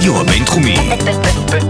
הרדיו 0.00 0.20
הבינתחומי. 0.20 0.76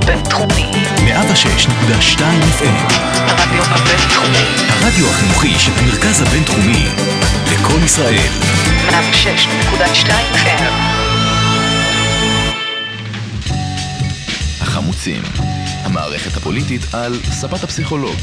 בינתחומי. 0.07 0.71
106.2 0.96 2.21
FM. 2.58 2.92
הרדיו 3.14 3.62
הבינתחומי. 3.64 4.44
הרדיו 4.68 5.10
החינוכי 5.10 5.58
של 5.58 5.73
המרכז 5.76 6.23
הבינתחומי. 6.23 6.87
לקום 7.53 7.85
ישראל. 7.85 8.29
106.2 8.89 10.11
FM. 10.35 10.73
החמוצים, 14.61 15.23
המערכת 15.85 16.37
הפוליטית 16.37 16.95
על 16.95 17.21
ספת 17.23 17.65
הפסיכולוג, 17.65 18.17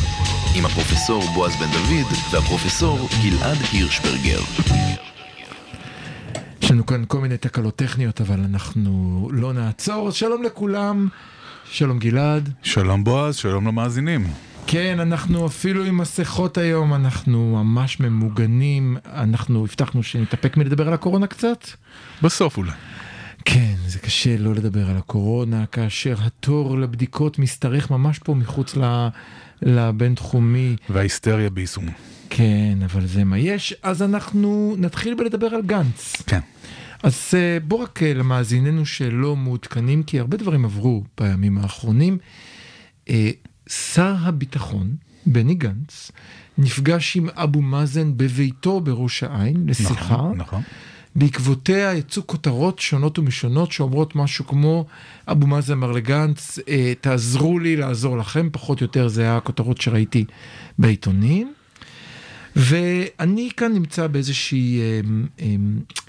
עם 0.55 0.65
הפרופסור 0.65 1.23
בועז 1.33 1.55
בן 1.55 1.71
דוד 1.71 2.17
והפרופסור 2.31 3.09
גלעד 3.23 3.57
הירשברגר. 3.71 4.39
יש 6.67 6.71
לנו 6.71 6.85
כאן 6.85 7.03
כל 7.07 7.19
מיני 7.19 7.37
תקלות 7.37 7.75
טכניות, 7.75 8.21
אבל 8.21 8.39
אנחנו 8.39 9.29
לא 9.33 9.53
נעצור. 9.53 10.07
אז 10.07 10.13
שלום 10.13 10.43
לכולם, 10.43 11.07
שלום 11.71 11.99
גלעד. 11.99 12.49
שלום 12.63 13.03
בועז, 13.03 13.35
שלום 13.35 13.67
למאזינים. 13.67 14.27
כן, 14.67 14.99
אנחנו 14.99 15.45
אפילו 15.47 15.83
עם 15.83 15.97
מסכות 15.97 16.57
היום, 16.57 16.93
אנחנו 16.93 17.63
ממש 17.63 17.99
ממוגנים. 17.99 18.97
אנחנו 19.13 19.63
הבטחנו 19.65 20.03
שנתאפק 20.03 20.57
מלדבר 20.57 20.87
על 20.87 20.93
הקורונה 20.93 21.27
קצת. 21.27 21.67
בסוף 22.21 22.57
אולי. 22.57 22.71
כן, 23.45 23.75
זה 23.87 23.99
קשה 23.99 24.37
לא 24.37 24.53
לדבר 24.55 24.89
על 24.89 24.97
הקורונה, 24.97 25.65
כאשר 25.65 26.15
התור 26.25 26.77
לבדיקות 26.79 27.39
משתרך 27.39 27.91
ממש 27.91 28.19
פה 28.19 28.33
מחוץ 28.33 28.77
ל- 28.77 29.07
לבינתחומי. 29.61 30.75
וההיסטריה 30.89 31.49
ביישומו. 31.49 31.91
כן, 32.29 32.77
אבל 32.85 33.05
זה 33.05 33.23
מה 33.23 33.37
יש. 33.37 33.73
אז 33.83 34.01
אנחנו 34.03 34.75
נתחיל 34.77 35.13
בלדבר 35.15 35.47
על 35.47 35.61
גנץ. 35.61 36.15
כן. 36.27 36.39
אז 37.03 37.33
אה, 37.33 37.57
בוא 37.67 37.83
רק 37.83 38.03
אה, 38.03 38.13
למאזיננו 38.13 38.85
שלא 38.85 39.35
מעודכנים, 39.35 40.03
כי 40.03 40.19
הרבה 40.19 40.37
דברים 40.37 40.65
עברו 40.65 41.03
בימים 41.19 41.57
האחרונים. 41.57 42.17
אה, 43.09 43.29
שר 43.69 44.15
הביטחון, 44.19 44.95
בני 45.25 45.55
גנץ, 45.55 46.11
נפגש 46.57 47.17
עם 47.17 47.29
אבו 47.29 47.61
מאזן 47.61 48.17
בביתו 48.17 48.79
בראש 48.79 49.23
העין 49.23 49.63
לשיחה. 49.67 50.15
נכון, 50.15 50.37
נכון. 50.37 50.61
בעקבותיה 51.15 51.93
יצאו 51.93 52.27
כותרות 52.27 52.79
שונות 52.79 53.19
ומשונות 53.19 53.71
שאומרות 53.71 54.15
משהו 54.15 54.47
כמו 54.47 54.85
אבו 55.27 55.47
מאזן 55.47 55.73
אמר 55.73 55.91
לגנץ, 55.91 56.59
תעזרו 57.01 57.59
לי 57.59 57.75
לעזור 57.75 58.17
לכם, 58.17 58.49
פחות 58.51 58.81
או 58.81 58.85
יותר 58.85 59.07
זה 59.07 59.21
היה 59.21 59.37
הכותרות 59.37 59.81
שראיתי 59.81 60.25
בעיתונים. 60.79 61.53
ואני 62.57 63.49
כאן 63.57 63.73
נמצא 63.73 64.07
באיזושהי 64.07 64.79
אה, 64.79 65.01
אה, 65.39 65.55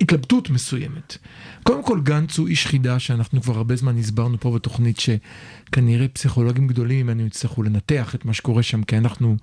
התלבטות 0.01 0.51
מסוימת. 0.51 1.17
קודם 1.63 1.83
כל 1.83 2.01
גנץ 2.01 2.39
הוא 2.39 2.49
איש 2.49 2.67
חידה 2.67 2.99
שאנחנו 2.99 3.43
כבר 3.43 3.57
הרבה 3.57 3.77
זמן 3.77 3.99
הסברנו 3.99 4.41
פה 4.41 4.51
בתוכנית 4.55 5.01
שכנראה 5.01 6.09
פסיכולוגים 6.09 6.67
גדולים 6.67 7.07
ממנו 7.07 7.27
יצטרכו 7.27 7.63
לנתח 7.63 8.15
את 8.15 8.25
מה 8.25 8.33
שקורה 8.33 8.63
שם 8.63 8.83
כי 8.83 8.99
אנחנו 8.99 9.37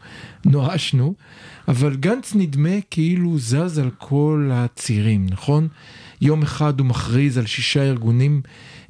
נואשנו, 0.45 1.13
אבל 1.67 1.95
גנץ 1.95 2.35
נדמה 2.35 2.81
כאילו 2.91 3.39
זז 3.39 3.79
על 3.79 3.89
כל 3.97 4.49
הצירים, 4.53 5.25
נכון? 5.29 5.67
יום 6.21 6.41
אחד 6.41 6.79
הוא 6.79 6.87
מכריז 6.87 7.37
על 7.37 7.45
שישה 7.45 7.83
ארגונים, 7.83 8.41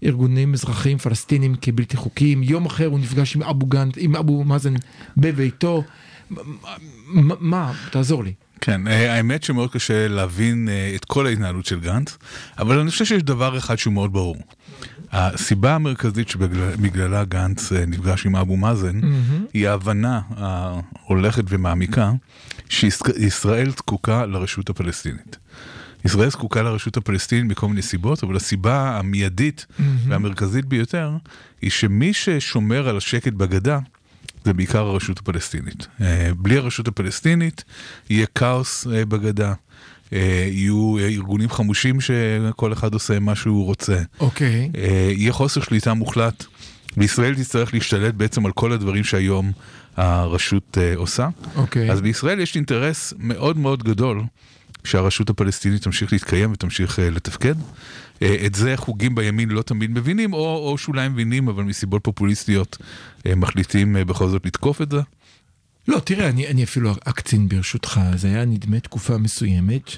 ארגונים 0.03 0.53
אזרחיים 0.53 0.97
פלסטינים 0.97 1.55
כבלתי 1.61 1.97
חוקיים, 1.97 2.43
יום 2.43 2.65
אחר 2.65 2.85
הוא 2.85 2.99
נפגש 2.99 3.35
עם 3.35 3.43
אבו, 3.43 3.65
גנץ, 3.65 3.93
עם 3.97 4.15
אבו 4.15 4.43
מאזן 4.43 4.73
בביתו. 5.17 5.83
מה, 7.39 7.73
תעזור 7.91 8.23
לי. 8.23 8.33
כן, 8.61 8.87
אה, 8.87 9.13
האמת 9.13 9.43
שמאוד 9.43 9.71
קשה 9.71 10.07
להבין 10.07 10.69
אה, 10.69 10.91
את 10.95 11.05
כל 11.05 11.27
ההתנהלות 11.27 11.65
של 11.65 11.79
גנץ, 11.79 12.17
אבל 12.57 12.79
אני 12.79 12.89
חושב 12.89 13.05
שיש 13.05 13.23
דבר 13.23 13.57
אחד 13.57 13.75
שהוא 13.75 13.93
מאוד 13.93 14.13
ברור. 14.13 14.37
הסיבה 15.11 15.75
המרכזית 15.75 16.29
שבגללה 16.29 17.25
גנץ 17.25 17.71
אה, 17.71 17.85
נפגש 17.85 18.25
עם 18.25 18.35
אבו 18.35 18.57
מאזן, 18.57 19.01
היא 19.53 19.69
ההבנה 19.69 20.21
ההולכת 20.29 21.43
ומעמיקה 21.49 22.11
שישראל 22.69 23.69
זקוקה 23.69 24.25
לרשות 24.25 24.69
הפלסטינית. 24.69 25.37
ישראל 26.05 26.29
זקוקה 26.29 26.61
לרשות 26.61 26.97
הפלסטינית 26.97 27.51
מכל 27.51 27.67
מיני 27.67 27.81
סיבות, 27.81 28.23
אבל 28.23 28.35
הסיבה 28.35 28.99
המיידית 28.99 29.65
והמרכזית 30.07 30.65
ביותר 30.65 31.11
היא 31.61 31.71
שמי 31.71 32.13
ששומר 32.13 32.89
על 32.89 32.97
השקט 32.97 33.33
בגדה 33.33 33.79
זה 34.45 34.53
בעיקר 34.53 34.87
הרשות 34.87 35.19
הפלסטינית. 35.19 35.87
אה, 36.01 36.31
בלי 36.37 36.57
הרשות 36.57 36.87
הפלסטינית 36.87 37.63
יהיה 38.09 38.25
כאוס 38.25 38.87
אה, 38.87 39.05
בגדה. 39.05 39.53
אה, 40.13 40.47
יהיו 40.51 40.97
ארגונים 40.99 41.49
חמושים 41.49 42.01
שכל 42.01 42.73
אחד 42.73 42.93
עושה 42.93 43.19
מה 43.19 43.35
שהוא 43.35 43.65
רוצה. 43.65 44.01
אוקיי. 44.19 44.71
יהיה 45.17 45.33
חוסר 45.33 45.61
שליטה 45.61 45.93
מוחלט. 45.93 46.45
וישראל 46.97 47.35
תצטרך 47.35 47.73
להשתלט 47.73 48.13
בעצם 48.13 48.45
על 48.45 48.51
כל 48.51 48.71
הדברים 48.71 49.03
שהיום 49.03 49.51
הרשות 49.97 50.77
עושה. 50.95 51.27
אוקיי. 51.55 51.91
אז 51.91 52.01
בישראל 52.01 52.39
יש 52.39 52.55
אינטרס 52.55 53.13
מאוד 53.19 53.57
מאוד 53.57 53.83
גדול 53.83 54.21
שהרשות 54.83 55.29
הפלסטינית 55.29 55.83
תמשיך 55.83 56.13
להתקיים 56.13 56.51
ותמשיך 56.51 56.99
לתפקד. 57.01 57.55
את 58.23 58.55
זה 58.55 58.73
חוגים 58.77 59.15
בימין 59.15 59.49
לא 59.49 59.61
תמיד 59.61 59.91
מבינים, 59.91 60.33
או, 60.33 60.69
או 60.69 60.77
שאולי 60.77 61.07
מבינים, 61.07 61.47
אבל 61.47 61.63
מסיבות 61.63 62.03
פופוליסטיות 62.03 62.77
מחליטים 63.35 63.95
בכל 64.07 64.27
זאת 64.29 64.45
לתקוף 64.45 64.81
את 64.81 64.91
זה. 64.91 65.01
לא, 65.87 65.99
תראה, 65.99 66.29
אני, 66.29 66.47
אני 66.47 66.63
אפילו 66.63 66.91
אקצין 67.03 67.49
ברשותך, 67.49 68.01
זה 68.15 68.27
היה 68.27 68.45
נדמה 68.45 68.79
תקופה 68.79 69.17
מסוימת 69.17 69.91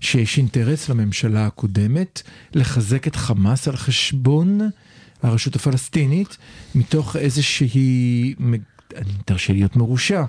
שיש 0.00 0.38
אינטרס 0.38 0.88
לממשלה 0.88 1.46
הקודמת 1.46 2.22
לחזק 2.54 3.06
את 3.06 3.16
חמאס 3.16 3.68
על 3.68 3.76
חשבון 3.76 4.60
הרשות 5.22 5.56
הפלסטינית, 5.56 6.36
מתוך 6.74 7.16
איזושהי, 7.16 8.34
אני 8.96 9.12
תרשה 9.24 9.52
להיות 9.52 9.76
מרושע, 9.76 10.24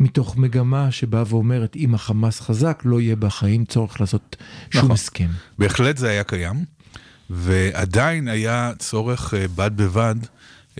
מתוך 0.00 0.36
מגמה 0.36 0.90
שבאה 0.90 1.22
ואומרת, 1.26 1.76
אם 1.76 1.94
החמאס 1.94 2.40
חזק, 2.40 2.82
לא 2.84 3.00
יהיה 3.00 3.16
בחיים 3.16 3.64
צורך 3.64 4.00
לעשות 4.00 4.36
שום 4.70 4.78
נכון. 4.78 4.90
הסכם. 4.90 5.28
בהחלט 5.58 5.96
זה 5.96 6.08
היה 6.08 6.24
קיים. 6.24 6.64
ועדיין 7.30 8.28
היה 8.28 8.72
צורך 8.78 9.34
אה, 9.34 9.46
בד 9.56 9.70
בבד 9.76 10.14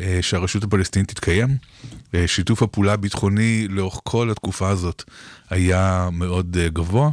אה, 0.00 0.18
שהרשות 0.20 0.64
הפלסטינית 0.64 1.08
תתקיים. 1.08 1.56
אה, 2.14 2.26
שיתוף 2.26 2.62
הפעולה 2.62 2.92
הביטחוני 2.92 3.66
לאורך 3.68 4.00
כל 4.04 4.30
התקופה 4.30 4.68
הזאת 4.68 5.04
היה 5.50 6.08
מאוד 6.12 6.56
גבוה. 6.72 7.10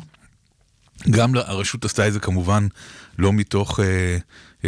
גם 1.10 1.36
הרשות 1.36 1.86
עשתה 1.86 2.08
את 2.08 2.14
זה 2.14 2.20
כמובן 2.20 2.68
לא 3.20 3.34
מתוך 3.34 3.80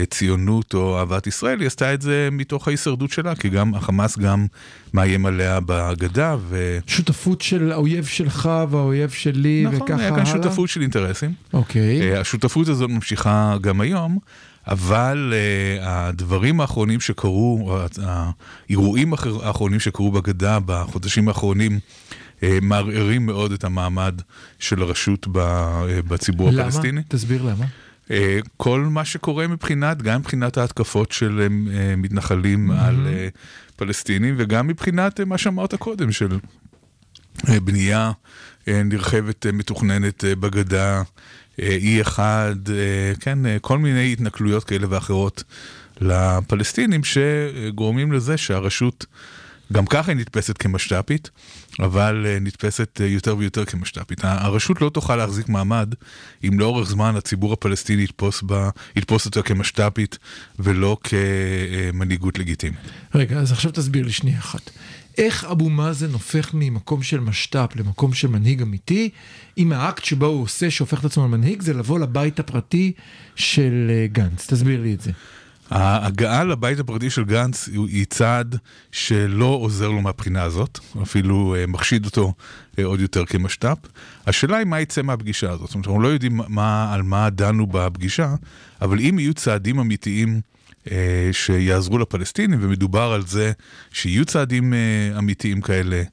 ציונות 0.09 0.73
או 0.73 0.99
אהבת 0.99 1.27
ישראל, 1.27 1.59
היא 1.59 1.67
עשתה 1.67 1.93
את 1.93 2.01
זה 2.01 2.29
מתוך 2.31 2.67
ההישרדות 2.67 3.11
שלה, 3.11 3.35
כי 3.35 3.49
גם 3.49 3.75
החמאס 3.75 4.17
גם 4.17 4.45
מאיים 4.93 5.25
עליה 5.25 5.59
בגדה. 5.65 6.35
ו... 6.39 6.79
שותפות 6.87 7.41
של 7.41 7.71
האויב 7.71 8.05
שלך 8.05 8.49
והאויב 8.69 9.09
שלי 9.09 9.63
נכון, 9.65 9.81
וככה 9.81 9.93
הלאה? 9.93 10.05
נכון, 10.07 10.19
היה 10.19 10.25
כאן 10.25 10.41
שותפות 10.41 10.69
של 10.69 10.81
אינטרסים. 10.81 11.33
אוקיי. 11.53 12.17
השותפות 12.17 12.67
הזאת 12.67 12.89
ממשיכה 12.89 13.57
גם 13.61 13.81
היום. 13.81 14.19
אבל 14.67 15.33
uh, 15.33 15.83
הדברים 15.85 16.61
האחרונים 16.61 16.99
שקרו, 16.99 17.77
האירועים 18.03 19.13
האחרונים 19.43 19.79
שקרו 19.79 20.11
בגדה 20.11 20.59
בחודשים 20.65 21.27
האחרונים, 21.27 21.79
uh, 22.39 22.43
מערערים 22.61 23.25
מאוד 23.25 23.51
את 23.51 23.63
המעמד 23.63 24.21
של 24.59 24.81
הרשות 24.81 25.27
בציבור 26.07 26.49
למה? 26.51 26.61
הפלסטיני. 26.61 26.91
למה? 26.91 27.01
תסביר 27.07 27.43
למה. 27.43 27.65
Uh, 28.07 28.11
כל 28.57 28.81
מה 28.81 29.05
שקורה 29.05 29.47
מבחינת, 29.47 30.01
גם 30.01 30.19
מבחינת 30.19 30.57
ההתקפות 30.57 31.11
של 31.11 31.47
uh, 31.47 31.51
מתנחלים 31.97 32.71
mm-hmm. 32.71 32.75
על 32.81 33.07
uh, 33.07 33.37
פלסטינים, 33.75 34.35
וגם 34.37 34.67
מבחינת 34.67 35.19
uh, 35.19 35.25
מה 35.25 35.37
שאמרת 35.37 35.75
קודם, 35.75 36.11
של 36.11 36.39
uh, 37.37 37.49
בנייה 37.63 38.11
uh, 38.11 38.69
נרחבת 38.85 39.45
uh, 39.45 39.51
מתוכננת 39.51 40.23
uh, 40.23 40.35
בגדה. 40.35 41.01
E1, 41.59 42.19
כן, 43.19 43.39
כל 43.61 43.77
מיני 43.77 44.13
התנכלויות 44.13 44.63
כאלה 44.63 44.87
ואחרות 44.89 45.43
לפלסטינים 46.01 47.01
שגורמים 47.03 48.11
לזה 48.11 48.37
שהרשות 48.37 49.05
גם 49.73 49.85
ככה 49.85 50.11
היא 50.11 50.19
נתפסת 50.19 50.57
כמשת"פית, 50.57 51.29
אבל 51.79 52.25
נתפסת 52.41 53.01
יותר 53.03 53.37
ויותר 53.37 53.65
כמשת"פית. 53.65 54.19
הרשות 54.23 54.81
לא 54.81 54.89
תוכל 54.89 55.15
להחזיק 55.15 55.49
מעמד 55.49 55.93
אם 56.43 56.59
לאורך 56.59 56.89
זמן 56.89 57.15
הציבור 57.15 57.53
הפלסטיני 57.53 58.03
יתפוס, 58.03 58.41
בה, 58.41 58.69
יתפוס 58.95 59.25
אותה 59.25 59.41
כמשת"פית 59.41 60.17
ולא 60.59 60.97
כמנהיגות 61.03 62.39
לגיטימית. 62.39 62.79
רגע, 63.15 63.39
אז 63.39 63.51
עכשיו 63.51 63.71
תסביר 63.71 64.05
לי 64.05 64.11
שנייה 64.11 64.39
אחת. 64.39 64.69
איך 65.17 65.43
אבו 65.43 65.69
מאזן 65.69 66.11
הופך 66.11 66.49
ממקום 66.53 67.03
של 67.03 67.19
משת"פ 67.19 67.75
למקום 67.75 68.13
של 68.13 68.27
מנהיג 68.27 68.61
אמיתי, 68.61 69.09
אם 69.57 69.71
האקט 69.71 70.03
שבו 70.03 70.25
הוא 70.25 70.43
עושה 70.43 70.71
שהופך 70.71 70.99
את 70.99 71.05
עצמו 71.05 71.23
למנהיג 71.25 71.61
זה 71.61 71.73
לבוא 71.73 71.99
לבית 71.99 72.39
הפרטי 72.39 72.91
של 73.35 73.91
גנץ. 74.11 74.47
תסביר 74.53 74.81
לי 74.81 74.93
את 74.93 75.01
זה. 75.01 75.11
ההגעה 75.69 76.43
לבית 76.43 76.79
הפרטי 76.79 77.09
של 77.09 77.23
גנץ 77.23 77.67
היא 77.67 78.05
צעד 78.05 78.55
שלא 78.91 79.45
עוזר 79.45 79.87
לו 79.87 80.01
מהבחינה 80.01 80.43
הזאת, 80.43 80.79
אפילו 81.03 81.55
מחשיד 81.67 82.05
אותו 82.05 82.33
עוד 82.83 82.99
יותר 82.99 83.25
כמשת"פ. 83.25 83.77
השאלה 84.27 84.57
היא 84.57 84.65
מה 84.65 84.81
יצא 84.81 85.01
מהפגישה 85.01 85.51
הזאת. 85.51 85.67
זאת 85.67 85.75
אומרת, 85.75 85.87
אנחנו 85.87 86.01
לא 86.01 86.07
יודעים 86.07 86.39
מה, 86.47 86.93
על 86.93 87.03
מה 87.03 87.29
דנו 87.29 87.67
בפגישה, 87.67 88.35
אבל 88.81 88.99
אם 88.99 89.19
יהיו 89.19 89.33
צעדים 89.33 89.79
אמיתיים 89.79 90.41
אה, 90.91 91.29
שיעזרו 91.31 91.97
לפלסטינים, 91.97 92.59
ומדובר 92.61 93.11
על 93.13 93.25
זה 93.25 93.51
שיהיו 93.91 94.25
צעדים 94.25 94.73
אה, 94.73 95.19
אמיתיים 95.19 95.61
כאלה, 95.61 95.95
אה, 95.95 96.03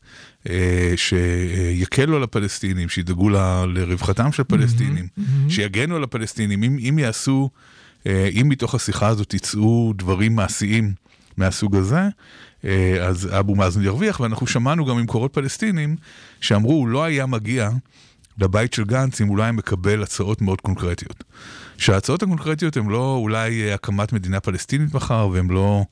שיקלו 0.96 2.17
על 2.17 2.23
הפלסטינים, 2.23 2.88
שידאגו 2.88 3.29
ל- 3.29 3.64
לרווחתם 3.67 4.32
של 4.32 4.43
הפלסטינים, 4.43 5.06
שיגנו 5.49 5.96
על 5.96 6.05
הפלסטינים, 6.05 6.62
אם, 6.62 6.79
אם 6.88 6.99
יעשו, 6.99 7.50
אה, 8.06 8.29
אם 8.41 8.49
מתוך 8.49 8.75
השיחה 8.75 9.08
הזאת 9.08 9.35
יצאו 9.35 9.93
דברים 9.96 10.37
מעשיים 10.37 10.93
מהסוג 11.37 11.76
הזה, 11.76 12.08
אה, 12.64 13.06
אז 13.06 13.29
אבו 13.38 13.55
מאזן 13.55 13.82
ירוויח, 13.82 14.20
ואנחנו 14.20 14.46
שמענו 14.46 14.85
גם 14.85 14.96
ממקורות 14.96 15.35
פלסטינים 15.35 15.96
שאמרו, 16.41 16.73
הוא 16.73 16.88
לא 16.88 17.05
היה 17.05 17.26
מגיע 17.26 17.70
לבית 18.38 18.73
של 18.73 18.85
גנץ 18.85 19.20
אם 19.20 19.41
היה 19.41 19.52
מקבל 19.52 20.02
הצעות 20.02 20.43
מאוד 20.43 20.61
קונקרטיות. 20.61 21.25
שההצעות 21.79 22.23
הקונקרטיות 22.23 22.76
הן 22.76 22.88
לא 22.88 23.19
אולי 23.21 23.62
אה, 23.62 23.75
הקמת 23.75 24.12
מדינה 24.12 24.41
פלסטינית 24.41 24.94
מחר, 24.94 25.29
והן 25.32 25.49
לא 25.49 25.85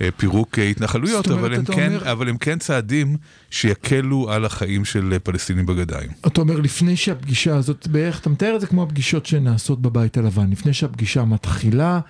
אה, 0.00 0.08
פירוק 0.16 0.58
אה, 0.58 0.64
התנחלויות, 0.64 1.28
אבל 1.28 1.54
הם, 1.54 1.64
כן, 1.64 1.92
אומר- 1.92 2.12
אבל 2.12 2.28
הם 2.28 2.36
כן 2.36 2.58
צעדים 2.58 3.16
שיקלו 3.50 4.30
על 4.32 4.44
החיים 4.44 4.84
של 4.84 5.12
אה, 5.12 5.18
פלסטינים 5.18 5.66
בגדיים. 5.66 6.10
אתה 6.26 6.40
אומר 6.40 6.60
לפני 6.60 6.96
שהפגישה 6.96 7.56
הזאת 7.56 7.88
בערך, 7.88 8.20
אתה 8.20 8.30
מתאר 8.30 8.56
את 8.56 8.60
זה 8.60 8.66
כמו 8.66 8.82
הפגישות 8.82 9.26
שנעשות 9.26 9.82
בבית 9.82 10.16
הלבן, 10.16 10.50
לפני 10.50 10.72
שהפגישה 10.72 11.24
מתחילה, 11.24 12.00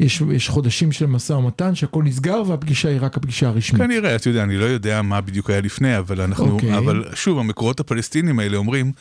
יש, 0.00 0.22
יש 0.32 0.48
חודשים 0.48 0.92
של 0.92 1.06
משא 1.06 1.32
ומתן 1.32 1.74
שהכל 1.74 2.02
נסגר 2.02 2.42
והפגישה 2.46 2.88
היא 2.88 2.98
רק 3.00 3.16
הפגישה 3.16 3.48
הרשמית. 3.48 3.82
כנראה, 3.82 4.16
אתה 4.16 4.28
יודע, 4.28 4.42
אני 4.42 4.56
לא 4.56 4.64
יודע 4.64 5.02
מה 5.02 5.20
בדיוק 5.20 5.50
היה 5.50 5.60
לפני, 5.60 5.98
אבל 5.98 6.20
אנחנו, 6.20 6.50
אוקיי. 6.50 6.78
אבל 6.78 7.04
שוב, 7.14 7.38
המקורות 7.38 7.80
הפלסטינים 7.80 8.38
האלה 8.38 8.56
אומרים, 8.56 8.92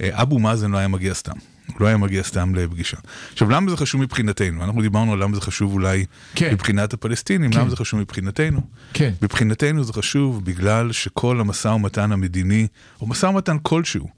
אבו 0.00 0.38
מאזן 0.38 0.70
לא 0.70 0.78
היה 0.78 0.88
מגיע 0.88 1.14
סתם. 1.14 1.32
לא 1.80 1.86
היה 1.86 1.96
מגיע 1.96 2.22
סתם 2.22 2.54
לפגישה. 2.54 2.96
עכשיו, 3.32 3.50
למה 3.50 3.70
זה 3.70 3.76
חשוב 3.76 4.00
מבחינתנו? 4.00 4.64
אנחנו 4.64 4.82
דיברנו 4.82 5.12
על 5.12 5.22
למה 5.22 5.34
זה 5.34 5.40
חשוב 5.40 5.72
אולי 5.72 6.04
כן. 6.34 6.52
מבחינת 6.52 6.92
הפלסטינים, 6.92 7.50
כן. 7.50 7.60
למה 7.60 7.70
זה 7.70 7.76
חשוב 7.76 8.00
מבחינתנו? 8.00 8.60
כן. 8.92 9.12
מבחינתנו 9.22 9.84
זה 9.84 9.92
חשוב 9.92 10.44
בגלל 10.44 10.92
שכל 10.92 11.40
המשא 11.40 11.68
ומתן 11.68 12.12
המדיני, 12.12 12.66
או 13.00 13.06
משא 13.06 13.26
ומתן 13.26 13.56
כלשהו, 13.62 14.08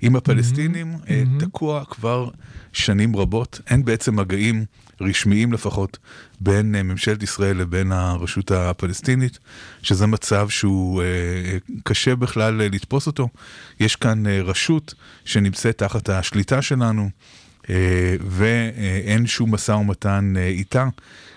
עם 0.00 0.16
הפלסטינים 0.16 0.94
אה, 1.08 1.22
תקוע 1.38 1.84
כבר 1.84 2.28
שנים 2.72 3.16
רבות. 3.16 3.60
אין 3.70 3.84
בעצם 3.84 4.16
מגעים 4.16 4.64
רשמיים 5.00 5.52
לפחות 5.52 5.98
בין 6.40 6.74
אה, 6.74 6.82
ממשלת 6.82 7.22
ישראל 7.22 7.56
לבין 7.56 7.92
הרשות 7.92 8.50
הפלסטינית, 8.50 9.38
שזה 9.82 10.06
מצב 10.06 10.48
שהוא 10.48 11.02
אה, 11.02 11.06
אה, 11.06 11.58
קשה 11.84 12.16
בכלל 12.16 12.54
לתפוס 12.54 13.06
אותו. 13.06 13.28
יש 13.80 13.96
כאן 13.96 14.26
רשות 14.26 14.94
שנמצאת 15.24 15.78
תחת 15.78 16.08
השליטה 16.08 16.62
שלנו. 16.62 17.10
אה, 17.70 18.16
ואין 18.26 19.26
שום 19.26 19.54
משא 19.54 19.72
ומתן 19.72 20.34
אה, 20.36 20.46
איתה, 20.46 20.88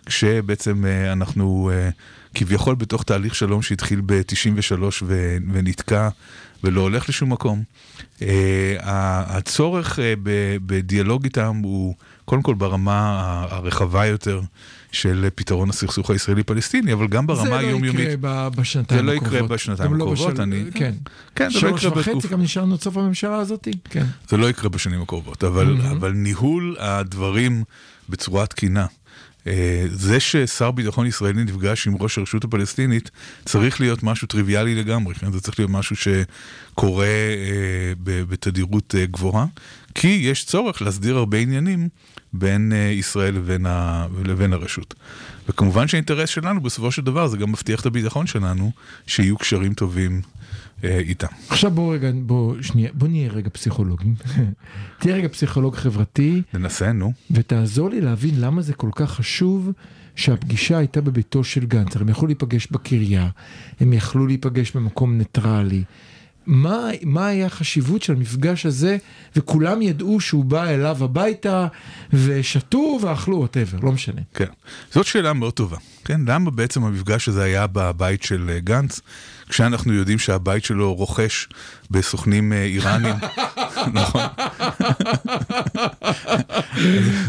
כשבעצם 0.05 0.85
אה, 0.85 1.11
אנחנו 1.11 1.71
כביכול 2.33 2.75
בתוך 2.75 3.03
תהליך 3.03 3.35
שלום 3.35 3.61
שהתחיל 3.61 4.01
ב-93 4.05 5.03
ונתקע 5.53 6.09
ולא 6.63 6.81
הולך 6.81 7.09
לשום 7.09 7.33
מקום. 7.33 7.63
הצורך 8.79 9.99
בדיאלוג 10.65 11.23
איתם 11.23 11.61
הוא 11.63 11.95
קודם 12.25 12.41
כל 12.41 12.53
ברמה 12.53 13.19
הרחבה 13.49 14.05
יותר 14.05 14.41
של 14.91 15.27
פתרון 15.35 15.69
הסכסוך 15.69 16.09
הישראלי-פלסטיני, 16.09 16.93
אבל 16.93 17.07
גם 17.07 17.27
ברמה 17.27 17.57
היומיומית. 17.57 18.01
זה 18.01 18.07
לא 18.07 18.11
יקרה 18.11 18.49
בשנתיים 18.49 18.99
זה 18.99 19.05
לא 19.05 19.13
הקרובות. 19.13 19.33
יקרה 19.35 19.47
בשנתיים 19.47 19.93
לא 19.95 20.03
הקרובות, 20.03 20.39
אני- 20.39 20.63
כן. 20.73 20.93
כן, 21.35 21.49
זה 21.49 21.55
לא 21.55 21.61
שלוש 21.61 21.83
יקרה 21.83 21.91
וחצי 21.99 22.09
בתקופה. 22.09 22.27
גם 22.27 22.41
נשארנו 22.41 22.73
עד 22.73 22.81
סוף 22.81 22.97
הממשלה 22.97 23.35
הזאתי? 23.37 23.71
כן. 23.89 24.05
זה 24.29 24.37
לא 24.37 24.49
יקרה 24.49 24.69
בשנים 24.69 25.01
הקרובות, 25.01 25.43
אבל, 25.43 25.77
mm-hmm. 25.77 25.91
אבל 25.91 26.11
ניהול 26.11 26.75
הדברים 26.79 27.63
בצורה 28.09 28.45
תקינה. 28.45 28.85
אה, 29.47 29.85
זה 29.91 30.19
ששר 30.19 30.71
ביטחון 30.71 31.05
ישראלי 31.07 31.43
נפגש 31.43 31.87
עם 31.87 31.95
ראש 31.99 32.17
הרשות 32.17 32.43
הפלסטינית 32.43 33.11
צריך 33.45 33.81
להיות 33.81 34.03
משהו 34.03 34.27
טריוויאלי 34.27 34.75
לגמרי, 34.75 35.15
כן? 35.15 35.31
זה 35.31 35.41
צריך 35.41 35.59
להיות 35.59 35.71
משהו 35.71 35.95
שקורה 35.95 37.05
אה, 37.05 37.93
בתדירות 38.03 38.95
אה, 38.97 39.05
גבוהה, 39.05 39.45
כי 39.95 40.07
יש 40.07 40.45
צורך 40.45 40.81
להסדיר 40.81 41.17
הרבה 41.17 41.37
עניינים 41.37 41.89
בין 42.39 42.73
אה, 42.73 42.77
ישראל 42.77 43.35
לבין, 43.35 43.65
ה, 43.65 44.07
לבין 44.25 44.53
הרשות. 44.53 44.93
וכמובן 45.49 45.87
שהאינטרס 45.87 46.29
שלנו 46.29 46.61
בסופו 46.61 46.91
של 46.91 47.01
דבר 47.01 47.27
זה 47.27 47.37
גם 47.37 47.51
מבטיח 47.51 47.81
את 47.81 47.85
הביטחון 47.85 48.27
שלנו, 48.27 48.71
שיהיו 49.07 49.37
קשרים 49.37 49.73
טובים 49.73 50.21
אה, 50.83 50.97
איתם. 50.97 51.27
עכשיו 51.49 51.71
בוא 51.71 51.93
רגע, 51.93 52.11
בוא 52.15 52.55
שנייה, 52.61 52.89
בוא 52.93 53.07
נהיה 53.07 53.31
רגע 53.31 53.49
פסיכולוגים. 53.49 54.15
תהיה 54.99 55.15
רגע 55.15 55.27
פסיכולוג 55.27 55.75
חברתי 55.75 56.41
ננסה, 56.53 56.91
נו. 56.91 57.13
ותעזור 57.31 57.89
לי 57.89 58.01
להבין 58.01 58.41
למה 58.41 58.61
זה 58.61 58.73
כל 58.73 58.89
כך 58.95 59.11
חשוב 59.11 59.71
שהפגישה 60.15 60.77
הייתה 60.77 61.01
בביתו 61.01 61.43
של 61.43 61.65
גנץ. 61.65 61.95
הם 61.95 62.09
יכלו 62.09 62.27
להיפגש 62.27 62.67
בקריה, 62.71 63.29
הם 63.79 63.93
יכלו 63.93 64.27
להיפגש 64.27 64.71
במקום 64.71 65.17
ניטרלי. 65.17 65.83
מה, 66.47 66.89
מה 67.03 67.27
היה 67.27 67.45
החשיבות 67.45 68.01
של 68.03 68.13
המפגש 68.13 68.65
הזה, 68.65 68.97
וכולם 69.35 69.81
ידעו 69.81 70.19
שהוא 70.19 70.45
בא 70.45 70.63
אליו 70.63 71.03
הביתה, 71.03 71.67
ושתו 72.13 72.99
ואכלו, 73.01 73.37
ווטאבר, 73.37 73.77
לא 73.83 73.91
משנה. 73.91 74.21
כן, 74.33 74.45
זאת 74.91 75.05
שאלה 75.05 75.33
מאוד 75.33 75.53
טובה. 75.53 75.77
כן, 76.05 76.21
למה 76.27 76.51
בעצם 76.51 76.83
המפגש 76.83 77.27
הזה 77.27 77.43
היה 77.43 77.67
בבית 77.67 78.23
של 78.23 78.49
אה, 78.49 78.59
גנץ, 78.59 79.01
כשאנחנו 79.49 79.93
יודעים 79.93 80.19
שהבית 80.19 80.63
שלו 80.63 80.93
רוכש 80.93 81.47
בסוכנים 81.91 82.53
אה, 82.53 82.63
איראנים, 82.63 83.15
נכון? 83.93 84.21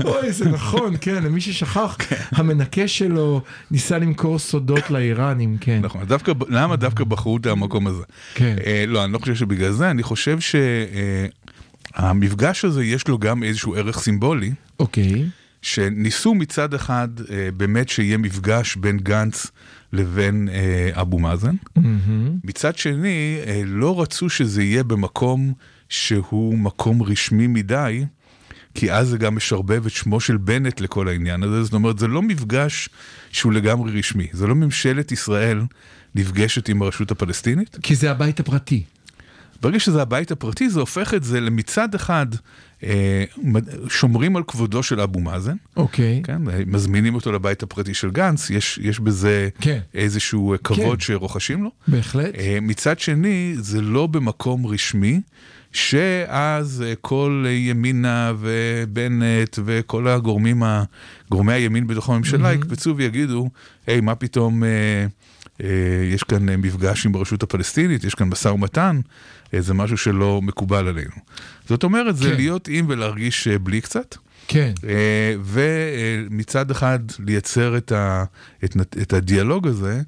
אוי, 0.04 0.32
זה 0.32 0.48
נכון, 0.48 0.94
כן, 1.00 1.22
למי 1.22 1.40
ששכח, 1.40 1.96
המנקה 2.32 2.88
שלו 2.88 3.42
ניסה 3.70 3.98
למכור 3.98 4.38
סודות 4.38 4.90
לאיראנים, 4.90 5.56
כן. 5.60 5.80
נכון, 5.82 6.04
דווקא, 6.04 6.32
למה 6.48 6.76
דווקא 6.76 7.04
בחרו 7.04 7.36
את 7.36 7.46
המקום 7.46 7.86
הזה? 7.86 8.02
כן. 8.34 8.56
אה, 8.66 8.84
לא, 8.86 9.04
אני 9.04 9.12
לא 9.12 9.18
חושב 9.18 9.34
שבגלל 9.34 9.72
זה, 9.72 9.90
אני 9.90 10.02
חושב 10.02 10.38
שהמפגש 11.96 12.64
הזה 12.64 12.84
יש 12.84 13.08
לו 13.08 13.18
גם 13.18 13.42
איזשהו 13.42 13.74
ערך 13.74 13.98
סימבולי. 13.98 14.52
אוקיי, 14.80 15.24
שניסו 15.62 16.34
מצד 16.34 16.74
אחד 16.74 17.08
אה, 17.30 17.48
באמת 17.56 17.88
שיהיה 17.88 18.18
מפגש 18.18 18.76
בין 18.76 18.98
גנץ 18.98 19.46
לבין 19.92 20.48
אה, 20.52 21.00
אבו 21.00 21.18
מאזן. 21.18 21.54
מצד 22.44 22.76
שני, 22.76 23.38
אה, 23.46 23.62
לא 23.64 24.02
רצו 24.02 24.28
שזה 24.28 24.62
יהיה 24.62 24.84
במקום 24.84 25.52
שהוא 25.88 26.58
מקום 26.58 27.02
רשמי 27.02 27.46
מדי, 27.46 28.04
כי 28.74 28.92
אז 28.92 29.08
זה 29.08 29.18
גם 29.18 29.36
משרבב 29.36 29.86
את 29.86 29.92
שמו 29.92 30.20
של 30.20 30.36
בנט 30.36 30.80
לכל 30.80 31.08
העניין 31.08 31.42
הזה. 31.42 31.62
זאת 31.62 31.72
אומרת, 31.72 31.98
זה 31.98 32.06
לא 32.06 32.22
מפגש 32.22 32.88
שהוא 33.30 33.52
לגמרי 33.52 33.98
רשמי. 33.98 34.26
זה 34.32 34.46
לא 34.46 34.54
ממשלת 34.54 35.12
ישראל 35.12 35.62
נפגשת 36.14 36.68
עם 36.68 36.82
הרשות 36.82 37.10
הפלסטינית. 37.10 37.78
כי 37.82 37.94
זה 37.94 38.10
הבית 38.10 38.40
הפרטי. 38.40 38.82
ברגע 39.62 39.80
שזה 39.80 40.02
הבית 40.02 40.30
הפרטי, 40.30 40.70
זה 40.70 40.80
הופך 40.80 41.14
את 41.14 41.24
זה 41.24 41.40
למצד 41.40 41.94
אחד, 41.94 42.26
שומרים 43.88 44.36
על 44.36 44.42
כבודו 44.42 44.82
של 44.82 45.00
אבו 45.00 45.20
מאזן. 45.20 45.56
אוקיי. 45.76 46.22
כן, 46.24 46.42
מזמינים 46.66 47.14
אותו 47.14 47.32
לבית 47.32 47.62
הפרטי 47.62 47.94
של 47.94 48.10
גנץ, 48.10 48.50
יש, 48.50 48.78
יש 48.82 49.00
בזה 49.00 49.48
כן. 49.60 49.78
איזשהו 49.94 50.52
אה, 50.52 50.58
כבוד 50.58 50.98
כן. 50.98 51.04
שרוכשים 51.04 51.62
לו. 51.62 51.70
בהחלט. 51.88 52.34
אה, 52.38 52.58
מצד 52.62 52.98
שני, 52.98 53.54
זה 53.58 53.80
לא 53.80 54.06
במקום 54.06 54.66
רשמי, 54.66 55.20
שאז 55.72 56.84
אה, 56.86 56.94
כל 57.00 57.44
אה, 57.46 57.50
ימינה 57.50 58.32
ובנט 58.38 59.58
וכל 59.64 60.08
הגורמים, 60.08 60.62
גורמי 61.30 61.52
הימין 61.52 61.86
בתוך 61.86 62.10
הממשלה 62.10 62.52
יקפצו 62.52 62.96
ויגידו, 62.96 63.50
היי, 63.86 64.00
מה 64.00 64.14
פתאום... 64.14 64.64
אה, 64.64 65.06
אה, 65.64 65.68
יש 66.12 66.22
כאן 66.22 66.48
אה, 66.48 66.56
מפגש 66.56 67.06
עם 67.06 67.14
הרשות 67.14 67.42
הפלסטינית, 67.42 68.04
יש 68.04 68.14
כאן 68.14 68.28
משא 68.28 68.48
ומתן, 68.48 68.96
אה, 68.96 69.02
זה 69.58 69.74
משהו 69.74 69.96
שלא 69.96 70.42
מקובל 70.42 70.88
עלינו. 70.88 71.10
זאת 71.68 71.84
אומרת, 71.84 72.16
זה 72.16 72.30
כן. 72.30 72.36
להיות 72.36 72.68
עם 72.68 72.86
ולהרגיש 72.88 73.48
אה, 73.48 73.58
בלי 73.58 73.80
קצת. 73.80 74.16
כן. 74.48 74.72
אה, 74.88 75.34
ומצד 75.44 76.70
אחד 76.70 76.98
לייצר 77.18 77.76
את, 77.76 77.92
ה, 77.92 78.24
את, 78.64 78.76
את 79.02 79.12
הדיאלוג 79.12 79.66
הזה, 79.66 80.02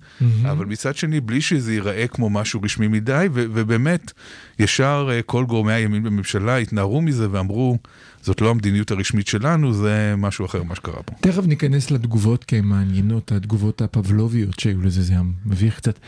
אבל 0.44 0.66
מצד 0.66 0.96
שני 0.96 1.20
בלי 1.20 1.40
שזה 1.40 1.72
ייראה 1.72 2.06
כמו 2.06 2.30
משהו 2.30 2.62
רשמי 2.62 2.88
מדי, 2.88 3.26
ו, 3.32 3.44
ובאמת 3.54 4.12
ישר 4.58 5.08
אה, 5.12 5.22
כל 5.22 5.44
גורמי 5.44 5.72
הימין 5.72 6.02
בממשלה 6.02 6.56
התנערו 6.56 7.02
מזה 7.02 7.30
ואמרו, 7.30 7.78
זאת 8.22 8.40
לא 8.40 8.50
המדיניות 8.50 8.90
הרשמית 8.90 9.26
שלנו, 9.26 9.72
זה 9.72 10.14
משהו 10.18 10.46
אחר 10.46 10.62
מה 10.62 10.74
שקרה 10.74 11.02
פה. 11.02 11.14
תכף 11.20 11.46
ניכנס 11.46 11.90
לתגובות 11.90 12.44
כי 12.44 12.56
הן 12.56 12.64
מעניינות, 12.64 13.32
התגובות 13.32 13.82
הפבלוביות 13.82 14.60
שהיו 14.60 14.82
לזה, 14.82 15.02
זה 15.02 15.12
היה 15.12 15.22
מביך 15.46 15.76
קצת 15.76 15.98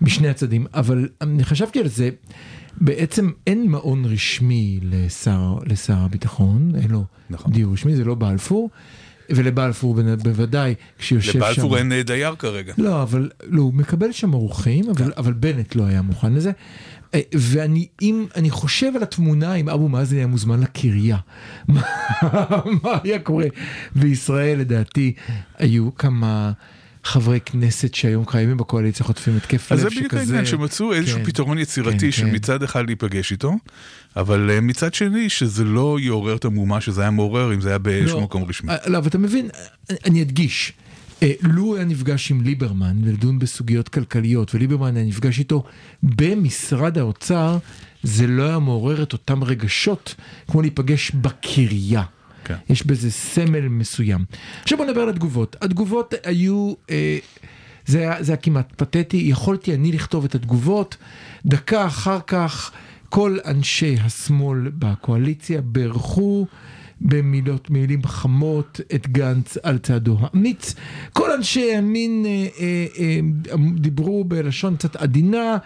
משני 0.00 0.28
הצדדים, 0.28 0.66
אבל 0.74 1.08
אני 1.20 1.44
חשבתי 1.44 1.80
על 1.80 1.88
זה, 1.88 2.10
בעצם 2.76 3.30
אין 3.46 3.68
מעון 3.68 4.04
רשמי 4.04 4.80
לשר, 4.82 5.58
לשר 5.66 5.96
הביטחון, 5.96 6.72
אין 6.82 6.90
לו 6.90 7.04
נכון. 7.30 7.52
דיור 7.52 7.72
רשמי, 7.72 7.96
זה 7.96 8.04
לא 8.04 8.14
בלפור, 8.14 8.70
ולבלפור 9.30 9.96
בוודאי 10.22 10.74
כשיושב 10.98 11.32
שם. 11.32 11.38
לבלפור 11.38 11.78
אין 11.78 11.92
אה, 11.92 12.02
דייר 12.02 12.34
כרגע. 12.34 12.74
לא, 12.78 13.02
אבל 13.02 13.30
לא, 13.44 13.62
הוא 13.62 13.74
מקבל 13.74 14.12
שם 14.12 14.34
אורחים, 14.34 14.90
אבל, 14.90 15.12
אבל 15.16 15.32
בנט 15.32 15.74
לא 15.74 15.84
היה 15.84 16.02
מוכן 16.02 16.32
לזה. 16.32 16.50
אה, 17.14 17.20
ואני 17.34 17.86
אם, 18.02 18.26
אני 18.36 18.50
חושב 18.50 18.92
על 18.96 19.02
התמונה 19.02 19.54
אם 19.54 19.68
אבו 19.68 19.88
מאזן 19.88 20.16
היה 20.16 20.26
מוזמן 20.26 20.60
לקריה. 20.60 21.16
מה 22.82 22.98
היה 23.04 23.18
קורה 23.18 23.46
בישראל 23.94 24.58
לדעתי 24.58 25.12
היו 25.58 25.94
כמה 25.94 26.52
חברי 27.04 27.40
כנסת 27.40 27.94
שהיום 27.94 28.24
קיימים 28.24 28.56
בקואליציה 28.56 29.06
חוטפים 29.06 29.36
התקף 29.36 29.72
לב 29.72 29.78
אז 29.78 29.84
שכזה. 29.84 29.94
זה 29.94 30.06
בדיוק 30.06 30.14
העניין, 30.14 30.46
שמצאו 30.46 30.92
איזשהו 30.92 31.18
כן. 31.18 31.24
פתרון 31.24 31.58
יצירתי 31.58 31.98
כן, 31.98 32.12
של 32.12 32.38
כן. 32.58 32.64
אחד 32.64 32.86
להיפגש 32.86 33.32
איתו, 33.32 33.52
אבל 34.16 34.50
אה, 34.50 34.60
מצד 34.60 34.94
שני 34.94 35.28
שזה 35.28 35.64
לא 35.64 35.98
יעורר 36.00 36.36
את 36.36 36.44
המהומה 36.44 36.80
שזה 36.80 37.00
היה 37.00 37.10
מעורר 37.10 37.54
אם 37.54 37.60
זה 37.60 37.68
היה 37.68 37.78
באיזשהו 37.78 38.18
לא, 38.18 38.24
מקום 38.24 38.44
רשמי. 38.44 38.70
אה, 38.72 38.76
לא, 38.86 38.98
אבל 38.98 39.06
אתה 39.08 39.18
מבין, 39.18 39.48
אני- 39.90 39.98
אני 40.06 40.22
אדגיש, 40.22 40.72
אה, 41.22 41.32
לו 41.42 41.76
היה 41.76 41.84
נפגש 41.84 42.30
עם 42.30 42.40
ליברמן 42.40 42.96
לדון 43.04 43.38
בסוגיות 43.38 43.88
כלכליות, 43.88 44.54
וליברמן 44.54 44.96
היה 44.96 45.04
נפגש 45.06 45.38
איתו 45.38 45.64
במשרד 46.02 46.98
האוצר, 46.98 47.58
זה 48.02 48.26
לא 48.26 48.42
היה 48.42 48.58
מעורר 48.58 49.02
את 49.02 49.12
אותם 49.12 49.44
רגשות 49.44 50.14
כמו 50.48 50.62
להיפגש 50.62 51.10
בקריה. 51.10 52.02
כן. 52.56 52.72
יש 52.72 52.86
בזה 52.86 53.10
סמל 53.10 53.68
מסוים. 53.68 54.24
עכשיו 54.62 54.78
בוא 54.78 54.86
נדבר 54.86 55.00
על 55.00 55.08
התגובות. 55.08 55.56
התגובות 55.60 56.14
היו, 56.24 56.72
אה, 56.90 57.18
זה 57.86 57.98
היה, 57.98 58.22
זה 58.22 58.32
היה 58.32 58.36
כמעט 58.36 58.72
פתטי, 58.76 59.16
יכולתי 59.16 59.74
אני 59.74 59.92
לכתוב 59.92 60.24
את 60.24 60.34
התגובות, 60.34 60.96
דקה 61.46 61.86
אחר 61.86 62.18
כך 62.26 62.72
כל 63.08 63.38
אנשי 63.44 63.96
השמאל 64.00 64.70
בקואליציה 64.78 65.60
בירכו 65.60 66.46
במילות, 67.00 67.70
מילים 67.70 68.06
חמות 68.06 68.80
את 68.94 69.08
גנץ 69.08 69.56
על 69.62 69.78
צעדו 69.78 70.16
האמיץ. 70.20 70.74
כל 71.12 71.32
אנשי 71.32 71.60
הימין 71.60 72.26
אה, 72.26 72.46
אה, 72.60 72.86
אה, 72.98 73.56
דיברו 73.74 74.24
בלשון 74.24 74.76
קצת 74.76 74.96
עדינה. 74.96 75.56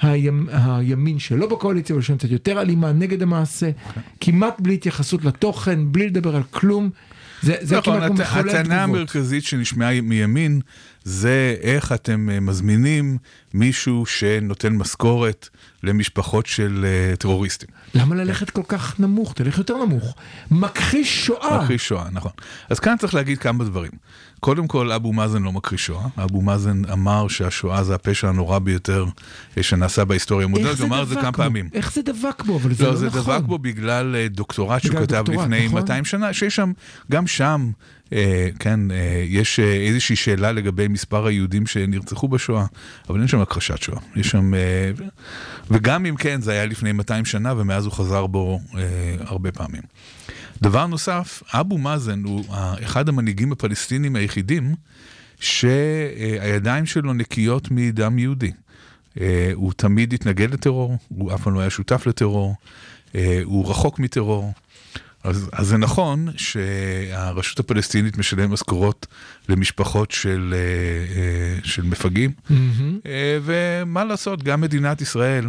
הימ, 0.00 0.46
הימין 0.52 1.18
שלא 1.18 1.46
בקואליציה 1.46 1.96
בלשון 1.96 2.16
קצת 2.18 2.30
יותר 2.30 2.60
אלימה 2.60 2.92
נגד 2.92 3.22
המעשה, 3.22 3.70
כמעט 4.20 4.60
בלי 4.60 4.74
התייחסות 4.74 5.24
לתוכן, 5.24 5.92
בלי 5.92 6.06
לדבר 6.06 6.36
על 6.36 6.42
כלום. 6.50 6.90
זה, 7.42 7.54
זה 7.60 7.76
נכון, 7.78 7.94
כמעט 7.96 8.10
כמו 8.12 8.20
הט- 8.22 8.28
מחולל 8.28 8.48
הטענה 8.48 8.62
תגובות. 8.62 8.96
המרכזית 8.98 9.44
שנשמעה 9.44 10.00
מימין 10.00 10.60
זה 11.04 11.56
איך 11.60 11.92
אתם 11.92 12.28
אה, 12.32 12.40
מזמינים 12.40 13.18
מישהו 13.54 14.06
שנותן 14.06 14.72
משכורת 14.72 15.48
למשפחות 15.82 16.46
של 16.46 16.84
אה, 16.88 17.16
טרוריסטים. 17.16 17.68
למה 17.94 18.14
ללכת 18.14 18.50
כל 18.50 18.62
כך 18.68 19.00
נמוך? 19.00 19.32
תלך 19.34 19.58
יותר 19.58 19.84
נמוך. 19.84 20.14
מכחיש 20.50 21.26
שואה. 21.26 21.62
מכחיש 21.62 21.88
שואה, 21.88 22.04
נכון. 22.12 22.32
אז 22.70 22.80
כאן 22.80 22.96
צריך 22.98 23.14
להגיד 23.14 23.38
כמה 23.38 23.64
דברים. 23.64 23.90
קודם 24.44 24.66
כל, 24.66 24.92
אבו 24.92 25.12
מאזן 25.12 25.42
לא 25.42 25.52
מכחיש 25.52 25.86
שואה. 25.86 26.06
אבו 26.24 26.42
מאזן 26.42 26.82
אמר 26.92 27.28
שהשואה 27.28 27.84
זה 27.84 27.94
הפשע 27.94 28.28
הנורא 28.28 28.58
ביותר 28.58 29.04
אה, 29.58 29.62
שנעשה 29.62 30.04
בהיסטוריה 30.04 30.44
המודרנית, 30.44 30.70
הוא 30.70 30.76
זה 30.78 30.84
אמר 30.84 31.02
את 31.02 31.08
זה 31.08 31.14
כמה? 31.14 31.32
פעמים. 31.32 31.68
איך 31.72 31.92
זה 31.92 32.02
דבק 32.02 32.42
בו? 32.46 32.56
אבל 32.56 32.74
זה 32.74 32.84
לא, 32.84 32.90
לא 32.90 32.96
זה 32.96 33.06
נכון. 33.06 33.20
דבק 33.20 33.44
בו 33.44 33.58
בגלל 33.58 34.16
אה, 34.16 34.28
דוקטורט 34.28 34.82
שהוא 34.82 35.00
כתב 35.00 35.24
לפני 35.28 35.66
נכון. 35.66 35.80
200 35.80 36.04
שנה, 36.04 36.32
שיש 36.32 36.56
שם, 36.56 36.72
גם 37.10 37.26
שם, 37.26 37.70
אה, 38.12 38.48
כן, 38.58 38.90
אה, 38.90 39.24
יש 39.28 39.60
אה, 39.60 39.74
איזושהי 39.74 40.16
שאלה 40.16 40.52
לגבי 40.52 40.88
מספר 40.88 41.26
היהודים 41.26 41.66
שנרצחו 41.66 42.28
בשואה, 42.28 42.64
אבל 43.10 43.18
אין 43.18 43.28
שם 43.28 43.40
הכחשת 43.40 43.82
שואה. 43.82 44.00
יש 44.16 44.30
שם, 44.30 44.54
אה, 44.54 44.90
וגם 45.70 46.06
אם 46.06 46.16
כן, 46.16 46.40
זה 46.40 46.52
היה 46.52 46.66
לפני 46.66 46.92
200 46.92 47.24
שנה, 47.24 47.54
ומאז 47.56 47.84
הוא 47.84 47.92
חזר 47.92 48.26
בו 48.26 48.60
אה, 48.76 48.80
הרבה 49.20 49.52
פעמים. 49.52 49.82
דבר 50.62 50.86
נוסף, 50.86 51.42
אבו 51.52 51.78
מאזן 51.78 52.22
הוא 52.24 52.44
ה- 52.50 52.74
אחד 52.82 53.08
המנהיגים 53.08 53.52
הפלסטינים 53.52 54.16
היחידים 54.16 54.74
שהידיים 55.40 56.86
שלו 56.86 57.12
נקיות 57.12 57.68
מדם 57.70 58.18
יהודי. 58.18 58.52
אה, 59.20 59.50
הוא 59.54 59.72
תמיד 59.76 60.12
התנגד 60.12 60.52
לטרור, 60.52 60.98
הוא 61.08 61.34
אף 61.34 61.42
פעם 61.42 61.54
לא 61.54 61.60
היה 61.60 61.70
שותף 61.70 62.06
לטרור, 62.06 62.54
אה, 63.14 63.40
הוא 63.44 63.70
רחוק 63.70 63.98
מטרור. 63.98 64.52
אז, 65.24 65.48
אז 65.52 65.66
זה 65.66 65.76
נכון 65.78 66.28
שהרשות 66.36 67.58
הפלסטינית 67.60 68.18
משלמת 68.18 68.50
משכורות 68.50 69.06
למשפחות 69.48 70.10
של, 70.10 70.54
אה, 70.56 70.58
אה, 71.16 71.58
של 71.64 71.82
מפגעים. 71.82 72.30
אה, 73.06 73.38
ומה 73.42 74.04
לעשות, 74.04 74.42
גם 74.42 74.60
מדינת 74.60 75.00
ישראל, 75.00 75.46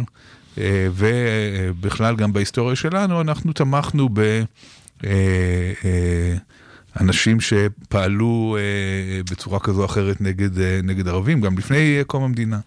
אה, 0.58 0.88
ובכלל 0.94 2.16
גם 2.16 2.32
בהיסטוריה 2.32 2.76
שלנו, 2.76 3.20
אנחנו 3.20 3.52
תמכנו 3.52 4.08
ב... 4.12 4.42
אה, 5.06 5.10
אה, 5.84 6.36
אנשים 7.00 7.38
שפעלו 7.40 8.56
אה, 8.58 9.22
בצורה 9.30 9.60
כזו 9.60 9.80
או 9.80 9.86
אחרת 9.86 10.20
נגד, 10.20 10.50
נגד 10.82 11.08
ערבים, 11.08 11.40
גם 11.40 11.58
לפני 11.58 12.00
קום 12.06 12.22
המדינה. 12.24 12.58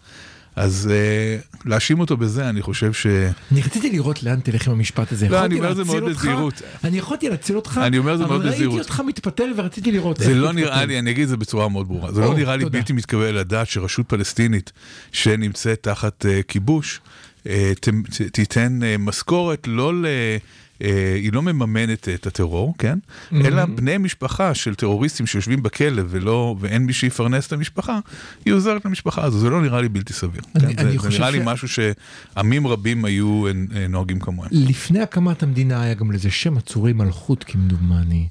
אז 0.55 0.89
אה, 0.91 1.37
להאשים 1.65 1.99
אותו 1.99 2.17
בזה, 2.17 2.49
אני 2.49 2.61
חושב 2.61 2.93
ש... 2.93 3.07
אני 3.51 3.61
רציתי 3.61 3.89
לראות 3.91 4.23
לאן 4.23 4.39
תלך 4.39 4.67
עם 4.67 4.73
המשפט 4.73 5.11
הזה. 5.11 5.29
לא, 5.29 5.45
אני 5.45 5.57
אומר 5.57 5.71
את 5.71 5.75
זה 5.75 5.83
מאוד 5.83 6.03
בזהירות. 6.03 6.61
אני 6.83 6.97
יכולתי 6.97 7.29
להציל 7.29 7.55
אותך, 7.55 7.81
אני 7.83 7.97
אומר 7.97 8.13
את 8.13 8.17
זה 8.17 8.25
מאוד 8.25 8.41
אבל 8.41 8.49
בזהירות. 8.49 8.75
ראיתי 8.75 8.89
אותך 8.89 9.01
מתפתל 9.07 9.53
ורציתי 9.57 9.91
לראות 9.91 10.17
זה 10.17 10.35
לא. 10.35 10.51
נראה 10.53 10.85
לי, 10.85 10.99
אני 10.99 11.11
אגיד 11.11 11.23
את 11.23 11.29
זה 11.29 11.37
בצורה 11.37 11.69
מאוד 11.69 11.87
ברורה, 11.87 12.11
זה 12.11 12.21
לא 12.21 12.33
נראה 12.33 12.55
לי. 12.55 12.65
בלתי 12.65 12.93
מתקבל 12.93 13.23
על 13.23 13.37
הדעת 13.37 13.67
שרשות 13.67 14.09
פלסטינית 14.09 14.71
שנמצאת 15.11 15.83
תחת 15.83 16.25
אה, 16.25 16.39
כיבוש, 16.47 17.01
אה, 17.47 17.71
ת- 17.81 17.89
ת- 17.89 18.21
תיתן 18.31 18.79
אה, 18.83 18.95
משכורת 18.99 19.67
לא 19.67 19.93
ל... 20.01 20.05
אה, 20.05 20.37
היא 20.79 21.33
לא 21.33 21.41
מממנת 21.41 22.09
את 22.09 22.27
הטרור, 22.27 22.73
כן? 22.77 22.99
אלא 23.33 23.65
בני 23.65 23.97
משפחה 23.97 24.53
של 24.53 24.75
טרוריסטים 24.75 25.25
שיושבים 25.27 25.63
בכלא 25.63 26.03
ולא, 26.09 26.55
ואין 26.59 26.85
מי 26.85 26.93
שיפרנס 26.93 27.47
את 27.47 27.53
המשפחה, 27.53 27.99
היא 28.45 28.53
עוזרת 28.53 28.85
למשפחה 28.85 29.23
הזו, 29.23 29.39
זה 29.39 29.49
לא 29.49 29.61
נראה 29.61 29.81
לי 29.81 29.89
בלתי 29.89 30.13
סביר. 30.13 30.41
אני- 30.55 30.75
כן? 30.75 30.87
אני 30.87 30.97
זה, 30.97 31.09
זה 31.09 31.17
נראה 31.19 31.29
לי 31.29 31.37
ש- 31.39 31.41
משהו 31.45 31.67
שעמים 31.67 32.67
רבים 32.67 33.05
היו 33.05 33.47
אה, 33.47 33.51
נוהגים 33.89 34.19
כמוהם. 34.19 34.49
לפני 34.51 35.01
הקמת 35.01 35.43
המדינה 35.43 35.81
היה 35.81 35.93
גם 35.93 36.11
לזה 36.11 36.31
שם 36.31 36.57
עצורי 36.57 36.93
מלכות 36.93 37.43
כמדומני, 37.43 38.27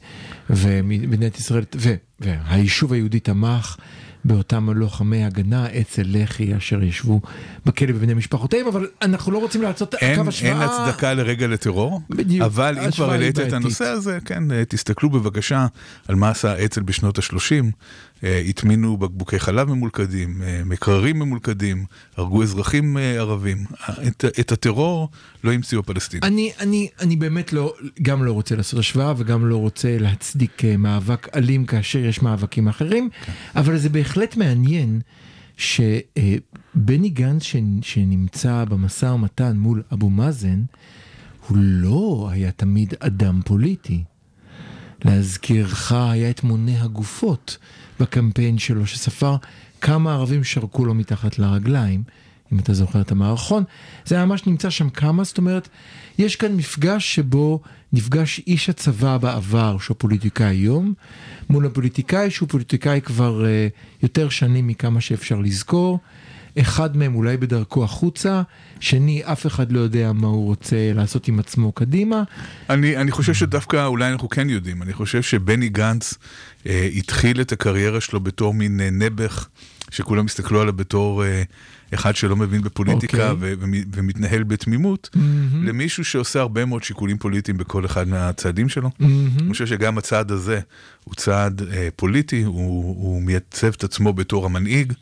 ומדינת 0.50 1.38
ישראל, 1.38 1.64
ו, 1.76 1.94
והיישוב 2.20 2.92
היהודי 2.92 3.20
תמך 3.20 3.76
באותם 4.26 4.70
לוחמי 4.70 5.24
הגנה, 5.24 5.66
אצל 5.80 6.02
לח"י 6.06 6.56
אשר 6.56 6.82
ישבו 6.82 7.20
בכלא 7.66 7.92
בבני 7.92 8.14
משפחותיהם, 8.14 8.66
אבל 8.66 8.88
אנחנו 9.02 9.32
לא 9.32 9.38
רוצים 9.38 9.62
לעשות 9.62 9.94
קו 9.94 10.28
השוואה. 10.28 10.52
אין 10.52 10.62
הצדקה 10.62 11.14
לרגע 11.14 11.46
לטרור, 11.46 12.00
בדיוק, 12.10 12.42
אבל 12.42 12.78
אם 12.78 12.90
כבר 12.90 13.10
העלית 13.10 13.38
את. 13.38 13.52
הנושא 13.52 13.84
הזה, 13.84 14.18
כן, 14.24 14.64
תסתכלו 14.64 15.10
בבקשה 15.10 15.66
על 16.08 16.14
מה 16.14 16.28
עשה 16.28 16.52
האצ"ל 16.52 16.82
בשנות 16.82 17.18
ה-30, 17.18 17.64
הטמינו 18.22 18.96
בקבוקי 18.96 19.38
חלב 19.38 19.68
ממולכדים, 19.68 20.42
אה, 20.42 20.62
מקררים 20.64 21.18
ממולכדים, 21.18 21.84
הרגו 22.16 22.42
אזרחים 22.42 22.98
אה, 22.98 23.12
ערבים. 23.12 23.64
את, 24.06 24.24
את 24.40 24.52
הטרור 24.52 25.08
לא 25.44 25.52
המציאו 25.52 25.80
הפלסטינים. 25.80 26.24
אני, 26.24 26.52
אני, 26.60 26.88
אני 27.00 27.16
באמת 27.16 27.52
לא, 27.52 27.74
גם 28.02 28.24
לא 28.24 28.32
רוצה 28.32 28.56
לעשות 28.56 28.78
השוואה 28.78 29.12
וגם 29.16 29.46
לא 29.46 29.56
רוצה 29.56 29.98
להצדיק 29.98 30.64
אה, 30.64 30.76
מאבק 30.76 31.36
אלים 31.36 31.66
כאשר 31.66 31.98
יש 31.98 32.22
מאבקים 32.22 32.68
אחרים, 32.68 33.08
אבל 33.56 33.78
זה 33.78 33.88
בהחלט 33.88 34.36
מעניין 34.36 35.00
שבני 35.56 37.08
גנץ 37.08 37.42
שנמצא 37.82 38.64
במשא 38.64 39.06
ומתן 39.06 39.56
מול 39.56 39.82
אבו 39.92 40.10
מאזן, 40.10 40.62
הוא 41.48 41.56
לא 41.60 42.28
היה 42.32 42.50
תמיד 42.50 42.94
אדם 43.00 43.40
פוליטי. 43.44 44.04
להזכירך, 45.04 45.92
היה 45.92 46.30
את 46.30 46.44
מונה 46.44 46.82
הגופות 46.82 47.58
בקמפיין 48.00 48.58
שלו, 48.58 48.86
שספר 48.86 49.36
כמה 49.80 50.14
ערבים 50.14 50.44
שרקו 50.44 50.84
לו 50.84 50.94
מתחת 50.94 51.38
לרגליים, 51.38 52.02
אם 52.52 52.58
אתה 52.58 52.74
זוכר 52.74 53.00
את 53.00 53.12
המערכון. 53.12 53.64
זה 54.04 54.24
ממש 54.24 54.46
נמצא 54.46 54.70
שם 54.70 54.90
כמה, 54.90 55.24
זאת 55.24 55.38
אומרת, 55.38 55.68
יש 56.18 56.36
כאן 56.36 56.52
מפגש 56.56 57.14
שבו 57.14 57.60
נפגש 57.92 58.40
איש 58.46 58.68
הצבא 58.68 59.18
בעבר, 59.18 59.78
שהוא 59.78 59.94
פוליטיקאי 59.98 60.46
היום, 60.46 60.94
מול 61.50 61.66
הפוליטיקאי 61.66 62.30
שהוא 62.30 62.48
פוליטיקאי 62.48 63.00
כבר 63.00 63.44
uh, 63.44 64.02
יותר 64.02 64.28
שנים 64.28 64.66
מכמה 64.66 65.00
שאפשר 65.00 65.38
לזכור. 65.38 65.98
אחד 66.60 66.96
מהם 66.96 67.14
אולי 67.14 67.36
בדרכו 67.36 67.84
החוצה, 67.84 68.42
שני 68.80 69.22
אף 69.24 69.46
אחד 69.46 69.72
לא 69.72 69.80
יודע 69.80 70.12
מה 70.12 70.26
הוא 70.26 70.46
רוצה 70.46 70.92
לעשות 70.94 71.28
עם 71.28 71.38
עצמו 71.38 71.72
קדימה. 71.72 72.22
אני, 72.70 72.96
אני 72.96 73.10
חושב 73.10 73.34
שדווקא 73.34 73.86
אולי 73.86 74.12
אנחנו 74.12 74.28
כן 74.28 74.50
יודעים, 74.50 74.82
אני 74.82 74.92
חושב 74.92 75.22
שבני 75.22 75.68
גנץ 75.68 76.14
אה, 76.66 76.88
התחיל 76.96 77.40
את 77.40 77.52
הקריירה 77.52 78.00
שלו 78.00 78.20
בתור 78.20 78.54
מין 78.54 78.80
אה, 78.80 78.90
נעבך, 78.90 79.48
שכולם 79.90 80.24
הסתכלו 80.24 80.60
עליו 80.60 80.72
בתור 80.72 81.24
אה, 81.24 81.42
אחד 81.94 82.16
שלא 82.16 82.36
מבין 82.36 82.62
בפוליטיקה 82.62 83.30
אוקיי. 83.30 83.54
ו- 83.54 83.60
ומ- 83.60 83.84
ומתנהל 83.94 84.42
בתמימות, 84.42 85.10
למישהו 85.62 86.04
שעושה 86.04 86.40
הרבה 86.40 86.64
מאוד 86.64 86.82
שיקולים 86.82 87.18
פוליטיים 87.18 87.56
בכל 87.56 87.84
אחד 87.86 88.08
מהצעדים 88.08 88.68
שלו. 88.68 88.90
אני 89.00 89.48
חושב 89.52 89.66
שגם 89.66 89.98
הצעד 89.98 90.30
הזה 90.32 90.60
הוא 91.04 91.14
צעד 91.14 91.62
אה, 91.72 91.88
פוליטי, 91.96 92.42
הוא, 92.42 92.56
הוא 92.96 93.22
מייצב 93.22 93.66
את 93.66 93.84
עצמו 93.84 94.12
בתור 94.12 94.46
המנהיג. 94.46 94.92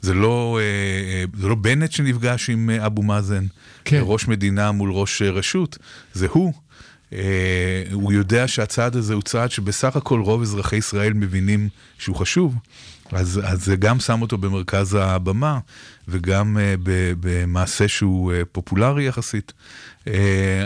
זה 0.00 0.14
לא, 0.14 0.58
אה, 0.60 0.64
אה, 1.14 1.24
זה 1.40 1.48
לא 1.48 1.54
בנט 1.54 1.92
שנפגש 1.92 2.50
עם 2.50 2.70
אה, 2.70 2.86
אבו 2.86 3.02
מאזן, 3.02 3.44
כן. 3.84 4.00
ראש 4.02 4.28
מדינה 4.28 4.72
מול 4.72 4.90
ראש 4.92 5.22
אה, 5.22 5.30
רשות, 5.30 5.78
זה 6.14 6.26
הוא. 6.30 6.52
אה, 7.12 7.82
הוא 7.92 8.12
יודע 8.12 8.48
שהצעד 8.48 8.96
הזה 8.96 9.14
הוא 9.14 9.22
צעד 9.22 9.50
שבסך 9.50 9.96
הכל 9.96 10.20
רוב 10.20 10.42
אזרחי 10.42 10.76
ישראל 10.76 11.12
מבינים 11.12 11.68
שהוא 11.98 12.16
חשוב, 12.16 12.54
אז, 13.12 13.40
אז 13.44 13.64
זה 13.64 13.76
גם 13.76 14.00
שם 14.00 14.22
אותו 14.22 14.38
במרכז 14.38 14.94
הבמה, 15.00 15.58
וגם 16.08 16.56
ב- 16.82 17.12
במעשה 17.20 17.88
שהוא 17.88 18.32
אה, 18.32 18.42
פופולרי 18.52 19.06
יחסית. 19.06 19.52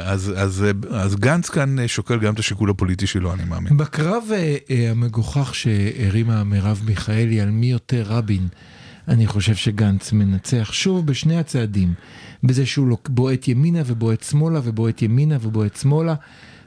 אז, 0.04 0.32
אז, 0.36 0.64
אז 0.90 1.16
גנץ 1.16 1.48
כאן 1.48 1.76
שוקל 1.88 2.18
גם 2.18 2.34
את 2.34 2.38
השיקול 2.38 2.70
הפוליטי 2.70 3.06
שלו, 3.06 3.32
אני 3.32 3.44
מאמין. 3.44 3.76
בקרב 3.76 4.24
המגוחך 4.68 5.54
שהרימה 5.54 6.44
מרב 6.44 6.82
מיכאלי 6.84 7.40
על 7.40 7.50
מי 7.50 7.66
יותר 7.66 8.02
רבין, 8.06 8.48
אני 9.08 9.26
חושב 9.26 9.54
שגנץ 9.54 10.12
מנצח 10.12 10.72
שוב 10.72 11.06
בשני 11.06 11.38
הצעדים. 11.38 11.94
בזה 12.44 12.66
שהוא 12.66 12.98
בועט 13.08 13.48
ימינה 13.48 13.82
ובועט 13.86 14.22
שמאלה 14.22 14.60
ובועט 14.64 15.02
ימינה 15.02 15.36
ובועט 15.40 15.76
שמאלה. 15.76 16.14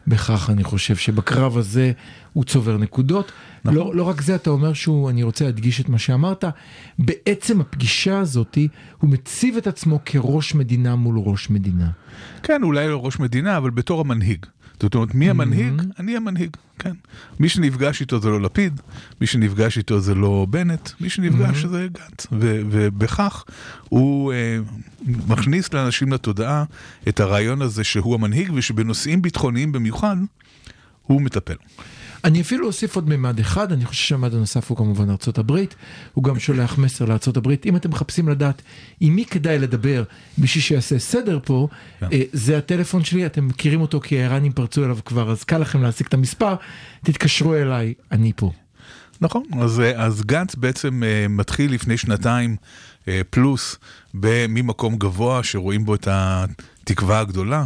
בכך 0.07 0.49
אני 0.49 0.63
חושב 0.63 0.95
שבקרב 0.95 1.57
הזה 1.57 1.91
הוא 2.33 2.43
צובר 2.43 2.77
נקודות. 2.77 3.31
נכון. 3.65 3.75
לא, 3.77 3.95
לא 3.95 4.03
רק 4.03 4.21
זה, 4.21 4.35
אתה 4.35 4.49
אומר 4.49 4.73
שהוא, 4.73 5.09
אני 5.09 5.23
רוצה 5.23 5.45
להדגיש 5.45 5.81
את 5.81 5.89
מה 5.89 5.97
שאמרת, 5.97 6.43
בעצם 6.99 7.61
הפגישה 7.61 8.19
הזאתי, 8.19 8.67
הוא 8.97 9.09
מציב 9.09 9.57
את 9.57 9.67
עצמו 9.67 9.99
כראש 10.05 10.55
מדינה 10.55 10.95
מול 10.95 11.19
ראש 11.19 11.49
מדינה. 11.49 11.89
כן, 12.43 12.63
אולי 12.63 12.87
לא 12.87 13.05
ראש 13.05 13.19
מדינה, 13.19 13.57
אבל 13.57 13.69
בתור 13.69 14.01
המנהיג. 14.01 14.45
זאת 14.81 14.95
אומרת, 14.95 15.15
מי 15.15 15.29
המנהיג? 15.29 15.81
אני 15.99 16.15
המנהיג, 16.15 16.57
כן. 16.79 16.93
מי 17.39 17.49
שנפגש 17.49 18.01
איתו 18.01 18.19
זה 18.19 18.29
לא 18.29 18.41
לפיד, 18.41 18.81
מי 19.21 19.27
שנפגש 19.27 19.77
איתו 19.77 19.99
זה 19.99 20.15
לא 20.15 20.47
בנט, 20.49 20.89
מי 21.01 21.09
שנפגש 21.09 21.65
זה 21.65 21.87
גנץ. 21.91 22.27
ו- 22.31 22.61
ובכך 22.71 23.43
הוא 23.89 24.33
אה, 24.33 24.57
מכניס 25.27 25.73
לאנשים 25.73 26.13
לתודעה 26.13 26.63
את 27.07 27.19
הרעיון 27.19 27.61
הזה 27.61 27.83
שהוא 27.83 28.15
המנהיג, 28.15 28.51
ושבנושאים 28.53 29.21
ביטחוניים 29.21 29.71
במיוחד, 29.71 30.15
הוא 31.03 31.21
מטפל. 31.21 31.55
אני 32.25 32.41
אפילו 32.41 32.67
אוסיף 32.67 32.95
עוד 32.95 33.09
ממד 33.09 33.39
אחד, 33.39 33.71
אני 33.71 33.85
חושב 33.85 34.03
שהממד 34.03 34.33
הנוסף 34.33 34.69
הוא 34.69 34.77
כמובן 34.77 35.09
הברית, 35.37 35.75
הוא 36.13 36.23
גם 36.23 36.39
שולח 36.39 36.77
מסר 36.77 37.05
הברית. 37.37 37.65
אם 37.65 37.75
אתם 37.75 37.89
מחפשים 37.89 38.29
לדעת 38.29 38.61
עם 38.99 39.15
מי 39.15 39.25
כדאי 39.25 39.59
לדבר 39.59 40.03
בשביל 40.37 40.63
שיעשה 40.63 40.99
סדר 40.99 41.39
פה, 41.43 41.67
כן. 41.99 42.07
אה, 42.11 42.21
זה 42.33 42.57
הטלפון 42.57 43.03
שלי, 43.03 43.25
אתם 43.25 43.47
מכירים 43.47 43.81
אותו 43.81 43.99
כי 43.99 44.19
האיראנים 44.19 44.51
פרצו 44.51 44.85
אליו 44.85 44.97
כבר, 45.05 45.31
אז 45.31 45.43
קל 45.43 45.57
לכם 45.57 45.83
להשיג 45.83 46.07
את 46.07 46.13
המספר, 46.13 46.55
תתקשרו 47.03 47.55
אליי, 47.55 47.93
אני 48.11 48.31
פה. 48.35 48.51
נכון, 49.21 49.43
אז, 49.61 49.79
אה, 49.79 50.03
אז 50.03 50.21
גנץ 50.21 50.55
בעצם 50.55 51.03
אה, 51.03 51.27
מתחיל 51.29 51.73
לפני 51.73 51.97
שנתיים 51.97 52.55
פלוס 53.29 53.77
ממקום 54.49 54.95
גבוה 54.95 55.43
שרואים 55.43 55.85
בו 55.85 55.95
את 55.95 56.07
התקווה 56.89 57.19
הגדולה, 57.19 57.63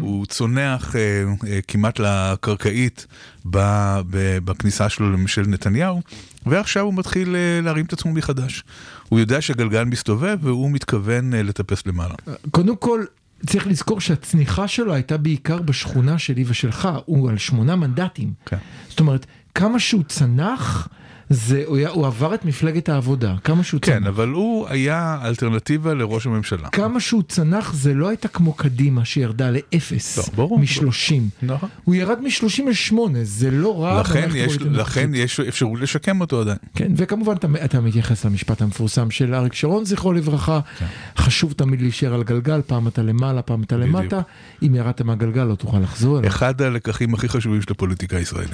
הוא 0.00 0.26
צונח 0.26 0.96
אה, 0.96 1.00
אה, 1.46 1.60
כמעט 1.68 1.98
לקרקעית 2.00 3.06
ב- 3.50 4.00
ב- 4.10 4.38
בכניסה 4.44 4.88
שלו 4.88 5.12
לממשל 5.12 5.42
נתניהו, 5.46 6.00
ועכשיו 6.46 6.84
הוא 6.84 6.94
מתחיל 6.94 7.36
אה, 7.36 7.60
להרים 7.62 7.84
את 7.84 7.92
עצמו 7.92 8.12
מחדש. 8.12 8.64
הוא 9.08 9.20
יודע 9.20 9.40
שגלגל 9.40 9.84
מסתובב 9.84 10.38
והוא 10.42 10.70
מתכוון 10.70 11.34
אה, 11.34 11.42
לטפס 11.42 11.86
למעלה. 11.86 12.14
קודם 12.50 12.76
כל, 12.76 13.04
צריך 13.46 13.66
לזכור 13.66 14.00
שהצניחה 14.00 14.68
שלו 14.68 14.94
הייתה 14.94 15.16
בעיקר 15.16 15.62
בשכונה 15.62 16.18
שלי 16.18 16.44
ושלך, 16.46 16.88
הוא 17.04 17.30
על 17.30 17.38
שמונה 17.38 17.76
מנדטים. 17.76 18.32
כן. 18.46 18.56
זאת 18.88 19.00
אומרת, 19.00 19.26
כמה 19.54 19.80
שהוא 19.80 20.02
צנח, 20.08 20.88
זה, 21.32 21.62
הוא, 21.66 21.76
היה, 21.76 21.88
הוא 21.88 22.06
עבר 22.06 22.34
את 22.34 22.44
מפלגת 22.44 22.88
העבודה, 22.88 23.34
כמה 23.44 23.62
שהוא 23.62 23.80
צנח. 23.80 23.94
כן, 23.94 24.06
אבל 24.06 24.28
הוא 24.28 24.68
היה 24.68 25.18
אלטרנטיבה 25.24 25.94
לראש 25.94 26.26
הממשלה. 26.26 26.68
כמה 26.68 27.00
שהוא 27.00 27.22
צנח 27.28 27.72
זה 27.74 27.94
לא 27.94 28.08
הייתה 28.08 28.28
כמו 28.28 28.52
קדימה 28.52 29.04
שירדה 29.04 29.50
לאפס, 29.50 30.18
לא, 30.18 30.24
ברור, 30.36 30.58
משלושים. 30.58 31.28
נכון. 31.42 31.68
הוא 31.84 31.94
ירד 31.94 32.20
משלושים 32.20 32.68
לשמונה, 32.68 33.18
זה 33.22 33.50
לא 33.50 33.82
רע. 33.82 34.00
לכן 34.00 34.28
יש, 34.34 34.58
לכן. 34.58 35.10
יש 35.14 35.40
אפשרות 35.40 35.80
לשקם 35.80 36.20
אותו 36.20 36.40
עדיין. 36.40 36.58
כן, 36.74 36.92
וכמובן 36.96 37.36
אתה, 37.36 37.46
אתה 37.64 37.80
מתייחס 37.80 38.24
למשפט 38.24 38.62
המפורסם 38.62 39.10
של 39.10 39.34
אריק 39.34 39.54
שרון, 39.54 39.84
זכרו 39.84 40.12
לברכה. 40.12 40.60
כן. 40.78 40.86
חשוב 41.16 41.52
תמיד 41.52 41.80
להישאר 41.80 42.14
על 42.14 42.22
גלגל, 42.22 42.60
פעם 42.66 42.88
אתה 42.88 43.02
למעלה, 43.02 43.42
פעם 43.42 43.62
אתה 43.62 43.76
בדיוק. 43.76 43.96
למטה. 43.96 44.20
אם 44.62 44.74
ירדת 44.74 45.00
מהגלגל 45.02 45.44
לא 45.44 45.54
תוכל 45.54 45.78
לחזור 45.78 46.18
אליו. 46.18 46.30
אחד 46.30 46.62
הלקחים 46.62 47.14
הכי 47.14 47.28
חשובים 47.28 47.62
של 47.62 47.72
הפוליטיקה 47.72 48.16
הישראלית. 48.16 48.50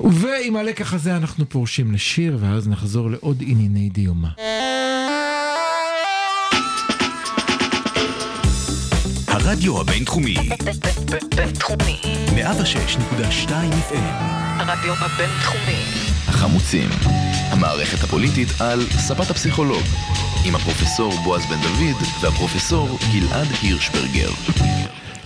ועם 0.00 0.56
הלקח 0.56 0.94
הזה 0.94 1.16
אנחנו 1.16 1.48
פורשים 1.48 1.92
לשיר, 1.92 2.38
ואז 2.40 2.68
נחזור 2.68 3.10
לעוד 3.10 3.42
ענייני 3.46 3.88
דיומא. 3.88 4.28
הרדיו 9.28 9.80
הבינתחומי, 9.80 10.34
בינתחומי. 11.36 12.00
106.2 12.26 13.50
FM, 13.90 14.22
הרדיו 14.58 14.94
הבינתחומי. 14.94 15.82
החמוצים, 16.28 16.88
המערכת 17.50 18.04
הפוליטית 18.04 18.48
על 18.60 18.80
ספת 18.90 19.30
הפסיכולוג, 19.30 19.82
עם 20.44 20.54
הפרופסור 20.54 21.12
בועז 21.24 21.42
בן 21.46 21.60
דוד 21.62 22.02
והפרופסור 22.22 22.98
גלעד 23.12 23.46
הירשברגר. 23.62 24.30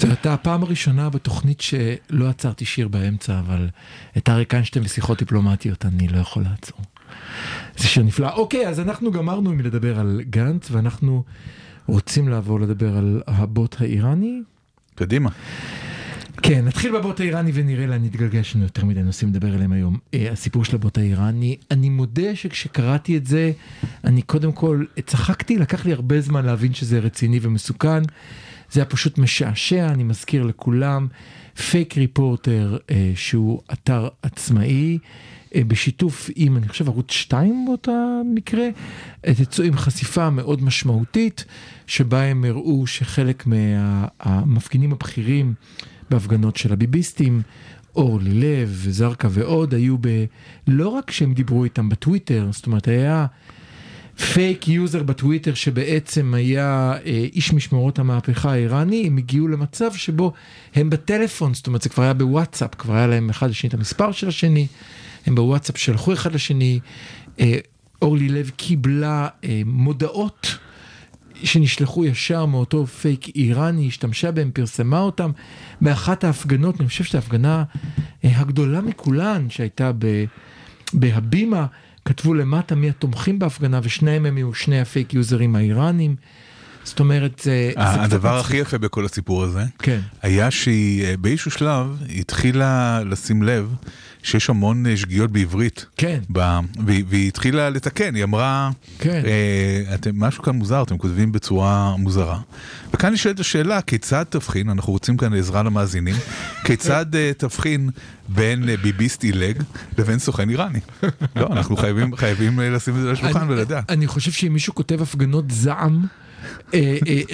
זו 0.03 0.09
הייתה 0.09 0.35
הפעם 0.35 0.63
הראשונה 0.63 1.11
בתוכנית 1.11 1.61
שלא 1.61 2.29
עצרתי 2.29 2.65
שיר 2.65 2.89
באמצע, 2.89 3.39
אבל 3.39 3.69
את 4.17 4.29
אריק 4.29 4.55
איינשטיין 4.55 4.85
ושיחות 4.85 5.19
דיפלומטיות 5.19 5.87
אני 5.87 6.09
לא 6.09 6.19
יכול 6.19 6.43
לעצור. 6.43 6.79
זה 7.77 7.89
שיר 7.89 8.03
נפלא. 8.03 8.35
אוקיי, 8.35 8.69
אז 8.69 8.81
אנחנו 8.81 9.13
גמרנו 9.13 9.53
מלדבר 9.53 9.99
על 9.99 10.21
גנץ, 10.31 10.71
ואנחנו 10.71 11.25
רוצים 11.87 12.29
לעבור 12.29 12.61
לדבר 12.61 12.97
על 12.97 13.23
הבוט 13.27 13.77
האיראני. 13.81 14.43
קדימה. 14.95 15.31
כן, 16.43 16.65
נתחיל 16.65 16.99
בבוט 16.99 17.21
האיראני 17.21 17.51
ונראה 17.55 17.87
לאן 17.87 18.05
נתגלגל, 18.05 18.39
יש 18.39 18.55
לנו 18.55 18.65
יותר 18.65 18.85
מדי 18.85 19.03
נושאים 19.03 19.31
לדבר 19.31 19.55
עליהם 19.55 19.73
היום. 19.73 19.99
אה, 20.15 20.33
הסיפור 20.33 20.65
של 20.65 20.77
הבוט 20.77 20.99
האיראני, 20.99 21.57
אני 21.71 21.89
מודה 21.89 22.37
שכשקראתי 22.37 23.17
את 23.17 23.27
זה, 23.27 23.53
אני 24.05 24.23
קודם 24.23 24.53
כל 24.53 24.85
צחקתי, 25.07 25.59
לקח 25.59 25.87
לי 25.87 25.93
הרבה 25.93 26.21
זמן 26.21 26.45
להבין 26.45 26.75
שזה 26.75 26.99
רציני 26.99 27.39
ומסוכן. 27.43 28.03
זה 28.73 28.81
היה 28.81 28.85
פשוט 28.85 29.19
משעשע, 29.19 29.87
אני 29.87 30.05
מזכיר 30.05 30.43
לכולם, 30.43 31.09
פייק 31.71 31.97
ריפורטר 31.97 32.79
אה, 32.91 33.13
שהוא 33.15 33.61
אתר 33.73 34.09
עצמאי. 34.23 34.99
אה, 35.55 35.65
בשיתוף 35.65 36.31
עם, 36.37 36.57
אני 36.57 36.69
חושב, 36.69 36.89
ערוץ 36.89 37.11
2 37.13 37.65
באותה 37.67 38.21
מקרה, 38.35 38.69
אה, 39.27 39.35
תצאו 39.35 39.65
עם 39.65 39.77
חשיפה 39.77 40.31
מאוד 40.31 40.63
משמעותית, 40.63 41.45
שבה 41.87 42.23
הם 42.23 42.45
הראו 42.45 42.87
שחלק 42.87 43.47
מהמפגינים 43.47 44.93
הבכירים 44.93 45.55
בהפגנות 46.11 46.57
של 46.57 46.73
הביביסטים, 46.73 47.43
אורלי 47.97 48.35
לב 48.35 48.71
וזרקא 48.73 49.29
ועוד, 49.31 49.75
היו 49.75 49.97
ב... 50.01 50.25
לא 50.69 50.89
רק 50.89 51.11
שהם 51.11 51.35
דיברו 51.35 51.65
איתם 51.65 51.89
בטוויטר, 51.89 52.49
זאת 52.53 52.67
אומרת, 52.67 52.89
היה 52.89 53.27
fake 54.23 54.69
user 54.69 55.03
בטוויטר 55.03 55.55
שבעצם 55.55 56.35
היה 56.35 56.95
אה, 57.07 57.27
איש 57.33 57.53
משמרות 57.53 57.99
המהפכה 57.99 58.53
האיראני, 58.53 59.07
הם 59.07 59.17
הגיעו 59.17 59.49
למצב 59.49 59.95
שבו 59.95 60.33
הם 60.75 60.91
בטלפון, 60.91 61.55
זאת 61.55 61.67
אומרת 61.67 61.83
זה 61.83 61.89
כבר 61.89 62.03
היה 62.03 62.15
בוואטסאפ, 62.15 62.75
כבר 62.75 62.95
היה 62.95 63.07
להם 63.07 63.31
אחד 63.31 63.51
לשני 63.51 63.69
את 63.69 63.75
המספר 63.75 64.13
של 64.13 64.29
השני, 64.29 64.67
הם 65.27 65.35
בוואטסאפ 65.35 65.79
שלחו 65.79 66.13
אחד 66.13 66.35
לשני, 66.35 66.81
אה, 67.41 67.59
אורלי 68.03 68.29
לב 68.29 68.51
קיבלה 68.57 69.29
אה, 69.45 69.63
מודעות 69.67 70.59
שנשלחו 71.43 72.05
ישר 72.05 72.47
מאותו 72.47 72.87
פייק 72.87 73.37
איראני, 73.37 73.89
השתמשה 73.89 74.31
בהם, 74.31 74.51
פרסמה 74.55 75.01
אותם. 75.01 75.31
באחת 75.81 76.25
ההפגנות, 76.25 76.81
אני 76.81 76.89
חושב 76.89 77.05
שזו 77.05 77.19
ההפגנה 77.19 77.65
אה, 78.25 78.41
הגדולה 78.41 78.81
מכולן 78.81 79.51
שהייתה 79.51 79.91
בהבימה, 80.93 81.67
כתבו 82.05 82.35
למטה 82.35 82.75
מי 82.75 82.91
התומכים 82.91 83.39
בהפגנה 83.39 83.81
ושניהם 83.83 84.27
הם 84.27 84.37
היו 84.37 84.55
שני 84.55 84.81
הפייק 84.81 85.15
יוזרים 85.15 85.57
האיראנים. 85.57 86.17
זאת 86.85 87.01
אומרת, 87.01 87.41
זה... 87.45 87.71
זה 87.77 88.03
הדבר. 88.03 88.39
הכי 88.39 88.57
יפה 88.57 88.79
בכל 88.79 89.05
הסיפור 89.05 89.45
הזה, 89.45 89.65
כן. 89.79 90.01
היה 90.23 90.51
שהיא 90.51 91.05
אה, 91.05 91.15
באיזשהו 91.17 91.51
שלב 91.51 92.03
התחילה 92.19 93.01
לשים 93.05 93.43
לב 93.43 93.75
שיש 94.23 94.51
המון 94.51 94.87
אה, 94.87 94.97
שגיאות 94.97 95.31
בעברית. 95.31 95.87
כן. 95.97 96.19
ב... 96.33 96.59
והיא, 96.87 97.05
והיא 97.09 97.29
התחילה 97.29 97.71
לתקן, 97.71 98.15
היא 98.15 98.25
אמרה, 98.25 98.71
כן. 98.99 99.23
אה, 99.25 99.95
אתם, 99.95 100.21
משהו 100.21 100.43
כאן 100.43 100.57
מוזר, 100.57 100.83
אתם 100.83 100.99
כותבים 100.99 101.33
בצורה 101.33 101.95
מוזרה. 101.99 102.39
וכאן 102.95 103.13
נשאלת 103.13 103.41
השאלה, 103.41 103.81
כיצד 103.83 104.25
תבחין, 104.29 104.69
אנחנו 104.71 104.93
רוצים 104.93 105.17
כאן 105.17 105.35
עזרה 105.35 105.63
למאזינים, 105.63 106.17
כיצד 106.67 107.15
אה, 107.15 107.31
תבחין 107.39 107.91
בין 108.29 108.69
אה, 108.69 108.77
ביביסט 108.77 109.23
עילג 109.23 109.63
לבין 109.99 110.19
סוכן 110.19 110.51
איראני? 110.51 110.81
לא, 111.37 111.47
אנחנו 111.53 111.77
חייבים, 111.77 112.17
חייבים 112.17 112.61
אה, 112.61 112.71
לשים 112.71 112.95
את 112.97 113.01
זה 113.01 113.07
על 113.09 113.13
השולחן 113.15 113.41
אני- 113.41 113.53
ולדעת. 113.53 113.91
אני 113.91 114.07
חושב 114.07 114.31
שאם 114.33 114.53
מישהו 114.53 114.75
כותב 114.75 115.03
הפגנות 115.03 115.51
זעם, 115.51 116.01
אה, 116.03 116.07
אה, 116.07 116.07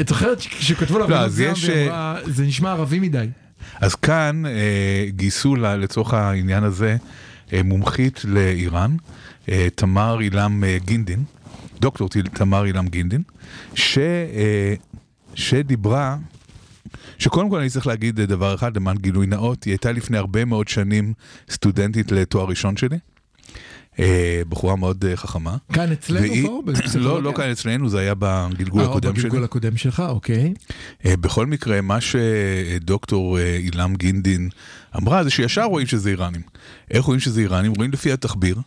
את 0.00 0.08
זוכרת 0.08 0.40
שכתבו 0.40 1.02
הפגנות 1.02 1.20
לא, 1.20 1.28
זעם 1.28 1.54
והיא 1.62 1.76
אה, 1.76 1.86
אמרה, 1.86 2.18
זה 2.24 2.44
נשמע 2.44 2.70
ערבי 2.70 3.00
מדי. 3.00 3.26
אז 3.80 3.94
כאן 3.94 4.46
אה, 4.46 5.06
גייסו 5.08 5.56
לה, 5.56 5.76
לצורך 5.76 6.14
העניין 6.14 6.64
הזה 6.64 6.96
אה, 7.52 7.62
מומחית 7.62 8.24
לאיראן, 8.24 8.96
אה, 9.48 9.68
תמר 9.74 10.20
אילם 10.20 10.64
אה, 10.64 10.76
גינדין, 10.84 11.24
דוקטור 11.80 12.08
תמר 12.32 12.64
אילם 12.64 12.88
גינדין, 12.88 13.22
ש, 13.74 13.98
אה, 13.98 14.74
שדיברה, 15.34 16.16
שקודם 17.18 17.50
כל 17.50 17.60
אני 17.60 17.70
צריך 17.70 17.86
להגיד 17.86 18.20
דבר 18.20 18.54
אחד 18.54 18.76
למען 18.76 18.96
גילוי 18.96 19.26
נאות, 19.26 19.64
היא 19.64 19.72
הייתה 19.72 19.92
לפני 19.92 20.18
הרבה 20.18 20.44
מאוד 20.44 20.68
שנים 20.68 21.12
סטודנטית 21.50 22.12
לתואר 22.12 22.48
ראשון 22.48 22.76
שלי. 22.76 22.98
אה, 23.98 24.42
בחורה 24.48 24.76
מאוד 24.76 25.04
אה, 25.04 25.16
חכמה. 25.16 25.56
כאן 25.72 25.92
אצלנו 25.92 26.34
פה? 26.46 26.62
לא, 26.98 27.22
לא 27.22 27.32
כאן 27.36 27.50
אצלנו, 27.50 27.88
זה 27.88 27.98
היה 27.98 28.14
בגלגול 28.18 28.82
אה, 28.82 28.86
הקודם 28.86 29.14
שלי. 29.14 29.22
בגלגול 29.22 29.44
הקודם 29.44 29.76
שלך, 29.76 30.02
אוקיי. 30.08 30.54
בכל 31.04 31.46
מקרה, 31.46 31.80
מה 31.80 31.98
שדוקטור 32.00 33.38
אילם 33.40 33.94
גינדין 33.94 34.48
אמרה 34.96 35.24
זה 35.24 35.30
שישר 35.30 35.64
רואים 35.64 35.86
שזה 35.86 36.10
איראנים. 36.10 36.40
איך 36.90 37.04
רואים 37.04 37.20
שזה 37.20 37.40
איראנים? 37.40 37.72
רואים 37.76 37.92
לפי 37.92 38.12
התחביר, 38.12 38.58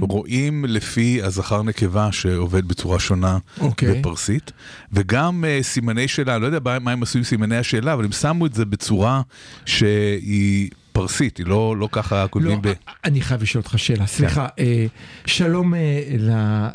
רואים 0.00 0.64
לפי 0.68 1.22
הזכר 1.22 1.62
נקבה 1.62 2.12
שעובד 2.12 2.68
בצורה 2.68 2.98
שונה 2.98 3.38
אוקיי. 3.60 4.00
בפרסית, 4.00 4.52
וגם 4.92 5.44
סימני 5.62 6.08
שאלה, 6.08 6.38
לא 6.38 6.46
יודע 6.46 6.78
מה 6.80 6.90
הם 6.90 7.02
עשו 7.02 7.18
עם 7.18 7.24
סימני 7.24 7.56
השאלה, 7.56 7.92
אבל 7.92 8.04
הם 8.04 8.12
שמו 8.12 8.46
את 8.46 8.54
זה 8.54 8.64
בצורה 8.64 9.22
שהיא 9.64 10.70
פרסית, 10.98 11.36
היא 11.36 11.46
לא, 11.46 11.76
לא 11.76 11.88
ככה 11.92 12.22
לא, 12.22 12.28
כותבים 12.28 12.62
ב... 12.62 12.72
אני 13.04 13.20
חייב 13.20 13.42
לשאול 13.42 13.62
אותך 13.64 13.78
שאלה, 13.78 14.06
סליחה, 14.06 14.46
אה, 14.58 14.86
שלום 15.26 15.74
אה, 15.74 15.80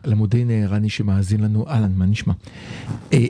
למודיעין 0.05 0.49
הערני 0.49 0.89
שמאזין 0.89 1.41
לנו, 1.41 1.65
אהלן, 1.67 1.91
מה 1.95 2.05
נשמע? 2.05 2.33
אה, 3.13 3.25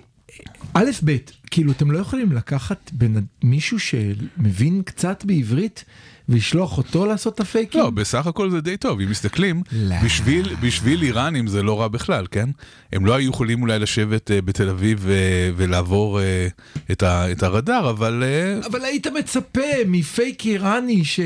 א', 0.73 0.89
ב', 1.05 1.17
כאילו 1.51 1.71
אתם 1.71 1.91
לא 1.91 1.97
יכולים 1.97 2.31
לקחת 2.31 2.91
בן, 2.93 3.13
מישהו 3.43 3.79
שמבין 3.79 4.81
קצת 4.85 5.25
בעברית 5.25 5.85
ולשלוח 6.29 6.77
אותו 6.77 7.05
לעשות 7.05 7.35
את 7.35 7.39
הפייקים? 7.39 7.81
לא, 7.81 7.89
בסך 7.89 8.27
הכל 8.27 8.49
זה 8.49 8.61
די 8.61 8.77
טוב, 8.77 8.99
אם 8.99 9.09
מסתכלים, 9.09 9.61
לא. 9.71 9.95
בשביל, 10.03 10.55
בשביל 10.61 11.03
איראנים 11.03 11.47
זה 11.47 11.63
לא 11.63 11.81
רע 11.81 11.87
בכלל, 11.87 12.25
כן? 12.31 12.49
הם 12.93 13.05
לא 13.05 13.13
היו 13.13 13.29
יכולים 13.29 13.61
אולי 13.61 13.79
לשבת 13.79 14.31
אה, 14.31 14.41
בתל 14.41 14.69
אביב 14.69 15.07
אה, 15.09 15.49
ולעבור 15.55 16.19
אה, 16.19 16.47
את, 16.91 17.03
ה, 17.03 17.31
את 17.31 17.43
הרדאר, 17.43 17.89
אבל... 17.89 18.23
אה, 18.23 18.67
אבל 18.67 18.85
היית 18.85 19.07
מצפה 19.07 19.61
מפייק 19.87 20.45
איראני 20.45 21.05
ש... 21.05 21.19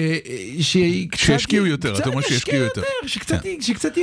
שקצת... 0.60 1.20
שישקיעו 1.20 1.66
יותר, 1.66 1.98
אתה 1.98 2.10
אומר 2.10 2.22
שישקיעו 2.22 2.38
ישקיעו 2.38 2.64
יותר. 2.64 2.82
שקצת... 3.08 3.42
כן. 3.44 3.62
שקצת... 3.62 3.98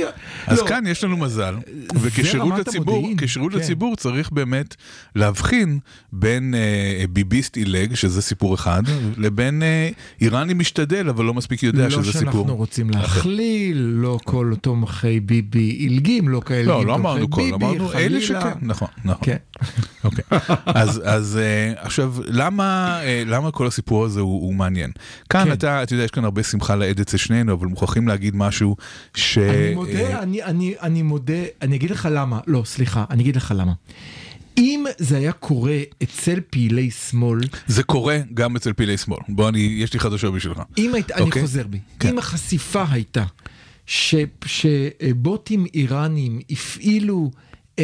אז 0.47 0.59
לא, 0.59 0.67
כאן 0.67 0.87
יש 0.87 1.03
לנו 1.03 1.17
מזל, 1.17 1.55
וכשירות 2.01 2.53
לציבור, 2.59 3.09
כן. 3.17 3.57
לציבור 3.57 3.95
צריך 3.95 4.31
באמת 4.31 4.75
להבחין 5.15 5.79
בין 6.11 6.55
אה, 6.55 7.05
ביביסט 7.09 7.55
עילג, 7.55 7.95
שזה 7.95 8.21
סיפור 8.21 8.55
אחד, 8.55 8.83
לבין 9.17 9.63
אה, 9.63 9.89
איראני 10.21 10.53
משתדל, 10.53 10.84
אבל 11.09 11.25
לא 11.25 11.33
מספיק 11.33 11.63
יודע 11.63 11.83
לא 11.83 11.89
שזה 11.89 12.03
סיפור. 12.03 12.31
שאנחנו 12.31 12.55
רוצים 12.55 12.89
להכליל, 12.89 13.77
לא 13.77 14.19
כל 14.23 14.53
תומכי 14.61 15.19
ביבי 15.19 15.59
עילגים, 15.59 16.29
לא 16.29 16.41
כאלה 16.45 16.63
לא, 16.63 16.85
לא 16.85 16.95
אמרנו 16.95 17.29
כל, 17.29 17.41
ביבי, 17.41 17.55
אמרנו 17.55 17.93
אלה. 17.93 18.21
שכן, 18.21 18.49
נכון, 18.61 18.87
נכון. 19.05 19.23
כן. 19.23 19.37
אוקיי. 20.05 20.23
אז, 20.65 21.01
אז 21.05 21.39
אה, 21.41 21.73
עכשיו, 21.77 22.13
למה, 22.25 22.99
אה, 23.03 23.23
למה 23.25 23.51
כל 23.51 23.67
הסיפור 23.67 24.05
הזה 24.05 24.19
הוא, 24.19 24.41
הוא 24.41 24.53
מעניין? 24.53 24.91
כאן 25.29 25.45
כן. 25.45 25.51
אתה, 25.51 25.83
אתה 25.83 25.93
יודע, 25.93 26.03
יש 26.03 26.11
כאן 26.11 26.23
הרבה 26.23 26.43
שמחה 26.43 26.75
לאיד 26.75 26.99
אצל 26.99 27.17
שנינו, 27.17 27.53
אבל 27.53 27.67
מוכרחים 27.67 28.07
להגיד 28.07 28.35
משהו 28.35 28.75
ש... 29.15 29.37
אני 29.37 29.75
מודה, 29.75 29.91
אה, 29.91 30.19
אני, 30.19 30.43
אני, 30.43 30.73
אני 30.81 31.01
מודה, 31.01 31.33
אני 31.61 31.75
אגיד 31.75 31.91
לך 31.91 32.09
למה, 32.11 32.39
לא, 32.47 32.61
סליחה, 32.65 33.05
אני 33.09 33.23
אגיד 33.23 33.35
לך 33.35 33.53
למה. 33.57 33.73
אם 34.57 34.85
זה 34.97 35.17
היה 35.17 35.31
קורה 35.31 35.79
אצל 36.03 36.39
פעילי 36.49 36.91
שמאל, 36.91 37.39
זה 37.67 37.83
קורה 37.83 38.19
גם 38.33 38.55
אצל 38.55 38.73
פעילי 38.73 38.97
שמאל. 38.97 39.19
בוא, 39.29 39.49
אני, 39.49 39.59
יש 39.59 39.93
לי 39.93 39.99
חדשות 39.99 40.33
בשבילך. 40.33 40.61
אם 40.77 40.93
היית, 40.93 41.11
אני 41.11 41.21
אוקיי. 41.21 41.41
חוזר 41.41 41.67
בי, 41.67 41.79
כן. 41.99 42.09
אם 42.09 42.17
החשיפה 42.17 42.83
הייתה 42.91 43.23
ש, 43.85 44.15
שבוטים 44.45 45.65
איראנים 45.73 46.39
הפעילו 46.49 47.31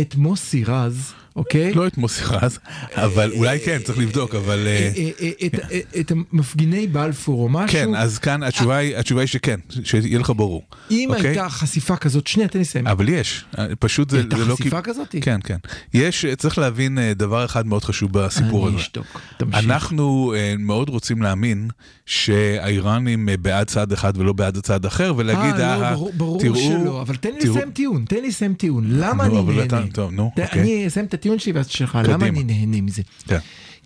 את 0.01 0.15
מוסי 0.15 0.63
רז, 0.63 1.13
אוקיי? 1.35 1.73
לא 1.73 1.87
את 1.87 1.97
מוסי 1.97 2.21
רז, 2.25 2.59
אבל 2.95 3.31
אולי 3.31 3.59
כן, 3.59 3.77
צריך 3.83 3.97
לבדוק, 3.99 4.35
אבל... 4.35 4.67
אה, 4.67 4.91
אה, 4.97 5.29
אה, 5.71 5.79
את- 5.99 6.11
המפגיני 6.31 6.87
בלפור 6.87 7.43
או 7.43 7.49
משהו, 7.49 7.67
כן, 7.79 7.95
אז 7.95 8.19
כאן 8.19 8.43
התשובה 8.43 8.77
היא, 8.77 8.95
שכן, 9.25 9.59
שיהיה 9.83 10.19
לך 10.19 10.31
ברור. 10.35 10.63
אם 10.91 11.09
אוקיי? 11.15 11.27
הייתה 11.27 11.49
חשיפה 11.49 11.95
כזאת, 11.95 12.27
שנייה, 12.27 12.47
תן 12.49 12.59
לי 12.59 12.63
לסיים. 12.63 12.87
אבל 12.87 13.09
יש, 13.09 13.45
פשוט 13.79 14.09
זה, 14.09 14.17
הייתה 14.17 14.37
לא... 14.37 14.55
חשיפה 14.55 14.69
כיו- 14.81 14.83
כזאת? 14.93 15.15
כן, 15.21 15.39
כן. 15.43 15.57
יש, 15.93 16.25
צריך 16.37 16.57
להבין 16.57 16.97
דבר 17.15 17.45
אחד 17.45 17.67
מאוד 17.67 17.83
חשוב 17.83 18.11
בסיפור 18.13 18.67
אני 18.67 18.75
הזה. 18.75 18.83
אשתוק, 18.83 19.05
תמשיך. 19.37 19.59
אנחנו 19.65 20.33
מאוד 20.59 20.89
רוצים 20.89 21.21
להאמין 21.21 21.67
שהאיראנים 22.05 23.29
בעד 23.41 23.67
צד 23.67 23.91
אחד 23.91 24.17
ולא 24.17 24.33
בעד 24.33 24.57
הצד 24.57 24.85
אחר, 24.85 25.13
ולהגיד, 25.17 25.55
אה, 25.61 25.77
לא, 25.77 25.83
"אה, 25.85 25.95
ברור, 26.17 26.39
תראו, 26.41 26.55
שלא, 26.55 27.01
אבל 27.01 27.15
תן 27.15 27.29
לי 27.33 27.39
תראו." 27.39 27.55
לסיים 27.55 27.71
טיעון, 27.71 28.05
תן 28.07 28.15
לי 28.15 28.27
לסיים 28.27 28.53
טיעון, 28.53 28.83
למה 28.87 29.25
אני 29.25 29.41
נהנה? 29.41 29.81
טוב, 29.93 30.11
נו, 30.11 30.31
אוקיי. 30.37 30.61
אני 30.61 30.87
אסיים 30.87 31.05
את 31.05 31.13
הטיעון 31.21 31.39
שלי 31.39 31.51
ואז 31.51 31.67
שלך, 31.67 31.97
למה. 32.03 32.27
אני 32.27 32.43
נהנה 32.43 32.81
מזה? 32.81 33.01
כן. 33.27 33.37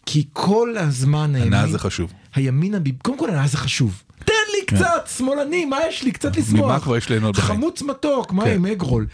כי 0.05 0.25
כל 0.33 0.77
הזמן 0.77 1.35
הימין, 1.35 1.53
הנאה 1.53 1.67
זה 1.71 1.79
חשוב. 1.79 2.13
הימין, 2.35 2.75
הביב- 2.75 2.95
קודם 3.03 3.17
כל 3.19 3.29
הנאה 3.29 3.47
זה 3.47 3.57
חשוב. 3.57 4.03
תן 4.25 4.33
לי 4.51 4.77
קצת, 4.77 5.09
שמאלני, 5.17 5.65
מה 5.65 5.77
יש 5.89 6.03
לי? 6.03 6.11
קצת 6.11 6.37
לשמוח. 6.37 6.59
כן. 6.61 6.65
ממה 6.65 6.79
כבר 6.79 6.97
יש 6.97 7.09
ליהנות 7.09 7.35
בחיים? 7.37 7.59
חמוץ 7.59 7.81
מתוק, 7.81 8.31
מה 8.33 8.43
כן. 8.43 8.51
עם 8.55 8.65
אגרול? 8.65 9.07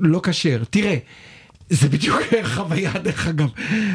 לא 0.00 0.20
כשר. 0.22 0.62
תראה, 0.70 0.96
זה 1.70 1.88
בדיוק 1.88 2.16
חוויה 2.54 2.92
דרך 2.92 3.26
אגב. 3.26 3.48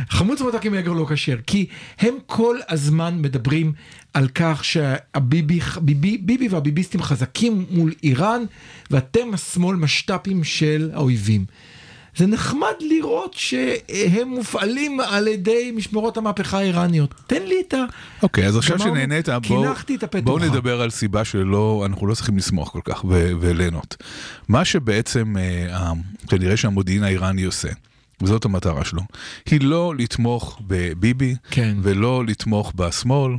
חמוץ 0.10 0.41
מתוק 0.41 0.65
עם 0.65 0.73
אגרול 0.73 0.97
לא 0.97 1.05
כשר. 1.10 1.36
כי 1.47 1.65
הם 1.99 2.13
כל 2.25 2.58
הזמן 2.69 3.21
מדברים 3.21 3.73
על 4.13 4.27
כך 4.36 4.63
שהביבי 4.63 5.60
ביבי, 5.81 6.17
ביבי 6.17 6.47
והביביסטים 6.47 7.01
חזקים 7.01 7.65
מול 7.69 7.93
איראן, 8.03 8.41
ואתם 8.91 9.34
השמאל 9.34 9.75
משת"פים 9.75 10.43
של 10.43 10.91
האויבים. 10.93 11.45
זה 12.15 12.28
נחמד 12.28 12.73
לראות 12.80 13.34
שהם 13.34 14.28
מופעלים 14.28 14.99
על 14.99 15.28
ידי 15.28 15.71
משמרות 15.75 16.17
המהפכה 16.17 16.58
האיראניות. 16.58 17.13
תן 17.28 17.43
לי 17.43 17.56
את 17.67 17.73
ה... 17.73 17.84
אוקיי, 18.23 18.47
אז 18.47 18.58
עכשיו 18.58 18.80
שנהנית, 18.80 19.30
בואו. 19.47 19.65
בואו 20.23 20.39
נדבר 20.39 20.82
על 20.82 20.89
סיבה 20.89 21.25
שלא, 21.25 21.84
אנחנו 21.86 22.08
לא 22.08 22.15
צריכים 22.15 22.38
לשמוח 22.38 22.69
כל 22.69 22.82
כך 22.86 23.06
ו- 23.06 23.32
וליהנות. 23.39 23.97
מה 24.47 24.65
שבעצם 24.65 25.36
אה, 25.38 25.91
כנראה 26.28 26.58
שהמודיעין 26.58 27.04
האיראני 27.04 27.43
עושה, 27.43 27.69
וזאת 28.21 28.45
המטרה 28.45 28.86
שלו, 28.86 29.01
היא 29.45 29.62
לא 29.62 29.93
לתמוך 29.97 30.62
בביבי, 30.67 31.36
כן. 31.51 31.78
ולא 31.82 32.23
לתמוך 32.28 32.73
בשמאל, 32.75 33.32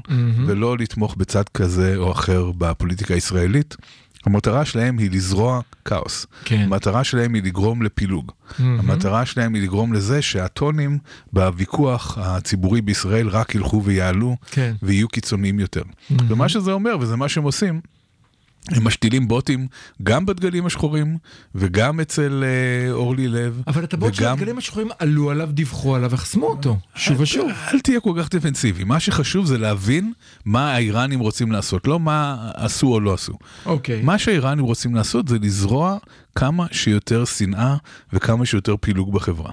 ולא 0.46 0.78
לתמוך 0.78 1.14
בצד 1.16 1.48
כזה 1.54 1.96
או 1.96 2.12
אחר 2.12 2.50
בפוליטיקה 2.58 3.14
הישראלית. 3.14 3.76
המטרה 4.26 4.64
שלהם 4.64 4.98
היא 4.98 5.10
לזרוע 5.10 5.60
כאוס. 5.84 6.26
כן. 6.44 6.60
המטרה 6.60 7.04
שלהם 7.04 7.34
היא 7.34 7.42
לגרום 7.42 7.82
לפילוג. 7.82 8.32
המטרה 8.58 9.26
שלהם 9.26 9.54
היא 9.54 9.62
לגרום 9.62 9.92
לזה 9.92 10.22
שהטונים 10.22 10.98
בוויכוח 11.32 12.18
הציבורי 12.20 12.80
בישראל 12.80 13.28
רק 13.28 13.54
ילכו 13.54 13.82
ויעלו 13.84 14.36
כן. 14.50 14.74
ויהיו 14.82 15.08
קיצוניים 15.08 15.60
יותר. 15.60 15.82
ומה 16.10 16.48
שזה 16.48 16.72
אומר, 16.72 16.96
וזה 17.00 17.16
מה 17.16 17.28
שהם 17.28 17.44
עושים, 17.44 17.80
הם 18.70 18.86
משתילים 18.86 19.28
בוטים 19.28 19.66
גם 20.02 20.26
בדגלים 20.26 20.66
השחורים 20.66 21.18
וגם 21.54 22.00
אצל 22.00 22.44
אה, 22.46 22.92
אורלי 22.92 23.28
לב. 23.28 23.62
אבל 23.66 23.84
את 23.84 23.94
הבוט 23.94 24.14
של 24.14 24.22
וגם- 24.22 24.32
הדגלים 24.32 24.58
השחורים 24.58 24.88
עלו 24.98 25.30
עליו, 25.30 25.48
דיווחו 25.52 25.94
עליו, 25.96 26.10
וחסמו 26.12 26.46
אותו. 26.46 26.76
שוב 26.94 27.20
ושוב. 27.20 27.50
אל 27.74 27.80
תהיה 27.80 28.00
כל 28.00 28.12
כך 28.18 28.28
דפנסיבי, 28.34 28.84
מה 28.84 29.00
שחשוב 29.00 29.46
זה 29.46 29.58
להבין 29.58 30.12
מה 30.44 30.72
האיראנים 30.74 31.20
רוצים 31.20 31.52
לעשות, 31.52 31.86
לא 31.86 32.00
מה 32.00 32.36
עשו 32.54 32.86
או 32.86 33.00
לא 33.00 33.14
עשו. 33.14 33.32
אוקיי. 33.66 34.02
מה 34.02 34.18
שהאיראנים 34.18 34.64
רוצים 34.64 34.94
לעשות 34.94 35.28
זה 35.28 35.36
לזרוע 35.42 35.96
כמה 36.34 36.66
שיותר 36.72 37.24
שנאה 37.24 37.76
וכמה 38.12 38.46
שיותר 38.46 38.74
פילוג 38.80 39.12
בחברה. 39.14 39.50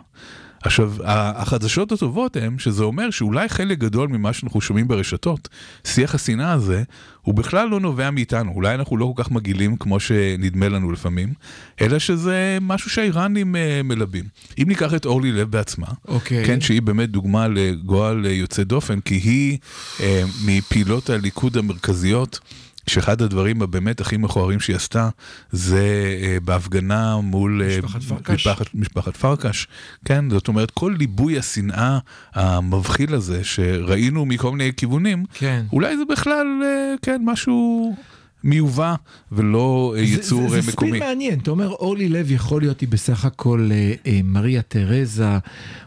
עכשיו, 0.63 0.93
החדשות 1.05 1.91
הטובות 1.91 2.35
הן 2.35 2.59
שזה 2.59 2.83
אומר 2.83 3.09
שאולי 3.09 3.49
חלק 3.49 3.77
גדול 3.77 4.09
ממה 4.09 4.33
שאנחנו 4.33 4.61
שומעים 4.61 4.87
ברשתות, 4.87 5.49
שיח 5.87 6.15
השנאה 6.15 6.51
הזה, 6.51 6.83
הוא 7.21 7.35
בכלל 7.35 7.69
לא 7.69 7.79
נובע 7.79 8.11
מאיתנו. 8.11 8.51
אולי 8.51 8.75
אנחנו 8.75 8.97
לא 8.97 9.13
כל 9.15 9.23
כך 9.23 9.31
מגעילים 9.31 9.77
כמו 9.77 9.99
שנדמה 9.99 10.69
לנו 10.69 10.91
לפעמים, 10.91 11.33
אלא 11.81 11.99
שזה 11.99 12.57
משהו 12.61 12.89
שהאיראנים 12.89 13.55
אה, 13.55 13.81
מלבים. 13.83 14.23
אם 14.57 14.65
ניקח 14.67 14.93
את 14.93 15.05
אורלי 15.05 15.31
לב 15.31 15.51
בעצמה, 15.51 15.87
אוקיי. 16.07 16.45
כן, 16.45 16.61
שהיא 16.61 16.81
באמת 16.81 17.09
דוגמה 17.09 17.47
לגועל 17.47 18.25
אה, 18.25 18.31
יוצא 18.31 18.63
דופן, 18.63 18.99
כי 18.99 19.15
היא 19.15 19.57
אה, 19.99 20.23
מפעילות 20.45 21.09
הליכוד 21.09 21.57
המרכזיות. 21.57 22.39
שאחד 22.87 23.21
הדברים 23.21 23.61
הבאמת 23.61 24.01
הכי 24.01 24.17
מכוערים 24.17 24.59
שהיא 24.59 24.75
עשתה 24.75 25.09
זה 25.51 26.17
אה, 26.21 26.37
בהפגנה 26.43 27.17
מול 27.21 27.61
אה, 27.61 27.77
משפחת 27.77 28.01
פרקש. 28.03 28.47
משפחת, 28.47 28.65
משפחת 28.73 29.17
פרקש, 29.17 29.67
כן, 30.05 30.29
זאת 30.29 30.47
אומרת 30.47 30.71
כל 30.71 30.95
ליבוי 30.97 31.37
השנאה 31.37 31.99
המבחיל 32.33 33.15
הזה 33.15 33.43
שראינו 33.43 34.25
מכל 34.25 34.51
מיני 34.51 34.71
כיוונים, 34.77 35.25
כן. 35.33 35.65
אולי 35.73 35.97
זה 35.97 36.03
בכלל, 36.09 36.47
אה, 36.63 36.93
כן, 37.01 37.21
משהו, 37.25 37.95
מיובא 38.43 38.95
ולא 39.31 39.93
אה, 39.97 40.05
זה- 40.05 40.13
יצור 40.13 40.49
זה, 40.49 40.55
אה, 40.55 40.61
זה 40.61 40.71
מקומי. 40.71 40.91
ספין 40.91 41.03
מעניין, 41.03 41.39
אתה 41.39 41.51
אומר 41.51 41.69
אורלי 41.69 42.09
לב 42.09 42.31
יכול 42.31 42.61
להיות 42.61 42.81
היא 42.81 42.89
בסך 42.89 43.25
הכל 43.25 43.69
אה, 43.71 43.93
אה, 44.07 44.19
מריה 44.23 44.61
תרזה 44.61 45.37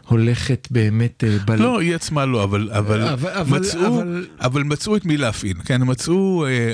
הולכת 0.07 0.67
באמת 0.71 1.23
אה, 1.27 1.37
בל... 1.45 1.55
לא, 1.61 1.79
היא 1.79 1.95
עצמה 1.95 2.25
לא, 2.25 2.43
אבל, 2.43 2.69
אבל, 2.71 3.01
אבל- 3.07 3.29
אבל- 3.31 3.59
מצאו, 3.59 3.87
אבל- 3.87 4.27
אבל... 4.41 4.63
מצאו 4.63 4.95
את 4.95 5.05
מי 5.05 5.17
להפעיל, 5.17 5.57
כן, 5.65 5.81
מצאו, 5.85 6.45
אה, 6.45 6.73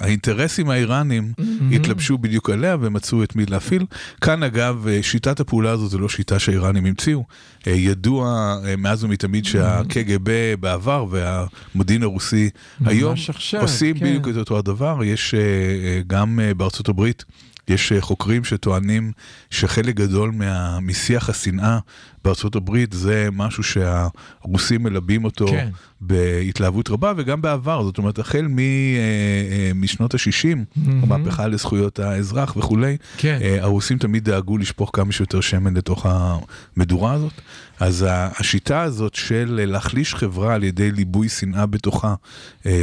האינטרסים 0.00 0.70
האיראנים 0.70 1.32
התלבשו 1.72 2.18
בדיוק 2.18 2.50
עליה 2.50 2.76
ומצאו 2.80 3.22
את 3.22 3.36
מי 3.36 3.46
להפעיל. 3.46 3.86
כאן 4.20 4.42
אגב, 4.42 4.86
אה, 4.88 4.98
שיטת 5.02 5.40
הפעולה 5.40 5.70
הזאת 5.70 5.90
זו 5.90 5.98
לא 5.98 6.08
שיטה 6.08 6.38
שהאיראנים 6.38 6.86
המציאו. 6.86 7.24
אה, 7.66 7.72
ידוע 7.72 8.56
אה, 8.64 8.76
מאז 8.76 9.04
ומתמיד 9.04 9.44
שהקג"ב 9.44 10.54
בעבר 10.60 11.06
והמודיעין 11.10 12.02
הרוסי 12.02 12.50
היום 12.84 13.14
עושים 13.60 13.98
כן. 13.98 14.04
בדיוק 14.04 14.28
את 14.28 14.36
אותו 14.36 14.58
הדבר, 14.58 15.04
יש 15.04 15.34
אה, 15.34 16.00
גם 16.06 16.38
בארצות 16.56 16.88
הברית. 16.88 17.24
יש 17.70 17.92
אה, 17.92 18.00
חוקרים 18.00 18.44
שטוענים 18.44 19.12
שחלק 19.50 19.94
גדול 19.94 20.30
מה, 20.30 20.80
משיח 20.80 21.30
השנאה 21.30 21.78
בארצות 22.24 22.56
הברית 22.56 22.92
זה 22.92 23.28
משהו 23.32 23.62
שהרוסים 23.62 24.82
מלבים 24.82 25.24
אותו 25.24 25.46
כן. 25.46 25.68
בהתלהבות 26.00 26.90
רבה 26.90 27.12
וגם 27.16 27.42
בעבר, 27.42 27.84
זאת 27.84 27.98
אומרת 27.98 28.18
החל 28.18 28.46
מ, 28.48 28.58
אה, 28.58 28.64
אה, 28.64 29.70
משנות 29.74 30.14
ה-60, 30.14 30.80
המהפכה 31.02 31.46
לזכויות 31.46 31.98
האזרח 31.98 32.56
וכולי, 32.56 32.96
כן. 33.16 33.38
הרוסים 33.60 33.98
תמיד 33.98 34.24
דאגו 34.24 34.58
לשפוך 34.58 34.90
כמה 34.92 35.12
שיותר 35.12 35.40
שמן 35.40 35.76
לתוך 35.76 36.06
המדורה 36.08 37.12
הזאת. 37.12 37.32
אז 37.80 38.06
השיטה 38.08 38.82
הזאת 38.82 39.14
של 39.14 39.60
להחליש 39.66 40.14
חברה 40.14 40.54
על 40.54 40.64
ידי 40.64 40.90
ליבוי 40.92 41.28
שנאה 41.28 41.66
בתוכה, 41.66 42.14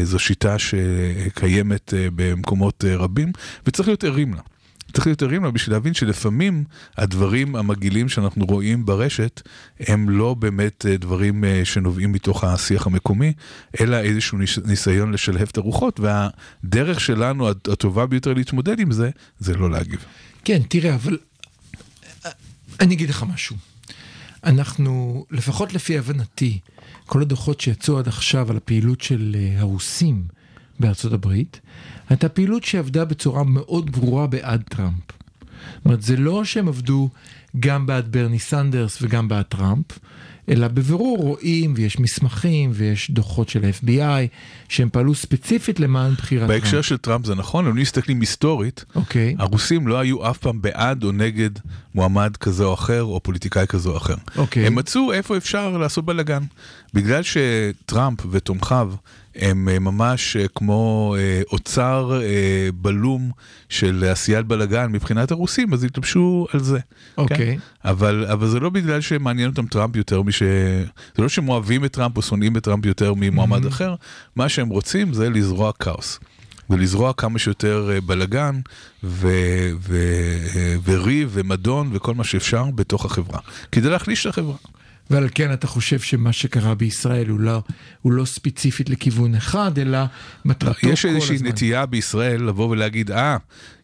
זו 0.03 0.19
שיטה 0.19 0.55
שקיימת 0.59 1.93
במקומות 2.15 2.83
רבים, 2.87 3.31
וצריך 3.67 3.87
להיות 3.89 4.03
ערים 4.03 4.33
לה. 4.33 4.41
צריך 4.93 5.07
להיות 5.07 5.21
ערים 5.23 5.43
לה 5.43 5.51
בשביל 5.51 5.75
להבין 5.75 5.93
שלפעמים 5.93 6.63
הדברים 6.97 7.55
המגעילים 7.55 8.09
שאנחנו 8.09 8.45
רואים 8.45 8.85
ברשת 8.85 9.41
הם 9.79 10.09
לא 10.09 10.33
באמת 10.33 10.85
אה, 10.89 10.97
דברים 10.97 11.43
אה, 11.43 11.61
שנובעים 11.65 12.11
מתוך 12.11 12.43
השיח 12.43 12.87
המקומי, 12.87 13.33
אלא 13.81 13.95
איזשהו 13.97 14.37
ניס- 14.37 14.65
ניסיון 14.65 15.11
לשלהב 15.11 15.47
את 15.51 15.57
הרוחות, 15.57 15.99
והדרך 15.99 16.99
שלנו 16.99 17.49
הט- 17.49 17.67
הטובה 17.67 18.05
ביותר 18.05 18.33
להתמודד 18.33 18.79
עם 18.79 18.91
זה, 18.91 19.09
זה 19.39 19.53
לא 19.55 19.71
להגיב. 19.71 20.05
כן, 20.45 20.61
תראה, 20.69 20.95
אבל 20.95 21.17
אה, 22.25 22.31
אני 22.79 22.93
אגיד 22.95 23.09
לך 23.09 23.23
משהו. 23.33 23.55
אנחנו, 24.43 25.25
לפחות 25.31 25.73
לפי 25.73 25.97
הבנתי, 25.97 26.59
כל 27.05 27.21
הדוחות 27.21 27.61
שיצאו 27.61 27.99
עד 27.99 28.07
עכשיו 28.07 28.49
על 28.51 28.57
הפעילות 28.57 29.01
של 29.01 29.35
הרוסים 29.57 30.23
בארצות 30.79 31.13
הברית, 31.13 31.59
הייתה 32.09 32.29
פעילות 32.29 32.63
שעבדה 32.63 33.05
בצורה 33.05 33.43
מאוד 33.43 33.91
ברורה 33.91 34.27
בעד 34.27 34.63
טראמפ. 34.69 35.03
זאת 35.75 35.85
אומרת, 35.85 36.01
זה 36.01 36.17
לא 36.17 36.45
שהם 36.45 36.67
עבדו 36.67 37.09
גם 37.59 37.85
בעד 37.85 38.11
ברני 38.11 38.39
סנדרס 38.39 38.97
וגם 39.01 39.27
בעד 39.27 39.45
טראמפ, 39.45 39.85
אלא 40.49 40.67
בבירור 40.67 41.17
רואים 41.17 41.73
ויש 41.75 41.99
מסמכים 41.99 42.71
ויש 42.73 43.11
דוחות 43.11 43.49
של 43.49 43.65
ה-FBI 43.65 44.27
שהם 44.69 44.89
פעלו 44.89 45.15
ספציפית 45.15 45.79
למען 45.79 46.13
בחירת 46.13 46.47
טראמפ. 46.47 46.63
בהקשר 46.63 46.81
של 46.81 46.97
טראמפ 46.97 47.25
זה 47.25 47.35
נכון, 47.35 47.67
אם 47.67 47.75
מסתכלים 47.75 48.19
היסטורית, 48.19 48.85
אוקיי. 48.95 49.35
הרוסים 49.39 49.87
לא 49.87 49.99
היו 49.99 50.29
אף 50.29 50.37
פעם 50.37 50.61
בעד 50.61 51.03
או 51.03 51.11
נגד 51.11 51.49
מועמד 51.95 52.37
כזה 52.37 52.63
או 52.63 52.73
אחר, 52.73 53.03
או 53.03 53.23
פוליטיקאי 53.23 53.67
כזה 53.67 53.89
או 53.89 53.97
אחר. 53.97 54.15
אוקיי. 54.35 54.67
הם 54.67 54.75
מצאו 54.75 55.13
איפה 55.13 55.37
אפשר 55.37 55.77
לעשות 55.77 56.05
בלאגן. 56.05 56.43
בגלל 56.93 57.21
שטראמפ 57.23 58.19
ותומכיו 58.31 58.93
הם 59.37 59.69
אה, 59.69 59.79
ממש 59.79 60.35
אה, 60.35 60.45
כמו 60.55 61.15
אה, 61.17 61.41
אוצר 61.51 62.21
בלום 62.81 63.31
של 63.69 64.03
עשיית 64.11 64.45
בלאגן 64.45 64.91
מבחינת 64.91 65.31
הרוסים, 65.31 65.73
אז 65.73 65.83
התלבשו 65.83 66.47
על 66.53 66.59
זה. 66.59 66.79
אוקיי. 67.17 67.37
כן? 67.37 67.57
אבל, 67.89 68.25
אבל 68.31 68.47
זה 68.47 68.59
לא 68.59 68.69
בגלל 68.69 69.01
שמעניין 69.01 69.49
אותם 69.49 69.65
טראמפ 69.65 69.95
יותר 69.95 70.21
מש... 70.37 70.43
זה 71.15 71.23
לא 71.23 71.29
שהם 71.29 71.49
אוהבים 71.49 71.85
את 71.85 71.91
טראמפ 71.93 72.17
או 72.17 72.21
שונאים 72.21 72.57
את 72.57 72.63
טראמפ 72.63 72.85
יותר 72.85 73.13
ממועמד 73.13 73.65
Mm-hmm. 73.65 73.67
אחר, 73.67 73.95
מה 74.35 74.49
שהם 74.49 74.69
רוצים 74.69 75.13
זה 75.13 75.29
לזרוע 75.29 75.71
כאוס. 75.79 76.19
ולזרוע 76.69 77.13
כמה 77.13 77.39
שיותר 77.39 77.89
אה, 77.93 78.01
בלגן 78.01 78.59
ו- 79.03 79.71
ו- 79.81 80.37
אה, 80.55 80.75
וריב 80.83 81.29
ומדון 81.33 81.89
וכל 81.93 82.13
מה 82.13 82.23
שאפשר 82.23 82.65
בתוך 82.75 83.05
החברה, 83.05 83.39
כדי 83.71 83.89
להחליש 83.89 84.25
את 84.25 84.29
החברה. 84.29 84.55
ועל 85.09 85.27
כן 85.35 85.53
אתה 85.53 85.67
חושב 85.67 85.99
שמה 85.99 86.33
שקרה 86.33 86.75
בישראל 86.75 87.27
הוא 87.27 87.39
לא, 87.39 87.61
הוא 88.01 88.11
לא 88.13 88.25
ספציפית 88.25 88.89
לכיוון 88.89 89.35
אחד, 89.35 89.79
אלא 89.79 89.99
מטרתו 90.45 90.79
כל 90.81 90.87
יש 90.87 91.05
הזמן. 91.05 91.15
איזושהי 91.15 91.37
נטייה 91.41 91.85
בישראל 91.85 92.43
לבוא 92.43 92.69
ולהגיד, 92.69 93.11
אה, 93.11 93.37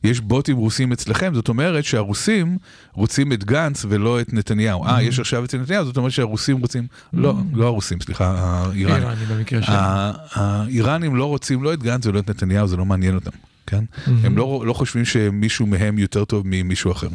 יש 0.04 0.20
בוטים 0.20 0.58
רוסים 0.58 0.92
אצלכם, 0.92 1.34
זאת 1.34 1.50
אומרת 1.50 1.86
שהרוסים 1.86 2.58
רוצים 2.94 3.34
את 3.34 3.44
גנץ 3.44 3.86
ולא 3.90 4.22
את 4.22 4.34
נתניהו. 4.34 4.86
אה, 4.86 5.04
יש 5.04 5.20
עכשיו 5.20 5.46
את 5.46 5.56
נתניהו, 5.56 5.86
זאת 5.86 5.98
אומרת 5.98 6.12
שהרוסים 6.12 6.58
רוצים, 6.58 6.88
לא, 7.14 7.36
לא 7.54 7.66
הרוסים, 7.66 8.00
סליחה, 8.02 8.36
האיראנים. 8.38 9.04
איראני 9.04 9.26
במקרה 9.26 9.62
שלנו. 9.62 10.18
האיראנים 10.34 11.16
לא 11.16 11.26
רוצים 11.26 11.64
לא 11.64 11.74
את 11.74 11.84
גנץ 11.84 12.06
ולא 12.06 12.20
את 12.20 12.30
נתניהו, 12.30 12.68
זה 12.68 12.78
לא 12.78 12.86
מעניין 12.86 13.16
אותם. 13.16 13.32
כן? 13.68 13.84
הם 14.06 14.38
לא, 14.38 14.64
לא 14.66 14.74
חושבים 14.74 15.06
שמישהו 15.06 15.68
מהם 15.68 16.00
יותר 16.00 16.26
טוב 16.26 16.44
ממישהו 16.46 16.92
אחר. 16.92 17.08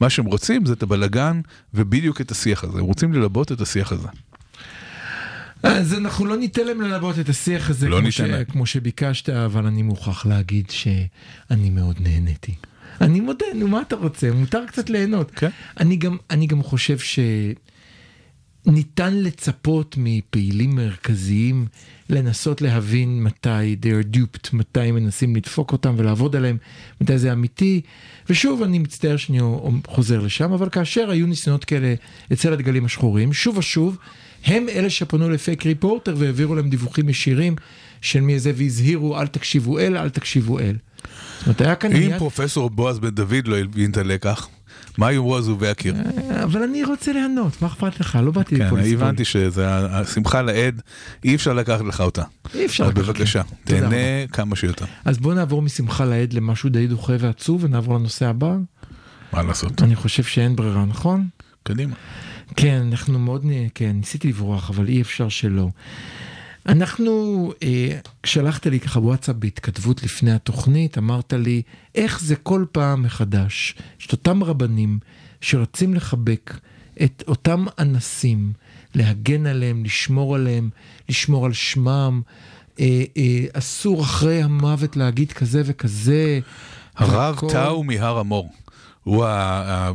מה 0.00 0.10
שהם 0.10 0.24
רוצים 0.24 0.66
זה 0.66 0.72
את 0.72 0.82
הבלגן 0.82 1.40
ובדיוק 1.74 2.20
את 2.20 2.30
השיח 2.30 2.64
הזה, 2.64 2.78
הם 2.78 2.84
רוצים 2.84 3.12
ללבות 3.12 3.52
את 3.52 3.60
השיח 3.60 3.92
הזה. 3.92 4.08
אז 5.62 5.94
אנחנו 5.94 6.26
לא 6.26 6.36
ניתן 6.36 6.66
להם 6.66 6.80
ללבות 6.80 7.18
את 7.18 7.28
השיח 7.28 7.70
הזה 7.70 7.88
לא 7.88 8.00
כמו, 8.00 8.12
ש... 8.12 8.20
להם. 8.20 8.44
כמו 8.44 8.66
שביקשת, 8.66 9.28
אבל 9.28 9.66
אני 9.66 9.82
מוכרח 9.82 10.26
להגיד 10.26 10.70
שאני 10.70 11.70
מאוד 11.70 11.96
נהניתי. 12.00 12.54
אני 13.00 13.20
מודה, 13.20 13.46
נו 13.54 13.68
מה 13.68 13.80
אתה 13.80 13.96
רוצה? 13.96 14.32
מותר 14.32 14.66
קצת 14.66 14.90
ליהנות. 14.90 15.30
כן. 15.30 15.48
אני, 15.80 15.96
גם, 15.96 16.16
אני 16.30 16.46
גם 16.46 16.62
חושב 16.62 16.98
שניתן 18.64 19.14
לצפות 19.14 19.94
מפעילים 19.98 20.76
מרכזיים 20.76 21.66
לנסות 22.10 22.62
להבין 22.62 23.22
מתי 23.22 23.76
they 23.82 23.84
are 23.84 24.16
duped, 24.16 24.48
מתי 24.52 24.90
מנסים 24.90 25.36
לדפוק 25.36 25.72
אותם 25.72 25.94
ולעבוד 25.96 26.36
עליהם, 26.36 26.56
מתי 27.00 27.18
זה 27.18 27.32
אמיתי. 27.32 27.80
ושוב, 28.28 28.62
אני 28.62 28.78
מצטער 28.78 29.16
שאני 29.16 29.38
חוזר 29.86 30.20
לשם, 30.20 30.52
אבל 30.52 30.68
כאשר 30.68 31.10
היו 31.10 31.26
ניסיונות 31.26 31.64
כאלה 31.64 31.94
אצל 32.32 32.52
הדגלים 32.52 32.84
השחורים, 32.84 33.32
שוב 33.32 33.58
ושוב, 33.58 33.96
הם 34.44 34.68
אלה 34.68 34.90
שפנו 34.90 35.30
לפייק 35.30 35.66
ריפורטר 35.66 36.14
והעבירו 36.18 36.54
להם 36.54 36.70
דיווחים 36.70 37.08
ישירים 37.08 37.56
של 38.00 38.20
מי 38.20 38.38
זה 38.38 38.52
והזהירו 38.56 39.20
אל 39.20 39.26
תקשיבו 39.26 39.78
אל, 39.78 39.96
אל 39.96 40.10
תקשיבו 40.10 40.58
אל. 40.58 40.76
זאת 41.38 41.46
אומרת, 41.46 41.60
היה 41.60 41.74
כאן 41.74 41.96
אם. 41.96 42.18
פרופסור 42.18 42.70
בועז 42.70 42.98
בן 42.98 43.10
דוד 43.10 43.46
לא 43.46 43.58
הבין 43.58 43.90
את 43.90 43.96
הלקח, 43.96 44.48
מה 44.98 45.12
יאמרו 45.12 45.38
הזובי 45.38 45.68
הקיר? 45.68 45.94
אבל 46.44 46.62
אני 46.62 46.84
רוצה 46.84 47.12
ליהנות, 47.12 47.62
מה 47.62 47.68
אכפת 47.68 48.00
לך? 48.00 48.18
לא 48.22 48.30
באתי 48.30 48.56
כן, 48.56 48.66
לפה 48.66 48.78
לסבול. 48.78 48.94
הבנתי 48.94 49.24
שזה 49.24 49.68
השמחה 49.68 50.42
לאיד, 50.42 50.80
אי 51.24 51.34
אפשר 51.34 51.52
לקחת 51.52 51.84
לך 51.84 52.00
אותה. 52.00 52.22
אי 52.54 52.66
אפשר 52.66 52.84
אז 52.84 52.90
לקחת 52.90 53.04
בבקשה, 53.04 53.42
לי. 53.50 53.56
תודה 53.64 53.80
תהנה. 53.80 54.26
כמה 54.32 54.56
שיותר. 54.56 54.84
אז 55.04 55.18
בוא 55.18 55.34
נעבור 55.34 55.62
משמחה 55.62 56.04
לעד 56.04 56.32
למשהו 56.32 56.68
די 56.68 56.86
דוחה 56.86 57.12
ועצוב 57.18 57.64
ונעבור 57.64 57.94
לנושא 57.94 58.26
הבא. 58.26 58.56
מה 59.32 59.42
לעשות? 59.42 59.82
אני 59.82 59.96
חושב 59.96 60.22
שאין 60.22 60.56
ברירה, 60.56 60.84
נכון? 60.84 61.28
קדימה. 61.62 61.94
כן, 62.56 62.82
אנחנו 62.90 63.18
מאוד, 63.18 63.46
כן, 63.74 63.90
ניסיתי 63.94 64.28
לברוח, 64.28 64.70
אבל 64.70 64.88
אי 64.88 65.00
אפשר 65.02 65.28
שלא. 65.28 65.68
אנחנו, 66.66 67.52
אה, 67.62 67.98
שלחת 68.24 68.66
לי 68.66 68.80
ככה 68.80 69.00
וואטסאפ 69.00 69.36
בהתכתבות 69.36 70.02
לפני 70.02 70.32
התוכנית, 70.32 70.98
אמרת 70.98 71.32
לי, 71.32 71.62
איך 71.94 72.20
זה 72.20 72.36
כל 72.36 72.64
פעם 72.72 73.02
מחדש, 73.02 73.74
יש 74.00 74.06
את 74.06 74.12
אותם 74.12 74.42
רבנים 74.42 74.98
שרוצים 75.40 75.94
לחבק 75.94 76.58
את 77.02 77.24
אותם 77.28 77.64
אנסים, 77.78 78.52
להגן 78.94 79.46
עליהם, 79.46 79.84
לשמור 79.84 80.34
עליהם, 80.34 80.70
לשמור 81.08 81.46
על 81.46 81.52
שמם, 81.52 82.22
אה, 82.80 83.04
אה, 83.16 83.44
אסור 83.52 84.02
אחרי 84.02 84.42
המוות 84.42 84.96
להגיד 84.96 85.32
כזה 85.32 85.62
וכזה. 85.64 86.40
הרב. 86.96 87.40
טאו 87.48 87.84
מהר 87.84 88.18
המור. 88.18 88.50
הוא 89.04 89.26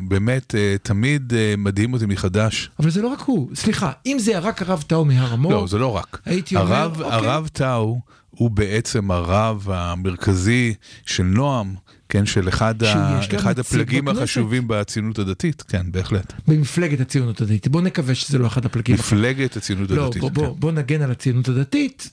באמת 0.02 0.56
אה, 0.56 0.76
תמיד 0.84 1.34
אה, 1.34 1.54
מדהים 1.58 1.94
אותי 1.94 2.06
מחדש. 2.06 2.70
אבל 2.80 2.90
זה 2.90 3.02
לא 3.02 3.08
רק 3.08 3.22
הוא, 3.22 3.50
סליחה, 3.56 3.92
אם 4.06 4.18
זה 4.20 4.40
רק 4.40 4.62
הרב 4.62 4.84
טאו 4.88 5.06
מהר 5.06 5.34
המור, 5.34 5.52
לא, 5.52 5.68
זה 5.68 5.78
לא 5.78 5.96
רק. 5.96 6.22
הייתי 6.26 6.56
אומר, 6.56 6.76
הרב, 6.76 7.02
אוקיי. 7.02 7.18
הרב 7.18 7.48
טאו 7.54 8.00
הוא 8.30 8.52
בעצם 8.52 9.12
הרב 9.12 9.68
המרכזי 9.72 10.74
של 11.06 11.24
נועם, 11.24 11.76
כן, 12.10 12.26
של 12.26 12.50
אחד, 12.50 12.84
ה, 12.84 13.20
אחד 13.36 13.60
הפלגים 13.60 14.06
בכנסת. 14.06 14.22
החשובים 14.22 14.64
בציונות 14.68 15.20
הדתית, 15.20 15.62
כן, 15.62 15.92
בהחלט. 15.92 16.34
במפלגת 16.48 17.00
הציונות 17.00 17.42
הדתית. 17.42 17.68
בוא 17.68 17.82
נקווה 17.82 18.16
שזה 18.16 18.38
לא 18.38 18.48
אחד 18.48 18.66
הפלגים. 18.66 18.96
מפלגת 18.96 19.58
הציונות 19.58 19.92
לא, 19.92 20.06
הדתית. 20.06 20.22
בוא, 20.22 20.30
בוא, 20.30 20.46
כן. 20.54 20.60
בוא 20.60 20.72
נגן 20.72 21.02
על 21.02 21.12
הציונות 21.12 21.48
הדתית. 21.48 22.10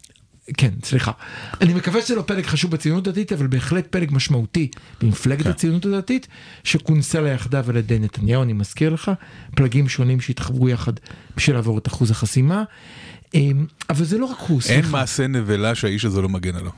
כן, 0.56 0.70
סליחה. 0.84 1.12
אני 1.60 1.74
מקווה 1.74 2.02
שזה 2.02 2.14
לא 2.14 2.22
פלג 2.22 2.46
חשוב 2.46 2.70
בציונות 2.70 3.06
הדתית, 3.06 3.32
אבל 3.32 3.46
בהחלט 3.46 3.86
פלג 3.90 4.08
משמעותי 4.12 4.68
במפלגת 5.00 5.44
כן. 5.44 5.50
הציונות 5.50 5.86
הדתית, 5.86 6.28
שכונסה 6.64 7.20
לה 7.20 7.28
יחדיו 7.28 7.64
על 7.68 7.76
ידי 7.76 7.98
נתניהו, 7.98 8.42
אני 8.42 8.52
מזכיר 8.52 8.90
לך, 8.90 9.10
פלגים 9.56 9.88
שונים 9.88 10.20
שהתחברו 10.20 10.68
יחד 10.68 10.92
בשביל 11.36 11.56
לעבור 11.56 11.78
את 11.78 11.86
אחוז 11.86 12.10
החסימה. 12.10 12.64
אמ, 13.34 13.66
אבל 13.90 14.04
זה 14.04 14.18
לא 14.18 14.24
רק 14.24 14.38
הוא, 14.38 14.60
אין 14.68 14.82
סליחה. 14.82 14.88
מעשה 14.88 15.26
נבלה 15.26 15.74
שהאיש 15.74 16.04
הזה 16.04 16.22
לא 16.22 16.28
מגן 16.28 16.56
עליו. 16.56 16.70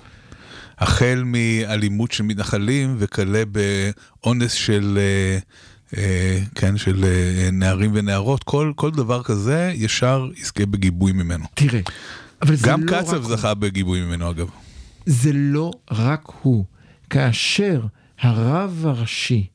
החל 0.79 1.23
מאלימות 1.27 2.13
של 2.13 2.25
מתנחלים 2.25 2.97
וכלה 2.99 3.43
באונס 3.45 4.53
של... 4.53 4.99
אה, 5.01 5.39
אה, 5.97 6.41
כן, 6.55 6.77
של 6.77 7.05
אה, 7.05 7.49
נערים 7.53 7.91
ונערות, 7.95 8.43
כל, 8.43 8.73
כל 8.77 8.91
דבר 8.91 9.23
כזה 9.23 9.73
ישר 9.75 10.29
יזכה 10.37 10.67
בגיבוי 10.67 11.13
ממנו. 11.13 11.45
תראה, 11.55 11.81
אבל 12.43 12.55
זה 12.55 12.69
גם 12.69 12.85
לא 12.85 12.97
רק 12.97 13.05
קצב 13.05 13.25
הוא. 13.25 13.37
זכה 13.37 13.55
בגיבוי 13.55 14.01
ממנו 14.01 14.31
אגב. 14.31 14.51
זה 15.07 15.31
לא 15.35 15.71
רק 15.91 16.23
הוא. 16.43 16.65
כאשר 17.11 17.83
הרב 18.21 18.85
הראשי 18.87 19.47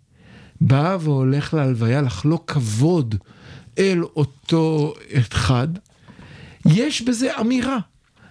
בא 0.62 0.98
והולך 1.02 1.54
להלוויה 1.54 2.02
לחלוק 2.02 2.52
כבוד 2.52 3.16
אל 3.78 4.04
אותו 4.16 4.94
אחד, 5.14 5.68
יש 6.66 7.02
בזה 7.02 7.40
אמירה. 7.40 7.78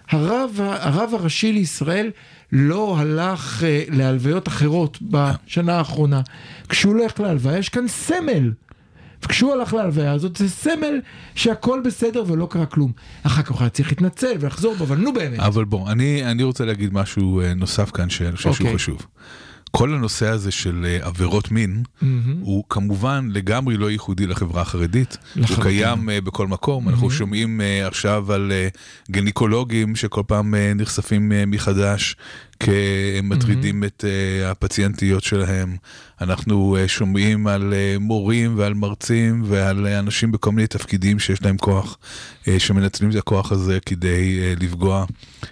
הרב, 0.09 0.59
הרב 0.61 1.09
הראשי 1.13 1.53
לישראל 1.53 2.11
לא 2.51 2.99
הלך 2.99 3.63
אה, 3.63 3.83
להלוויות 3.89 4.47
אחרות 4.47 4.97
בשנה 5.01 5.77
האחרונה. 5.77 6.21
כשהוא 6.69 6.93
הולך 6.93 7.19
להלוויה 7.19 7.57
יש 7.57 7.69
כאן 7.69 7.87
סמל. 7.87 8.51
וכשהוא 9.23 9.53
הלך 9.53 9.73
להלוויה 9.73 10.11
הזאת 10.11 10.35
זה 10.35 10.49
סמל 10.49 10.99
שהכל 11.35 11.81
בסדר 11.85 12.23
ולא 12.27 12.47
קרה 12.51 12.65
כלום. 12.65 12.91
אחר 13.23 13.41
כך 13.41 13.51
הוא 13.51 13.59
היה 13.59 13.69
צריך 13.69 13.89
להתנצל 13.89 14.33
ולחזור 14.39 14.75
בו, 14.75 14.83
אבל 14.83 14.97
נו 14.97 15.13
באמת. 15.13 15.39
אבל 15.39 15.65
בוא, 15.65 15.91
אני, 15.91 16.25
אני 16.25 16.43
רוצה 16.43 16.65
להגיד 16.65 16.93
משהו 16.93 17.41
אה, 17.41 17.53
נוסף 17.53 17.91
כאן 17.91 18.09
שאני 18.09 18.35
חושב 18.35 18.53
שהוא 18.53 18.65
אוקיי. 18.65 18.75
חשוב. 18.75 19.05
כל 19.71 19.93
הנושא 19.93 20.27
הזה 20.27 20.51
של 20.51 20.85
אה, 20.85 21.07
עבירות 21.07 21.51
מין 21.51 21.83
הוא 22.41 22.63
כמובן 22.69 23.29
לגמרי 23.31 23.77
לא 23.77 23.91
ייחודי 23.91 24.27
לחברה 24.27 24.61
החרדית, 24.61 25.17
הוא 25.35 25.43
לחלוטין. 25.43 25.63
קיים 25.63 26.09
אה, 26.09 26.21
בכל 26.21 26.47
מקום, 26.47 26.89
אנחנו 26.89 27.11
שומעים 27.11 27.61
אה, 27.61 27.87
עכשיו 27.87 28.33
על 28.33 28.51
אה, 28.51 28.67
גניקולוגים 29.11 29.95
שכל 29.95 30.23
פעם 30.27 30.55
אה, 30.55 30.73
נחשפים 30.75 31.31
אה, 31.31 31.45
מחדש 31.45 32.15
כמטרידים 32.61 33.83
את 33.83 34.05
אה, 34.07 34.51
הפציינטיות 34.51 35.23
שלהם, 35.23 35.75
אנחנו 36.21 36.77
אה, 36.77 36.87
שומעים 36.87 37.47
על 37.47 37.73
אה, 37.73 37.95
מורים 37.99 38.57
ועל 38.57 38.73
מרצים 38.73 39.43
ועל 39.45 39.87
אה, 39.87 39.99
אנשים 39.99 40.31
בכל 40.31 40.51
מיני 40.51 40.67
תפקידים 40.67 41.19
שיש 41.19 41.41
להם 41.41 41.57
כוח, 41.57 41.97
אה, 42.47 42.59
שמנצלים 42.59 43.11
את 43.11 43.15
הכוח 43.15 43.51
הזה 43.51 43.79
כדי 43.85 44.39
אה, 44.41 44.53
לפגוע 44.59 45.05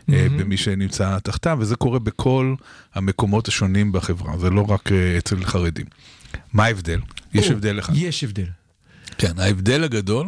אה, 0.10 0.28
במי 0.38 0.58
שנמצא 0.58 1.20
תחתם, 1.20 1.58
וזה 1.60 1.76
קורה 1.76 2.00
בכל 2.00 2.56
המקומות 2.96 3.48
השונים 3.48 3.92
בחברה, 3.92 4.38
זה 4.38 4.50
לא 4.50 4.66
רק 4.70 4.92
אה, 4.92 5.18
אצל 5.18 5.46
חרדים. 5.46 5.86
מה 6.54 6.66
ההבדל? 6.66 7.00
יש 7.34 7.52
הבדל 7.52 7.80
אחד. 7.80 7.94
יש 7.96 8.24
הבדל. 8.24 8.46
כן, 9.18 9.40
ההבדל 9.40 9.84
הגדול 9.84 10.28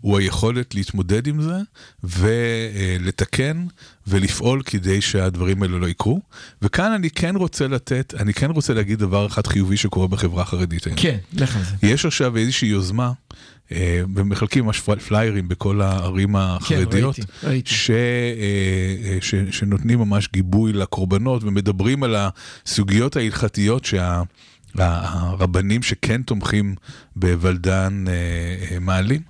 הוא 0.00 0.18
היכולת 0.18 0.74
להתמודד 0.74 1.26
עם 1.26 1.42
זה 1.42 1.56
ולתקן 2.04 3.64
ולפעול 4.06 4.62
כדי 4.62 5.00
שהדברים 5.00 5.62
האלה 5.62 5.78
לא 5.78 5.88
יקרו. 5.88 6.20
וכאן 6.62 6.92
אני 6.92 7.10
כן 7.10 7.36
רוצה 7.36 7.68
לתת, 7.68 8.14
אני 8.18 8.34
כן 8.34 8.50
רוצה 8.50 8.74
להגיד 8.74 8.98
דבר 8.98 9.26
אחד 9.26 9.46
חיובי 9.46 9.76
שקורה 9.76 10.06
בחברה 10.08 10.42
החרדית 10.42 10.86
היום. 10.86 10.96
כן, 10.98 11.16
לך 11.32 11.56
על 11.56 11.62
זה. 11.62 11.86
יש 11.86 12.06
עכשיו 12.06 12.36
איזושהי 12.36 12.68
יוזמה, 12.68 13.12
אה, 13.72 14.02
ומחלקים 14.14 14.64
ממש 14.64 14.80
פל- 14.80 14.98
פליירים 14.98 15.48
בכל 15.48 15.80
הערים 15.80 16.36
החרדיות, 16.36 17.16
ראיתי, 17.18 17.32
ראיתי. 17.46 17.74
ש, 17.74 17.90
אה, 17.90 17.96
אה, 19.04 19.18
ש, 19.20 19.34
שנותנים 19.50 19.98
ממש 19.98 20.28
גיבוי 20.32 20.72
לקורבנות 20.72 21.44
ומדברים 21.44 22.02
על 22.02 22.16
הסוגיות 22.18 23.16
ההלכתיות 23.16 23.84
שה... 23.84 24.22
הרבנים 24.80 25.82
שכן 25.82 26.22
תומכים 26.22 26.74
בוולדן 27.16 28.04
אה, 28.08 28.12
אה, 28.70 28.78
מעלים, 28.78 29.20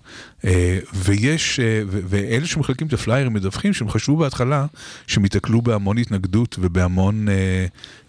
אה, 0.45 0.79
ויש, 0.95 1.61
ואלה 1.89 2.47
שמחלקים 2.47 2.87
את 2.87 2.93
הפליירים 2.93 3.33
מדווחים 3.33 3.75
שהם 3.75 3.91
חשבו 3.91 4.17
בהתחלה 4.17 4.67
שהם 5.07 5.25
ייתקלו 5.25 5.63
בהמון 5.63 5.99
התנגדות 5.99 6.57
ובהמון 6.61 7.29
אה, 7.29 7.67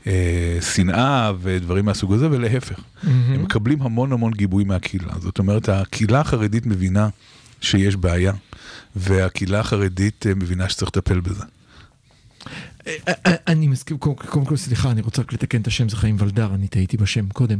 אה, 0.08 0.58
שנאה 0.62 1.32
ודברים 1.42 1.86
מהסוג 1.86 2.14
הזה, 2.14 2.28
ולהפך. 2.32 2.80
הם 3.04 3.44
מקבלים 3.44 3.82
המון 3.82 4.12
המון 4.12 4.34
גיבוי 4.34 4.64
מהקהילה. 4.64 5.14
זאת 5.20 5.40
אומרת, 5.40 5.70
הקהילה 5.70 6.20
החרדית 6.20 6.66
מבינה 6.66 7.10
שיש 7.62 7.96
בעיה, 7.96 8.34
והקהילה 8.96 9.60
החרדית 9.60 10.26
מבינה 10.36 10.70
שצריך 10.70 10.92
לטפל 10.96 11.20
בזה. 11.20 11.44
אני 13.48 13.68
מסכים, 13.68 13.98
קודם 13.98 14.46
כל 14.46 14.58
סליחה, 14.58 14.92
אני 14.92 15.02
רוצה 15.02 15.22
רק 15.22 15.34
לתקן 15.34 15.62
את 15.62 15.68
השם, 15.68 15.90
זה 15.90 15.96
חיים 15.96 16.16
ולדר, 16.20 16.54
אני 16.56 16.68
טעיתי 16.68 16.98
בשם 16.98 17.30
קודם, 17.30 17.60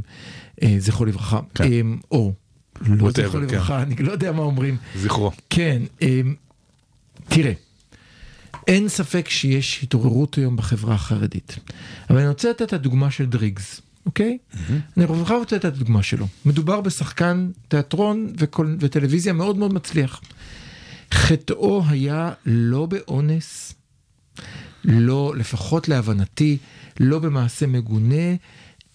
אה, 0.64 0.76
זכרו 0.80 1.06
לברכה, 1.06 1.40
כן. 1.56 1.64
אה, 1.64 1.82
או, 2.12 2.34
לא 2.82 3.12
זכרו 3.12 3.40
לברכה, 3.40 3.82
אני 3.82 3.96
לא 3.96 4.12
יודע 4.12 4.32
מה 4.32 4.42
אומרים, 4.42 4.78
זכרו. 4.96 5.32
כן, 5.50 5.82
אה, 6.02 6.22
תראה, 7.30 7.52
אין 8.68 8.90
ספק 8.90 9.30
שיש 9.30 9.84
התעוררות 9.84 10.36
היום 10.36 10.56
בחברה 10.56 10.96
החרדית, 10.96 11.56
אבל 12.10 12.20
אני 12.20 12.28
רוצה 12.28 12.50
לתת 12.50 12.62
את 12.62 12.74
הדוגמה 12.74 13.12
של 13.12 13.26
דריגס. 13.26 13.82
אוקיי? 14.06 14.38
אני 14.98 15.06
רוצה 15.06 15.38
לתת 15.42 15.54
את 15.54 15.66
הדוגמה 15.66 16.04
שלו. 16.04 16.28
מדובר 16.46 16.82
בשחקן 16.82 17.52
תיאטרון 17.68 18.34
וקול- 18.38 18.78
וטלוויזיה 18.80 19.34
מאוד 19.34 19.58
מאוד 19.58 19.74
מצליח. 19.74 20.22
חטאו 21.14 21.84
היה 21.90 22.32
לא 22.46 22.86
באונס, 22.86 23.74
לא, 24.86 25.34
לפחות 25.38 25.90
להבנתי, 25.90 26.58
לא 27.00 27.20
במעשה 27.20 27.68
מגונה, 27.68 28.36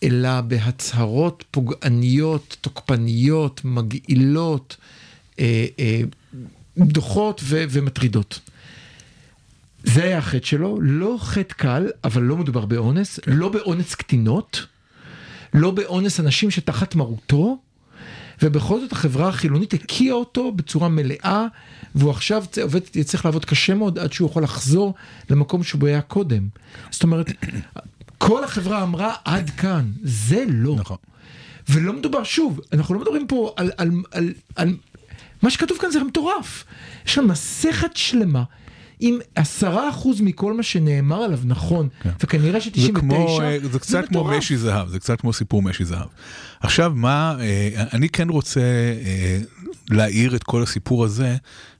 אלא 0.03 0.41
בהצהרות 0.41 1.45
פוגעניות, 1.51 2.57
תוקפניות, 2.61 3.61
מגעילות, 3.65 4.77
אה, 5.41 5.67
אה, 5.79 6.01
דוחות 6.79 7.41
ו- 7.45 7.65
ומטרידות. 7.71 8.41
זה 9.85 10.05
היה 10.05 10.19
החטא 10.19 10.47
שלו, 10.47 10.79
לא 10.81 11.17
חטא 11.21 11.55
קל, 11.55 11.87
אבל 12.05 12.23
לא 12.23 12.37
מדובר 12.37 12.65
באונס, 12.67 13.21
לא 13.27 13.49
באונס 13.49 13.95
קטינות, 13.95 14.67
לא 15.55 15.71
באונס 15.71 16.21
אנשים 16.21 16.51
שתחת 16.51 16.95
מרותו, 16.95 17.59
ובכל 18.43 18.81
זאת 18.81 18.93
החברה 18.93 19.29
החילונית 19.29 19.75
הקיאה 19.75 20.15
אותו 20.15 20.53
בצורה 20.53 20.89
מלאה, 20.89 21.47
והוא 21.95 22.11
עכשיו 22.11 22.45
עובד, 22.63 22.81
יצטרך 22.95 23.25
לעבוד 23.25 23.45
קשה 23.45 23.75
מאוד 23.75 23.99
עד 23.99 24.13
שהוא 24.13 24.31
יכול 24.31 24.43
לחזור 24.43 24.95
למקום 25.31 25.63
שבו 25.63 25.87
היה 25.87 26.01
קודם. 26.01 26.49
זאת 26.91 27.03
אומרת, 27.03 27.31
כל 28.19 28.45
החברה 28.45 28.83
אמרה 28.83 29.15
עד 29.25 29.51
כאן, 29.51 29.91
זה 30.03 30.45
לא. 30.49 30.77
נכון. 30.79 30.97
ולא 31.69 31.93
מדובר, 31.93 32.25
שוב, 32.25 32.61
אנחנו 32.73 32.95
לא 32.95 33.01
מדברים 33.01 33.27
פה 33.27 33.55
על, 33.57 33.71
על, 33.77 33.91
על, 34.11 34.33
על... 34.57 34.77
מה 35.43 35.51
שכתוב 35.51 35.79
כאן 35.79 35.91
זה 35.91 36.05
מטורף. 36.05 36.65
יש 37.07 37.15
כאן 37.15 37.25
מסכת 37.25 37.97
שלמה. 37.97 38.43
עם 39.01 39.19
עשרה 39.35 39.91
אחוז 39.91 40.21
מכל 40.21 40.53
מה 40.53 40.63
שנאמר 40.63 41.23
עליו 41.23 41.39
נכון, 41.45 41.89
וכנראה 42.21 42.61
זה 42.61 42.61
ש-99 42.61 42.93
כמו, 42.95 43.41
אה, 43.41 43.59
זה 43.73 43.79
קצת 43.79 44.05
כמו 44.09 44.21
מטורף. 44.21 44.39
משי 44.39 44.57
זהב, 44.57 44.89
זה 44.89 44.99
קצת 44.99 45.21
כמו 45.21 45.33
סיפור 45.33 45.63
משי 45.63 45.85
זהב. 45.85 46.09
עכשיו 46.61 46.93
מה, 46.95 47.37
אה, 47.41 47.85
אני 47.93 48.09
כן 48.09 48.29
רוצה 48.29 48.61
אה, 48.61 49.41
להאיר 49.91 50.37
את 50.37 50.43
כל 50.43 50.63
הסיפור 50.63 51.05
הזה 51.05 51.37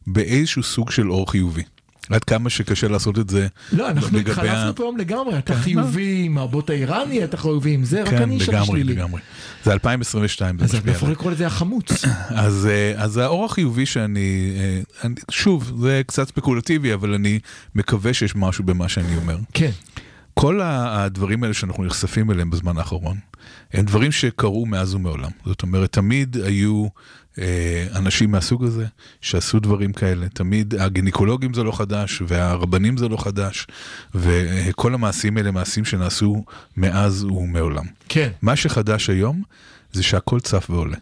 באיזשהו 0.07 0.63
סוג 0.63 0.91
של 0.91 1.11
אור 1.11 1.31
חיובי. 1.31 1.63
עד 2.11 2.25
כמה 2.25 2.51
שקשה 2.51 2.89
לעשות 2.89 3.19
את 3.19 3.29
זה. 3.31 3.47
לא, 3.73 3.89
אנחנו 3.91 4.19
התחלפנו 4.19 4.75
פה 4.75 4.83
היום 4.83 4.97
לגמרי, 4.97 5.39
אתה 5.39 5.55
כן, 5.55 5.61
חיובי 5.61 6.23
עם 6.25 6.39
הבוט 6.39 6.71
האיראני, 6.71 7.25
אתה 7.25 7.37
חיובי 7.37 7.71
עם 7.75 7.85
זה, 7.85 8.03
רק 8.03 8.09
כן, 8.09 8.23
אני 8.23 8.39
לגמרי, 8.39 8.67
שלילי. 8.67 8.95
לגמרי. 8.95 9.21
זה 9.65 9.73
2022, 9.73 10.59
זה 10.59 10.65
אז 10.65 10.75
משפיע 10.75 10.83
אתה 10.83 10.97
יכול 10.97 11.07
עליי. 11.07 11.17
לקרוא 11.17 11.33
לזה 11.33 11.47
החמוץ. 11.47 12.05
אז, 12.29 12.69
אה, 12.71 13.03
אז 13.03 13.17
האור 13.17 13.45
החיובי 13.45 13.87
שאני, 13.87 14.53
אה, 14.57 14.81
אני, 15.05 15.15
שוב, 15.31 15.73
זה 15.81 16.03
קצת 16.07 16.29
ספקולטיבי, 16.29 16.95
אבל 16.95 17.15
אני 17.15 17.39
מקווה 17.75 18.15
שיש 18.15 18.37
משהו 18.37 18.65
במה 18.65 18.89
שאני 18.89 19.17
אומר. 19.17 19.37
כן. 19.53 19.71
כל 20.35 20.61
הדברים 20.63 21.43
האלה 21.43 21.55
שאנחנו 21.55 21.85
נחשפים 21.85 22.31
אליהם 22.31 22.51
בזמן 22.51 22.79
האחרון, 22.79 23.17
הם 23.73 23.85
דברים 23.85 24.13
שקרו 24.13 24.67
מאז 24.67 24.95
ומעולם. 24.95 25.31
זאת 25.47 25.63
אומרת, 25.63 25.93
תמיד 25.93 26.37
היו 26.45 26.87
אנשים 27.95 28.31
מהסוג 28.31 28.65
הזה 28.65 28.87
שעשו 29.21 29.61
דברים 29.61 29.93
כאלה. 29.93 30.29
תמיד 30.29 30.75
הגינקולוגים 30.75 31.55
זה 31.55 31.63
לא 31.63 31.73
חדש, 31.73 32.23
והרבנים 32.27 32.97
זה 32.97 33.09
לא 33.09 33.17
חדש, 33.17 33.67
וכל 34.15 34.95
המעשים 34.95 35.37
האלה 35.37 35.51
מעשים 35.51 35.85
שנעשו 35.85 36.45
מאז 36.77 37.25
ומעולם. 37.25 37.85
כן. 38.09 38.29
מה 38.43 38.57
שחדש 38.57 39.11
היום 39.11 39.43
זה 39.93 40.03
שהכל 40.03 40.41
צף 40.41 40.67
ועולה, 40.71 40.97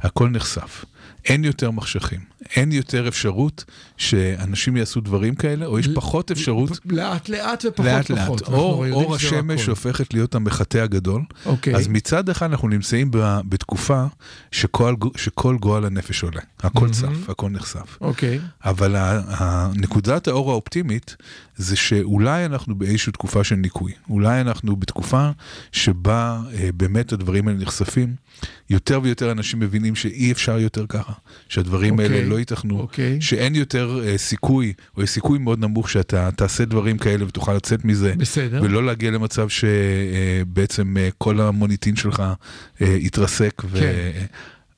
הכל 0.00 0.28
נחשף. 0.28 0.84
אין 1.24 1.44
יותר 1.44 1.70
מחשכים, 1.70 2.20
אין 2.56 2.72
יותר 2.72 3.08
אפשרות 3.08 3.64
שאנשים 3.96 4.76
יעשו 4.76 5.00
דברים 5.00 5.34
כאלה, 5.34 5.66
או 5.66 5.78
יש 5.78 5.88
פחות 5.94 6.30
אפשרות 6.30 6.80
לאט 6.84 7.28
לאט 7.28 7.64
ופחות 7.68 7.86
לאט 7.86 8.10
לאט. 8.10 8.18
פחות. 8.20 8.42
אנחנו 8.42 8.56
אור, 8.56 8.90
אור 8.90 9.14
השמש 9.14 9.62
הכל. 9.62 9.70
הופכת 9.70 10.14
להיות 10.14 10.34
המחטא 10.34 10.78
הגדול. 10.78 11.22
אוקיי. 11.46 11.76
אז 11.76 11.88
מצד 11.88 12.28
אחד 12.28 12.50
אנחנו 12.50 12.68
נמצאים 12.68 13.10
ב- 13.10 13.40
בתקופה 13.48 14.04
שכל, 14.52 14.94
שכל 15.16 15.56
גועל 15.60 15.84
הנפש 15.84 16.22
עולה. 16.22 16.40
הכל 16.60 16.90
צף, 16.90 17.30
הכל 17.30 17.50
נחשף. 17.50 17.98
אוקיי. 18.00 18.40
אבל 18.64 18.96
נקודת 19.74 20.28
האור 20.28 20.50
האופטימית 20.50 21.16
זה 21.56 21.76
שאולי 21.76 22.46
אנחנו 22.46 22.74
באיזושהי 22.74 23.12
תקופה 23.12 23.44
של 23.44 23.54
ניקוי. 23.54 23.92
אולי 24.10 24.40
אנחנו 24.40 24.76
בתקופה 24.76 25.30
שבה 25.72 26.40
אה, 26.54 26.68
באמת 26.74 27.12
הדברים 27.12 27.48
האלה 27.48 27.58
נחשפים. 27.60 28.14
יותר 28.70 29.00
ויותר 29.02 29.32
אנשים 29.32 29.60
מבינים 29.60 29.94
שאי 29.94 30.32
אפשר 30.32 30.58
יותר 30.58 30.86
ככה. 30.88 31.12
שהדברים 31.48 31.92
אוקיי, 31.92 32.06
האלה 32.06 32.28
לא 32.28 32.33
ייתכנו, 32.38 32.80
אוקיי. 32.80 33.20
שאין 33.20 33.54
יותר 33.54 34.00
אה, 34.04 34.18
סיכוי, 34.18 34.72
או 34.96 35.02
יש 35.02 35.10
סיכוי 35.10 35.38
מאוד 35.38 35.58
נמוך 35.58 35.90
שאתה 35.90 36.30
תעשה 36.30 36.64
דברים 36.64 36.98
כאלה 36.98 37.26
ותוכל 37.26 37.54
לצאת 37.54 37.84
מזה, 37.84 38.14
בסדר. 38.18 38.60
ולא 38.62 38.86
להגיע 38.86 39.10
למצב 39.10 39.48
שבעצם 39.48 40.96
כל 41.18 41.40
המוניטין 41.40 41.96
שלך 41.96 42.22
אה, 42.82 42.86
יתרסק. 42.86 43.62
ו... 43.64 43.80
כן. 43.80 44.26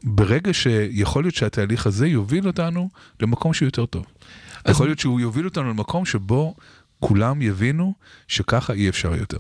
ברגע 0.05 0.55
שיכול 0.55 1.25
להיות 1.25 1.35
שהתהליך 1.35 1.87
הזה 1.87 2.07
יוביל 2.07 2.47
אותנו 2.47 2.89
למקום 3.21 3.53
שהוא 3.53 3.67
יותר 3.67 3.87
טוב. 3.87 4.07
אז- 4.65 4.75
יכול 4.75 4.87
להיות 4.87 4.99
שהוא 4.99 5.21
יוביל 5.21 5.45
אותנו 5.45 5.71
למקום 5.71 6.05
שבו 6.05 6.55
כולם 7.01 7.43
יבינו 7.43 7.95
שככה 8.29 8.73
אי 8.73 8.89
אפשר 8.89 9.15
יותר. 9.15 9.39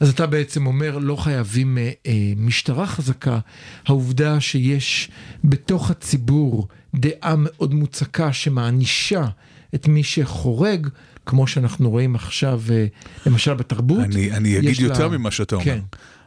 אז 0.00 0.10
אתה 0.10 0.26
בעצם 0.26 0.66
אומר, 0.66 0.98
לא 0.98 1.16
חייבים 1.16 1.78
אה, 1.78 1.90
אה, 2.06 2.12
משטרה 2.36 2.86
חזקה. 2.86 3.38
העובדה 3.86 4.40
שיש 4.40 5.10
בתוך 5.44 5.90
הציבור 5.90 6.68
דעה 6.94 7.34
מאוד 7.38 7.74
מוצקה 7.74 8.32
שמענישה 8.32 9.24
את 9.74 9.88
מי 9.88 10.02
שחורג, 10.02 10.86
כמו 11.26 11.46
שאנחנו 11.46 11.90
רואים 11.90 12.14
עכשיו, 12.14 12.62
אה, 12.70 12.86
למשל 13.26 13.54
בתרבות. 13.54 13.98
אני, 14.04 14.32
אני 14.32 14.58
אגיד 14.58 14.80
יותר 14.80 15.08
לה- 15.08 15.18
ממה 15.18 15.30
שאתה 15.30 15.54
אומר. 15.54 15.64
כן. 15.64 15.80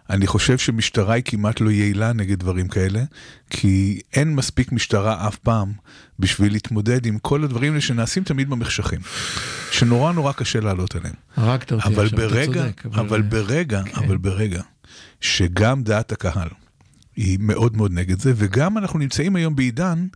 אני 0.09 0.27
חושב 0.27 0.57
שמשטרה 0.57 1.13
היא 1.13 1.23
כמעט 1.25 1.61
לא 1.61 1.69
יעילה 1.69 2.13
נגד 2.13 2.39
דברים 2.39 2.67
כאלה, 2.67 3.03
כי 3.49 3.99
אין 4.13 4.35
מספיק 4.35 4.71
משטרה 4.71 5.27
אף 5.27 5.35
פעם 5.35 5.71
בשביל 6.19 6.51
להתמודד 6.53 7.05
עם 7.05 7.17
כל 7.19 7.43
הדברים 7.43 7.71
האלה 7.71 7.81
שנעשים 7.81 8.23
תמיד 8.23 8.49
במחשכים, 8.49 8.99
שנורא 9.71 10.11
נורא 10.13 10.31
קשה 10.31 10.59
לעלות 10.59 10.95
עליהם. 10.95 11.13
הרגת 11.35 11.71
אותי 11.71 11.87
אבל 11.87 12.03
עכשיו, 12.05 12.19
אתה 12.19 12.27
ברגע, 12.27 12.45
צודק. 12.63 12.83
אבל 12.85 13.17
אה, 13.23 13.29
ברגע, 13.29 13.81
כן. 13.83 13.95
אבל 14.05 14.17
ברגע, 14.17 14.61
שגם 15.21 15.83
דעת 15.83 16.11
הקהל 16.11 16.49
היא 17.15 17.37
מאוד 17.41 17.77
מאוד 17.77 17.91
נגד 17.91 18.19
זה, 18.21 18.33
וגם 18.35 18.77
אנחנו 18.77 18.99
נמצאים 18.99 19.35
היום 19.35 19.55
בעידן 19.55 20.07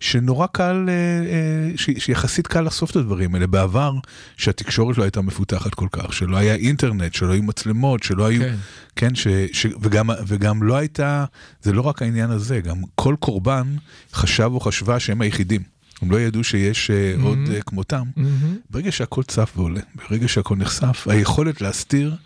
שנורא 0.00 0.46
קל, 0.46 0.86
אה, 0.88 0.92
אה, 0.92 1.76
ש- 1.76 2.04
שיחסית 2.04 2.46
קל 2.46 2.60
לחשוף 2.60 2.90
את 2.90 2.96
הדברים 2.96 3.34
האלה. 3.34 3.46
בעבר, 3.46 3.92
שהתקשורת 4.36 4.98
לא 4.98 5.02
הייתה 5.02 5.20
מפותחת 5.20 5.74
כל 5.74 5.88
כך, 5.92 6.12
שלא 6.12 6.36
היה 6.36 6.54
אינטרנט, 6.54 7.14
שלא 7.14 7.32
היו 7.32 7.42
מצלמות, 7.42 8.02
שלא 8.02 8.26
היו... 8.26 8.40
כן. 8.40 8.54
כן, 8.96 9.14
ש, 9.14 9.28
ש, 9.52 9.66
וגם, 9.80 10.10
וגם 10.26 10.62
לא 10.62 10.76
הייתה, 10.76 11.24
זה 11.62 11.72
לא 11.72 11.80
רק 11.80 12.02
העניין 12.02 12.30
הזה, 12.30 12.60
גם 12.60 12.76
כל 12.94 13.14
קורבן 13.20 13.76
חשב 14.12 14.50
או 14.52 14.60
חשבה 14.60 15.00
שהם 15.00 15.20
היחידים. 15.20 15.62
הם 16.02 16.10
לא 16.10 16.20
ידעו 16.20 16.44
שיש 16.44 16.90
mm-hmm. 16.90 17.22
עוד 17.22 17.38
uh, 17.58 17.62
כמותם. 17.62 18.02
מהמם. 18.16 18.56
ברגע 18.70 18.92
שהכל 18.92 19.22
צף 19.22 19.52
ועולה, 19.56 19.80
ברגע 19.94 20.28
שהכל 20.28 20.56
נחשף, 20.56 21.06
היכולת 21.10 21.60
להסתיר 21.60 22.16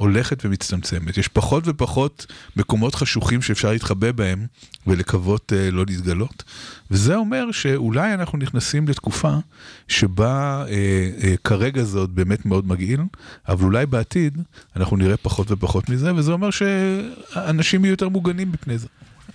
הולכת 0.00 0.44
ומצטמצמת. 0.44 1.18
יש 1.18 1.28
פחות 1.28 1.62
ופחות 1.66 2.26
מקומות 2.56 2.94
חשוכים 2.94 3.42
שאפשר 3.42 3.70
להתחבא 3.72 4.12
בהם 4.12 4.46
ולקוות 4.86 5.52
uh, 5.52 5.74
לא 5.74 5.84
להתגלות. 5.88 6.44
וזה 6.90 7.16
אומר 7.16 7.52
שאולי 7.52 8.14
אנחנו 8.14 8.38
נכנסים 8.38 8.88
לתקופה 8.88 9.36
שבה 9.88 10.64
uh, 10.66 10.70
uh, 11.22 11.26
כרגע 11.44 11.82
זה 11.82 11.98
עוד 11.98 12.14
באמת 12.14 12.46
מאוד 12.46 12.66
מגעיל, 12.66 13.00
אבל 13.48 13.64
אולי 13.64 13.86
בעתיד 13.86 14.38
אנחנו 14.76 14.96
נראה 14.96 15.16
פחות 15.16 15.50
ופחות 15.50 15.88
מזה, 15.88 16.14
וזה 16.14 16.32
אומר 16.32 16.50
שאנשים 16.50 17.84
יהיו 17.84 17.92
יותר 17.92 18.08
מוגנים 18.08 18.52
מפני 18.52 18.78
זה. 18.78 18.86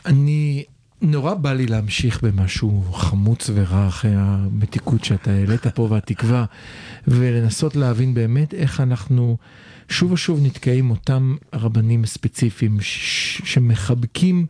אני, 0.06 0.64
נורא 1.02 1.34
בא 1.34 1.54
לי 1.54 1.66
להמשיך 1.66 2.24
במשהו 2.24 2.84
חמוץ 2.94 3.50
ורע 3.54 3.88
אחרי 3.88 4.12
המתיקות 4.16 5.04
שאתה 5.04 5.32
העלית 5.32 5.68
פה 5.68 5.88
והתקווה, 5.92 6.46
ולנסות 7.08 7.76
להבין 7.76 8.14
באמת 8.14 8.54
איך 8.54 8.80
אנחנו 8.80 9.38
שוב 9.90 10.12
ושוב 10.12 10.40
נתקעים 10.44 10.92
אותם 10.92 11.36
רבנים 11.54 12.06
ספציפיים 12.06 12.78
שמחבקים 13.46 14.46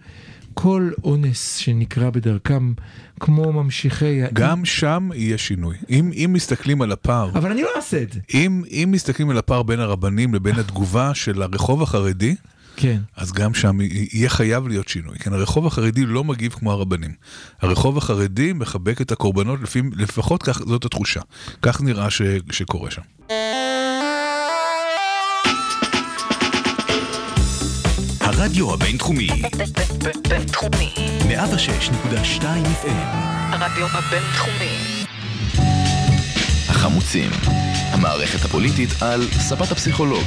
כל 0.54 0.92
אונס 1.04 1.56
שנקרא 1.58 2.10
בדרכם, 2.10 2.74
כמו 3.20 3.54
ממשיכי... 3.54 4.24
ה- 4.24 4.28
גם 4.34 4.66
שם 4.66 5.10
יהיה 5.16 5.38
שינוי. 5.38 5.76
אם, 5.90 6.12
אם 6.14 6.30
מסתכלים 6.34 6.82
על 6.82 6.92
הפער, 6.92 7.30
אבל 7.30 7.52
אני 7.52 7.62
לא 7.62 7.70
אעשה 7.76 8.02
את 8.02 8.14
זה. 8.14 8.20
אם, 8.34 8.64
אם 8.72 8.90
מסתכלים 8.92 9.30
על 9.30 9.38
הפער 9.38 9.64
בין 9.64 9.80
הרבנים 9.80 10.34
לבין 10.34 10.56
התגובה 10.56 11.14
של 11.14 11.42
הרחוב 11.42 11.82
החרדי, 11.84 12.36
כן. 12.76 13.00
אז 13.16 13.32
גם 13.32 13.54
שם 13.54 13.78
יהיה 13.82 14.30
חייב 14.30 14.68
להיות 14.68 14.88
שינוי. 14.88 15.18
כן, 15.20 15.34
הרחוב 15.34 15.68
החרדי 15.68 16.06
לא 16.06 16.24
מגיב 16.24 16.52
כמו 16.52 16.72
הרבנים. 16.72 17.12
הרחוב 17.62 17.98
החרדי 17.98 18.54
מחבק 18.54 19.02
את 19.02 19.12
הקורבנות, 19.12 19.60
לפי, 19.62 19.82
לפחות 19.96 20.44
כך, 20.44 20.58
זאת 20.60 20.86
התחושה. 20.86 21.22
כך 21.62 21.82
נראה 21.82 22.10
ש, 22.10 22.22
שקורה 22.52 22.92
שם. 22.92 23.02
הרדיו 28.38 28.74
הבינתחומי, 28.74 29.28
בינתחומי. 30.30 30.94
106.2 31.20 32.42
FM, 32.42 33.16
הרדיו 33.52 33.88
הבינתחומי. 33.88 35.06
החמוצים, 36.70 37.30
המערכת 37.92 38.46
הפוליטית 38.46 38.90
על 39.02 39.22
ספת 39.32 39.72
הפסיכולוג, 39.72 40.24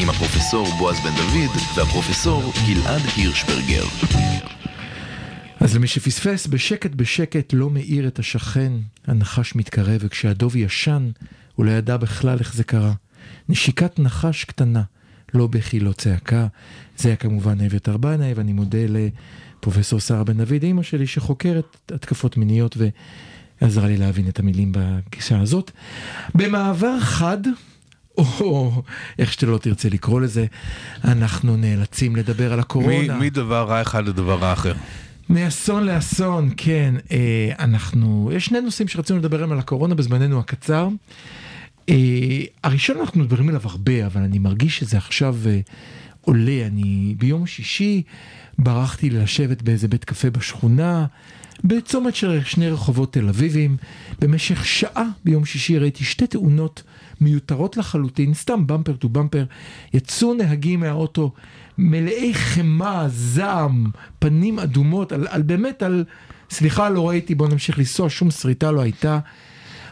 עם 0.00 0.10
הפרופסור 0.10 0.66
בועז 0.78 0.96
בן 1.00 1.14
דוד 1.16 1.56
והפרופסור 1.76 2.52
גלעד 2.66 3.02
הירשברגר. 3.16 3.84
אז 5.60 5.76
למי 5.76 5.86
שפספס, 5.86 6.46
בשקט 6.46 6.90
בשקט 6.90 7.52
לא 7.52 7.70
מאיר 7.70 8.08
את 8.08 8.18
השכן, 8.18 8.72
הנחש 9.06 9.54
מתקרב, 9.54 10.00
וכשהדוב 10.00 10.56
ישן, 10.56 11.10
הוא 11.54 11.66
לא 11.66 11.70
ידע 11.70 11.96
בכלל 11.96 12.38
איך 12.38 12.54
זה 12.54 12.64
קרה. 12.64 12.92
נשיקת 13.48 13.98
נחש 13.98 14.44
קטנה, 14.44 14.82
לא 15.34 15.46
בכי, 15.46 15.80
לא 15.80 15.92
צעקה. 15.92 16.46
זה 16.98 17.08
היה 17.08 17.16
כמובן 17.16 17.60
אביתר 17.60 17.96
בנאי, 17.96 18.32
ואני 18.32 18.52
מודה 18.52 18.78
לפרופסור 18.88 20.00
שרה 20.00 20.24
בן 20.24 20.44
דוד, 20.44 20.62
אימא 20.62 20.82
שלי, 20.82 21.06
שחוקרת 21.06 21.76
התקפות 21.94 22.36
מיניות 22.36 22.76
ועזרה 23.60 23.86
לי 23.86 23.96
להבין 23.96 24.28
את 24.28 24.38
המילים 24.38 24.72
בגישה 24.74 25.40
הזאת. 25.40 25.70
במעבר 26.34 27.00
חד, 27.00 27.38
או 28.18 28.82
איך 29.18 29.32
שאתה 29.32 29.46
לא 29.46 29.58
תרצה 29.58 29.88
לקרוא 29.88 30.20
לזה, 30.20 30.46
אנחנו 31.04 31.56
נאלצים 31.56 32.16
לדבר 32.16 32.52
על 32.52 32.60
הקורונה. 32.60 33.18
מדבר 33.18 33.62
רע 33.68 33.82
אחד 33.82 34.08
לדבר 34.08 34.38
רע 34.38 34.52
אחר. 34.52 34.74
מאסון 35.30 35.84
לאסון, 35.84 36.50
כן. 36.56 36.94
אה, 37.10 37.52
אנחנו, 37.58 38.30
יש 38.34 38.46
שני 38.46 38.60
נושאים 38.60 38.88
שרצינו 38.88 39.18
לדבר 39.18 39.36
עליהם 39.36 39.52
על 39.52 39.58
הקורונה 39.58 39.94
בזמננו 39.94 40.38
הקצר. 40.38 40.88
אה, 41.88 41.94
הראשון 42.64 42.96
אנחנו 43.00 43.20
מדברים 43.20 43.48
עליו 43.48 43.60
הרבה, 43.64 44.06
אבל 44.06 44.22
אני 44.22 44.38
מרגיש 44.38 44.78
שזה 44.78 44.96
עכשיו 44.96 45.36
אה, 45.46 45.60
עולה. 46.28 46.66
אני 46.66 47.14
ביום 47.18 47.46
שישי 47.46 48.02
ברחתי 48.58 49.10
לשבת 49.10 49.62
באיזה 49.62 49.88
בית 49.88 50.04
קפה 50.04 50.30
בשכונה, 50.30 51.06
בצומת 51.64 52.14
של 52.14 52.40
שני 52.44 52.68
רחובות 52.68 53.12
תל 53.12 53.28
אביבים. 53.28 53.76
במשך 54.18 54.66
שעה 54.66 55.04
ביום 55.24 55.44
שישי 55.44 55.78
ראיתי 55.78 56.04
שתי 56.04 56.26
תאונות 56.26 56.82
מיותרות 57.20 57.76
לחלוטין, 57.76 58.34
סתם 58.34 58.66
במפר 58.66 58.96
טו 58.96 59.08
במפר. 59.08 59.44
יצאו 59.94 60.34
נהגים 60.34 60.80
מהאוטו 60.80 61.32
מלאי 61.78 62.34
חמאה, 62.34 63.08
זעם, 63.08 63.90
פנים 64.18 64.58
אדומות, 64.58 65.12
על, 65.12 65.26
על 65.30 65.42
באמת 65.42 65.82
על... 65.82 66.04
סליחה, 66.50 66.90
לא 66.90 67.08
ראיתי, 67.08 67.34
בוא 67.34 67.48
נמשיך 67.48 67.78
לנסוע, 67.78 68.10
שום 68.10 68.30
שריטה 68.30 68.70
לא 68.70 68.80
הייתה. 68.80 69.18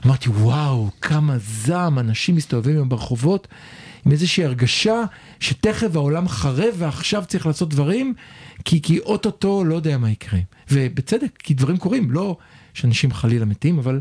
אמרתי, 0.07 0.29
וואו, 0.29 0.91
כמה 1.01 1.37
זעם, 1.39 1.99
אנשים 1.99 2.37
מסתובבים 2.37 2.89
ברחובות 2.89 3.49
עם 4.07 4.13
איזושהי 4.13 4.45
הרגשה 4.45 5.03
שתכף 5.41 5.97
העולם 5.97 6.29
חרב 6.29 6.75
ועכשיו 6.79 7.25
צריך 7.29 7.47
לעשות 7.47 7.69
דברים, 7.69 8.15
כי, 8.65 8.83
כי 8.83 8.99
אוטוטו 8.99 9.65
לא 9.65 9.75
יודע 9.75 9.99
מה 9.99 10.11
יקרה. 10.11 10.41
ובצדק, 10.71 11.39
כי 11.39 11.55
דברים 11.55 11.77
קורים, 11.77 12.11
לא 12.11 12.37
שאנשים 12.75 13.13
חלילה 13.13 13.45
מתים, 13.45 13.79
אבל 13.79 14.01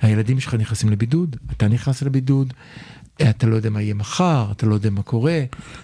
הילדים 0.00 0.40
שלך 0.40 0.54
נכנסים 0.54 0.90
לבידוד, 0.90 1.36
אתה 1.56 1.68
נכנס 1.68 2.02
לבידוד, 2.02 2.54
אתה 3.30 3.46
לא 3.46 3.56
יודע 3.56 3.70
מה 3.70 3.82
יהיה 3.82 3.94
מחר, 3.94 4.46
אתה 4.50 4.66
לא 4.66 4.74
יודע 4.74 4.90
מה 4.90 5.02
קורה, 5.02 5.40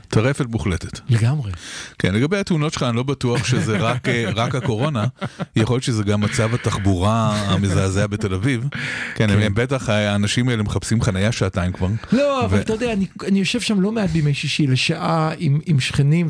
טרפת 0.08 0.46
מוחלטת. 0.50 1.00
לגמרי. 1.08 1.52
כן, 1.98 2.14
לגבי 2.14 2.36
התאונות 2.38 2.72
שלך, 2.72 2.82
אני 2.82 2.96
לא 2.96 3.02
בטוח 3.02 3.44
שזה 3.44 3.76
רק, 3.78 4.08
אה, 4.08 4.24
רק 4.34 4.54
הקורונה, 4.54 5.04
יכול 5.56 5.74
להיות 5.74 5.84
שזה 5.84 6.02
גם 6.02 6.20
מצב 6.20 6.54
התחבורה 6.54 7.36
המזעזע 7.46 8.06
בתל 8.06 8.34
אביב. 8.34 8.64
כן, 9.14 9.30
הם, 9.30 9.38
הם 9.38 9.54
בטח, 9.54 9.88
האנשים 9.88 10.48
האלה 10.48 10.62
מחפשים 10.62 11.02
חנייה 11.02 11.32
שעתיים 11.32 11.72
כבר. 11.72 11.88
לא, 12.12 12.44
אבל 12.44 12.58
ו- 12.58 12.60
אתה 12.60 12.72
יודע, 12.72 12.92
אני, 12.92 13.06
אני 13.26 13.38
יושב 13.38 13.60
שם 13.60 13.80
לא 13.80 13.92
מעט 13.92 14.10
בימי 14.10 14.34
שישי 14.34 14.66
לשעה 14.66 15.30
עם, 15.38 15.60
עם 15.66 15.80
שכנים, 15.80 16.26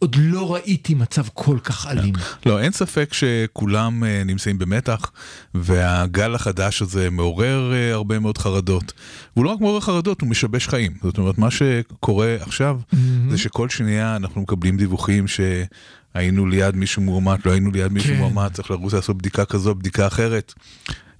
ועוד 0.00 0.16
לא 0.18 0.54
ראיתי 0.54 0.94
מצב 0.94 1.22
כל 1.34 1.58
כך 1.64 1.86
אלים. 1.86 2.14
לא, 2.46 2.60
אין 2.60 2.72
ספק 2.72 3.12
שכולם 3.12 4.04
אה, 4.04 4.22
נמצאים 4.24 4.58
במתח, 4.58 5.10
והגל 5.54 6.34
החדש 6.34 6.82
הזה 6.82 7.10
מעורר 7.10 7.72
אה, 7.74 7.92
הרבה 7.92 8.18
מאוד 8.18 8.38
חרדות. 8.38 8.92
והוא 9.36 9.44
לא 9.44 9.50
רק 9.50 9.60
מעורר 9.60 9.80
חרדות, 9.80 10.20
הוא 10.20 10.28
משבש 10.28 10.68
חיים. 10.68 10.92
זאת 11.02 11.18
אומרת, 11.18 11.38
מה 11.38 11.50
שקורה 11.50 12.36
עכשיו, 12.40 12.80
זה 13.30 13.38
שכל 13.38 13.68
שנייה 13.68 14.16
אנחנו 14.16 14.40
מקבלים 14.40 14.76
דיווחים 14.76 15.24
שהיינו 15.28 16.46
ליד 16.46 16.76
מישהו 16.76 17.02
מאומת, 17.02 17.46
לא 17.46 17.50
היינו 17.50 17.70
ליד 17.70 17.92
מישהו 17.92 18.14
כן. 18.14 18.20
מאומת, 18.20 18.52
צריך 18.52 18.70
לרוץ 18.70 18.94
לעשות 18.94 19.18
בדיקה 19.18 19.44
כזו, 19.44 19.74
בדיקה 19.74 20.06
אחרת. 20.06 20.54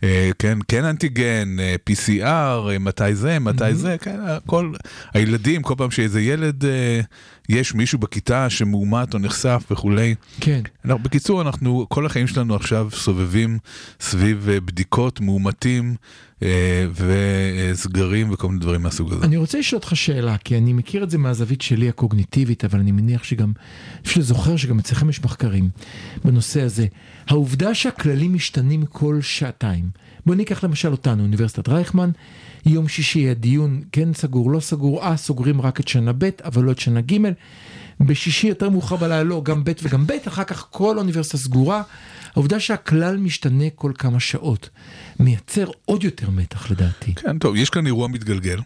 אה, 0.03 0.31
כן, 0.39 0.59
כן 0.69 0.85
אנטיגן, 0.85 1.57
אה, 1.61 1.75
PCR, 1.91 2.71
אה, 2.71 2.79
מתי 2.79 3.15
זה, 3.15 3.39
מתי 3.39 3.75
זה, 3.75 3.97
כן, 4.01 4.21
כל, 4.47 4.73
הילדים, 5.15 5.63
כל 5.63 5.75
פעם 5.77 5.91
שאיזה 5.91 6.21
ילד, 6.21 6.65
יש 7.49 7.75
מישהו 7.75 7.99
בכיתה 7.99 8.51
שמאומת 8.51 9.15
או 9.15 9.19
נחשף 9.19 9.65
וכולי. 9.71 10.15
כן. 10.41 10.61
אנחנו, 10.85 11.03
בקיצור, 11.03 11.43
אנחנו, 11.43 11.87
כל 11.89 12.07
החיים 12.07 12.27
שלנו 12.27 12.55
עכשיו 12.55 12.89
סובבים 12.93 13.59
סביב 14.01 14.51
בדיקות, 14.65 15.21
מאומתים 15.21 15.95
וסגרים 16.43 18.33
וכל 18.33 18.49
מיני 18.49 18.61
דברים 18.61 18.83
מהסוג 18.83 19.13
הזה. 19.13 19.25
אני 19.25 19.37
רוצה 19.37 19.59
לשאול 19.59 19.79
אותך 19.79 19.97
שאלה, 19.97 20.37
כי 20.39 20.59
אני 20.59 20.73
מכיר 20.73 21.05
את 21.05 21.11
זה 21.11 21.19
מהזווית 21.19 21.63
שלי 21.63 21.89
הקוגניטיבית, 21.89 22.65
אבל 22.65 22.79
אני 22.79 22.93
מניח 22.93 23.25
שגם, 23.25 23.53
פשוט 24.03 24.23
זוכר 24.23 24.57
שגם 24.57 24.79
אצלכם 24.79 25.09
יש 25.09 25.25
מחקרים 25.25 25.69
בנושא 26.25 26.63
הזה. 26.63 26.87
העובדה 27.27 27.75
שהכללים 27.75 28.35
משתנים 28.35 28.87
כל 28.87 29.19
שעתיים. 29.21 29.91
בוא 30.27 30.35
ניקח 30.35 30.65
למשל 30.65 30.91
אותנו, 30.91 31.23
אוניברסיטת 31.23 31.69
רייכמן, 31.69 32.11
יום 32.67 32.89
שישי 32.89 33.19
יהיה 33.19 33.35
דיון, 33.35 33.83
כן 33.93 34.15
סגור, 34.15 34.51
לא 34.51 34.61
סגור, 34.61 35.03
אה, 35.03 35.17
סוגרים 35.17 35.61
רק 35.61 35.81
את 35.81 35.89
שנה 35.89 36.13
ב', 36.19 36.31
אבל 36.45 36.65
לא 36.65 36.71
את 36.71 36.79
שנה 36.79 37.01
ג'. 37.01 37.17
בשישי 38.01 38.47
יותר 38.47 38.71
מאוחר 38.71 38.97
בלילה, 38.97 39.23
לא, 39.23 39.43
גם 39.45 39.65
ב' 39.65 39.73
וגם 39.83 40.07
ב', 40.07 40.13
אחר 40.29 40.45
כך 40.45 40.67
כל 40.71 40.97
האוניברסיטה 40.97 41.39
סגורה. 41.39 41.83
העובדה 42.33 42.61
שהכלל 42.61 43.17
משתנה 43.17 43.65
כל 43.75 43.93
כמה 43.99 44.21
שעות, 44.21 44.69
מייצר 45.21 45.67
עוד 45.85 46.05
יותר 46.05 46.31
מתח 46.31 46.71
לדעתי. 46.71 47.15
כן, 47.15 47.39
טוב, 47.39 47.57
יש 47.57 47.71
כאן 47.71 47.87
אירוע 47.87 48.09
מתגלגל. 48.09 48.61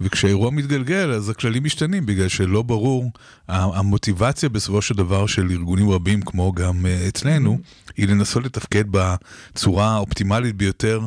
וכשהאירוע 0.00 0.50
מתגלגל 0.50 1.12
אז 1.12 1.28
הכללים 1.28 1.64
משתנים 1.64 2.06
בגלל 2.06 2.28
שלא 2.28 2.62
ברור, 2.62 3.10
המוטיבציה 3.48 4.48
בסופו 4.48 4.82
של 4.82 4.94
דבר 4.94 5.26
של 5.26 5.50
ארגונים 5.50 5.90
רבים 5.90 6.22
כמו 6.22 6.52
גם 6.52 6.86
אה, 6.86 7.08
אצלנו, 7.08 7.58
היא 7.96 8.08
לנסות 8.08 8.44
לתפקד 8.44 8.84
בצורה 8.90 9.86
האופטימלית 9.86 10.56
ביותר, 10.56 11.00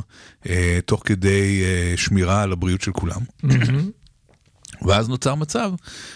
אה, 0.49 0.79
תוך 0.85 1.01
כדי 1.05 1.61
אה, 1.63 1.93
שמירה 1.97 2.41
על 2.41 2.51
הבריאות 2.51 2.81
של 2.81 2.91
כולם. 2.91 3.21
ואז 4.87 5.09
נוצר 5.09 5.35
מצב 5.35 5.71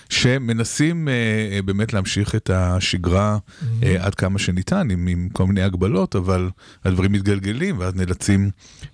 שמנסים 0.09 1.07
אה, 1.07 1.13
אה, 1.55 1.61
באמת 1.61 1.93
להמשיך 1.93 2.35
את 2.35 2.49
השגרה 2.53 3.37
אה, 3.83 3.95
עד 3.99 4.15
כמה 4.15 4.39
שניתן 4.39 4.91
עם, 4.91 5.07
עם 5.07 5.29
כל 5.33 5.45
מיני 5.45 5.61
הגבלות, 5.61 6.15
אבל 6.15 6.49
הדברים 6.85 7.11
מתגלגלים 7.11 7.79
ואז 7.79 7.95
נאלצים 7.95 8.49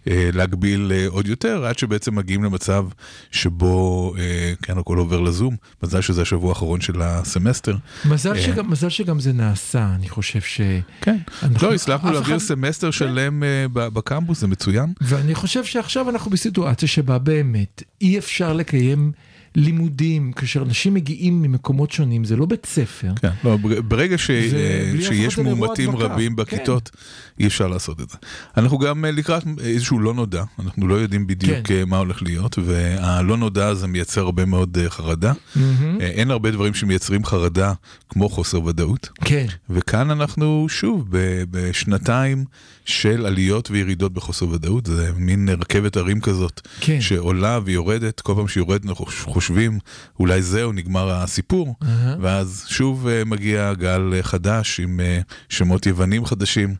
אה, 0.08 0.30
להגביל 0.34 0.92
אה, 0.96 1.06
עוד 1.08 1.28
יותר, 1.28 1.66
עד 1.66 1.78
שבעצם 1.78 2.16
מגיעים 2.16 2.44
למצב 2.44 2.86
שבו 3.32 4.14
אה, 4.18 4.54
כן 4.62 4.78
הכל 4.78 4.98
עובר 4.98 5.22
לזום. 5.22 5.56
מזל 5.84 6.02
שזה 6.02 6.22
השבוע 6.22 6.50
האחרון 6.50 6.82
של 6.82 7.02
הסמסטר. 7.02 7.76
מזל 8.06 8.36
אה. 8.36 8.42
שגם, 8.42 8.72
מזל 8.72 8.90
שגם 8.90 9.20
זה 9.20 9.34
נעשה, 9.34 9.92
אני 9.96 10.10
חושב 10.10 10.42
ש... 10.42 10.62
כן, 11.02 11.18
אנחנו- 11.44 11.68
לא, 11.68 11.74
הצלחנו 11.74 12.12
להעביר 12.12 12.36
אחד- 12.38 12.46
סמסטר 12.46 12.92
שלם 12.92 13.44
אה, 13.44 13.66
בקמפוס, 13.74 14.40
זה 14.40 14.48
מצוין. 14.48 14.94
ואני 15.02 15.36
חושב 15.36 15.64
שעכשיו 15.66 16.10
אנחנו 16.10 16.32
בסיטואציה 16.32 16.88
שבה 16.88 17.18
באמת 17.18 17.84
אי 18.02 18.18
אפשר 18.18 18.54
לקיים 18.54 19.12
לימודים 19.56 20.32
כאשר 20.32 20.62
אנשים 20.62 20.94
מגיעים 20.94 21.42
ממקומות 21.42 21.92
שונים, 21.92 22.24
זה 22.24 22.36
לא 22.36 22.46
בית 22.46 22.66
ספר. 22.66 23.12
כן, 23.22 23.30
לא, 23.44 23.58
בר- 23.58 23.82
ברגע 23.82 24.18
ש, 24.18 24.30
אה, 24.30 24.92
שיש 25.02 25.40
על 25.40 25.46
אירוע 25.48 25.60
מאומתים. 25.60 25.96
רבים 25.96 26.36
בכיתות, 26.36 26.90
אי 27.40 27.48
אפשר 27.48 27.68
לעשות 27.68 28.02
את 28.02 28.10
זה. 28.10 28.18
אנחנו 28.58 28.78
גם 28.80 29.06
אה, 29.06 29.12
לקראת 29.12 29.44
איזשהו 29.64 30.00
לא 30.00 30.14
נודע, 30.14 30.44
אנחנו 30.60 30.88
לא 30.88 30.96
יודעים 30.96 31.28
בדיוק 31.28 31.58
כן. 31.68 31.74
אה, 31.74 31.86
מה 31.86 31.98
הולך 31.98 32.24
להיות, 32.24 32.60
והלא 32.66 33.38
נודע 33.38 33.68
הזה 33.68 33.88
מייצר 33.88 34.22
הרבה 34.22 34.46
מאוד 34.46 34.78
חרדה. 34.88 35.34
אה, 35.58 35.62
אין 36.00 36.32
הרבה 36.32 36.52
דברים 36.52 36.74
שמייצרים 36.74 37.26
חרדה 37.26 37.74
כמו 38.10 38.30
חוסר 38.30 38.64
ודאות. 38.64 39.10
כן, 39.26 39.46
וכאן 39.70 40.12
אנחנו 40.12 40.66
שוב 40.70 41.06
בשנתיים 41.52 42.46
של 42.86 43.26
עליות 43.26 43.72
וירידות 43.72 44.14
בחוסר 44.14 44.50
ודאות, 44.50 44.86
זה 44.86 45.12
מין 45.18 45.50
רכבת 45.50 45.98
הרים 45.98 46.22
כזאת, 46.22 46.62
כן. 46.80 47.02
שעולה 47.02 47.60
ויורדת, 47.66 48.20
כל 48.22 48.34
פעם 48.36 48.48
שהיא 48.48 48.62
יורדת 48.62 48.86
אנחנו 48.86 49.06
חושבים 49.42 49.80
אולי 50.20 50.42
זהו 50.42 50.72
נגמר 50.72 51.12
הסיפור, 51.12 51.76
אהה. 51.84 52.16
ואז 52.22 52.66
שוב 52.68 53.08
אה, 53.08 53.26
מגיע 53.26 53.74
גל 53.74 54.14
אה, 54.16 54.24
חדש 54.24 54.80
עם 54.80 55.00
אה, 55.00 55.20
שמות 55.50 55.86
יוונים 55.86 56.26
חדשים. 56.26 56.76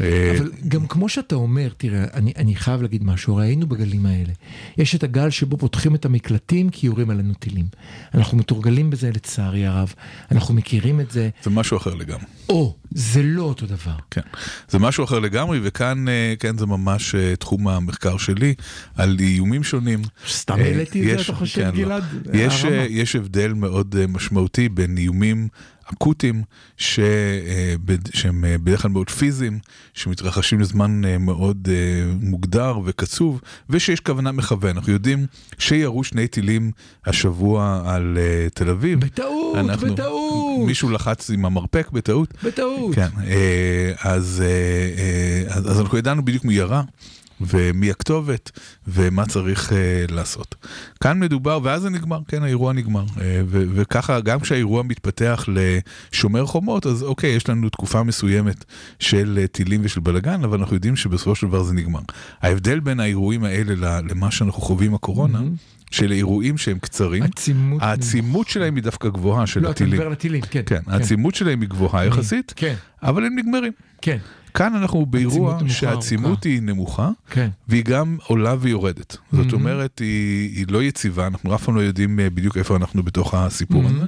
אה, 0.00 0.34
אבל 0.38 0.50
גם 0.68 0.86
כמו 0.86 1.08
שאתה 1.08 1.34
אומר, 1.34 1.68
תראה, 1.76 2.04
אני, 2.14 2.32
אני 2.36 2.54
חייב 2.56 2.82
להגיד 2.82 3.04
משהו, 3.04 3.34
הרי 3.34 3.46
היינו 3.46 3.66
בגלים 3.66 4.06
האלה. 4.06 4.32
יש 4.78 4.94
את 4.94 5.02
הגל 5.02 5.30
שבו 5.30 5.56
פותחים 5.56 5.94
את 5.94 6.04
המקלטים 6.04 6.70
כי 6.70 6.86
יורים 6.86 7.10
עלינו 7.10 7.34
טילים. 7.34 7.66
אנחנו 8.14 8.38
מתורגלים 8.38 8.90
בזה 8.90 9.10
לצערי 9.10 9.66
הרב, 9.66 9.94
אנחנו 10.32 10.54
מכירים 10.54 11.00
את 11.00 11.10
זה, 11.10 11.28
זה 11.42 11.50
משהו 11.50 11.76
אחר 11.76 11.94
לגמרי. 11.94 12.24
או, 12.48 12.76
זה 12.90 13.22
לא 13.22 13.42
אותו 13.42 13.66
דבר. 13.66 13.94
כן, 14.10 14.20
זה 14.68 14.78
משהו 14.78 15.04
אחר 15.04 15.18
לגמרי, 15.18 15.60
וכאן 15.62 16.08
אה, 16.08 16.34
כן 16.38 16.58
זה 16.58 16.66
ממש 16.66 17.14
אה, 17.14 17.36
תחום 17.36 17.68
המחקר 17.68 18.16
שלי 18.16 18.54
על 18.96 19.16
איומים 19.20 19.64
שונים. 19.64 20.02
סתם 20.28 20.58
העליתי 20.58 21.00
את 21.00 21.04
זה, 21.04 21.10
יש- 21.10 21.30
אתה 21.30 21.38
חושב, 21.38 21.60
כן, 21.60 21.76
לא. 21.76 21.84
גלעד? 21.84 22.04
יש, 22.34 22.64
הרמה. 22.64 22.76
אה, 22.76 22.86
יש 22.90 23.16
הבדל 23.16 23.52
מאוד 23.52 24.06
משמעותי 24.08 24.68
בין 24.68 24.98
איומים 24.98 25.48
אקוטיים 25.84 26.42
ש, 26.76 26.98
אה, 26.98 27.74
שהם 28.14 28.44
אה, 28.44 28.58
בדרך 28.58 28.82
כלל 28.82 28.90
מאוד 28.90 29.10
פיזיים, 29.10 29.58
שמתרחשים 29.94 30.60
לזמן 30.60 31.04
אה, 31.04 31.18
מאוד 31.18 31.68
מוגדר 32.20 32.78
וקצוב, 32.84 33.40
ושיש 33.70 34.00
כוונה 34.00 34.32
מכוון. 34.32 34.76
אנחנו 34.76 34.92
יודעים 34.92 35.26
שירו 35.58 36.04
שני 36.04 36.28
טילים 36.28 36.70
השבוע 37.06 37.82
על 37.86 38.18
תל 38.54 38.70
אביב. 38.70 39.00
בטעות, 39.00 39.56
בטעות. 39.82 40.66
מישהו 40.66 40.90
לחץ 40.90 41.30
עם 41.30 41.44
המרפק 41.44 41.90
בטעות. 41.90 42.34
בטעות. 42.44 42.94
כן, 42.94 43.08
אז, 44.02 44.42
אז, 45.48 45.70
אז 45.70 45.80
אנחנו 45.80 45.98
ידענו 45.98 46.24
בדיוק 46.24 46.44
מי 46.44 46.54
ירה. 46.54 46.82
ומי 47.46 47.90
הכתובת 47.90 48.50
ומה 48.88 49.26
צריך 49.26 49.70
uh, 49.70 49.74
לעשות. 50.12 50.54
כאן 51.02 51.20
מדובר, 51.20 51.60
ואז 51.62 51.82
זה 51.82 51.90
נגמר, 51.90 52.18
כן, 52.28 52.42
האירוע 52.42 52.72
נגמר. 52.72 53.04
Uh, 53.04 53.18
ו- 53.46 53.64
וככה, 53.74 54.20
גם 54.20 54.40
כשהאירוע 54.40 54.82
מתפתח 54.82 55.48
לשומר 56.12 56.46
חומות, 56.46 56.86
אז 56.86 57.02
אוקיי, 57.02 57.30
יש 57.30 57.48
לנו 57.48 57.68
תקופה 57.68 58.02
מסוימת 58.02 58.64
של 58.98 59.38
uh, 59.44 59.46
טילים 59.46 59.80
ושל 59.84 60.00
בלאגן, 60.00 60.44
אבל 60.44 60.58
אנחנו 60.58 60.74
יודעים 60.76 60.96
שבסופו 60.96 61.34
של 61.34 61.46
דבר 61.46 61.62
זה 61.62 61.74
נגמר. 61.74 62.00
ההבדל 62.42 62.80
בין 62.80 63.00
האירועים 63.00 63.44
האלה 63.44 64.00
למה 64.10 64.30
שאנחנו 64.30 64.62
חווים 64.62 64.94
הקורונה, 64.94 65.40
של 65.90 66.12
אירועים 66.12 66.58
שהם 66.58 66.78
קצרים, 66.78 67.22
עצימות. 67.22 67.82
העצימות 67.82 68.48
שלהם 68.48 68.74
היא 68.76 68.82
דווקא 68.82 69.08
גבוהה 69.08 69.46
של 69.46 69.60
לא, 69.60 69.64
אתה 69.64 69.72
הטילים. 69.72 69.92
מדבר 69.92 70.06
על 70.06 70.12
הטילים, 70.12 70.40
כן. 70.50 70.62
כן, 70.66 70.80
העצימות 70.86 71.34
שלהם 71.34 71.60
היא 71.60 71.68
גבוהה 71.68 72.04
יחסית, 72.06 72.52
כן, 72.56 72.74
אבל 73.02 73.24
הם 73.24 73.38
נגמרים. 73.38 73.72
כן, 74.02 74.18
כאן 74.54 74.74
אנחנו 74.74 75.06
באירוע 75.06 75.58
שהעצימות. 75.68 76.44
היא 76.44 76.62
נמוכה, 76.62 77.10
כן. 77.30 77.48
והיא 77.68 77.84
גם 77.84 78.16
עולה 78.26 78.54
ויורדת. 78.60 79.16
זאת 79.32 79.52
אומרת, 79.52 79.98
היא, 79.98 80.56
היא 80.56 80.66
לא 80.68 80.82
יציבה, 80.82 81.26
אנחנו 81.26 81.54
אף 81.54 81.64
פעם 81.64 81.76
לא 81.76 81.80
יודעים 81.80 82.20
אה, 82.20 82.30
בדיוק 82.30 82.56
איפה 82.56 82.76
אנחנו 82.76 83.02
בתוך 83.02 83.34
הסיפור 83.34 83.84
הזה. 83.84 84.06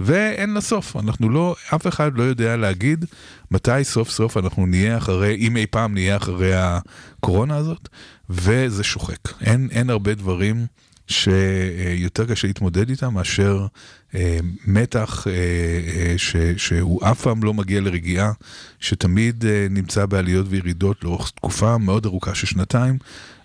ואין 0.00 0.50
לה 0.50 0.60
סוף, 0.60 0.96
אנחנו 0.96 1.28
לא, 1.28 1.56
אף 1.74 1.86
אחד 1.86 2.10
לא 2.14 2.22
יודע 2.22 2.56
להגיד 2.56 3.04
מתי 3.50 3.84
סוף 3.84 4.10
סוף 4.10 4.36
אנחנו 4.36 4.66
נהיה 4.66 4.96
אחרי, 4.96 5.36
אם 5.36 5.56
אי 5.56 5.66
פעם 5.66 5.94
נהיה 5.94 6.16
אחרי 6.16 6.52
הקורונה 6.54 7.56
הזאת, 7.56 7.88
וזה 8.30 8.84
שוחק. 8.84 9.28
אין, 9.40 9.68
אין 9.70 9.90
הרבה 9.90 10.14
דברים 10.14 10.66
שיותר 11.08 12.26
קשה 12.26 12.46
להתמודד 12.46 12.90
איתם 12.90 13.14
מאשר 13.14 13.66
אה, 14.14 14.38
מתח 14.66 15.26
אה, 15.26 15.32
אה, 15.32 16.14
ש, 16.16 16.36
שהוא 16.56 17.00
אף 17.10 17.20
פעם 17.22 17.44
לא 17.44 17.54
מגיע 17.54 17.80
לרגיעה, 17.80 18.32
שתמיד 18.80 19.44
אה, 19.44 19.66
נמצא 19.70 20.06
בעליות 20.06 20.46
וירידות 20.48 21.04
לאורך 21.04 21.30
תקופה 21.30 21.78
מאוד 21.78 22.06
ארוכה 22.06 22.34
של 22.34 22.46
שנתיים, 22.46 22.98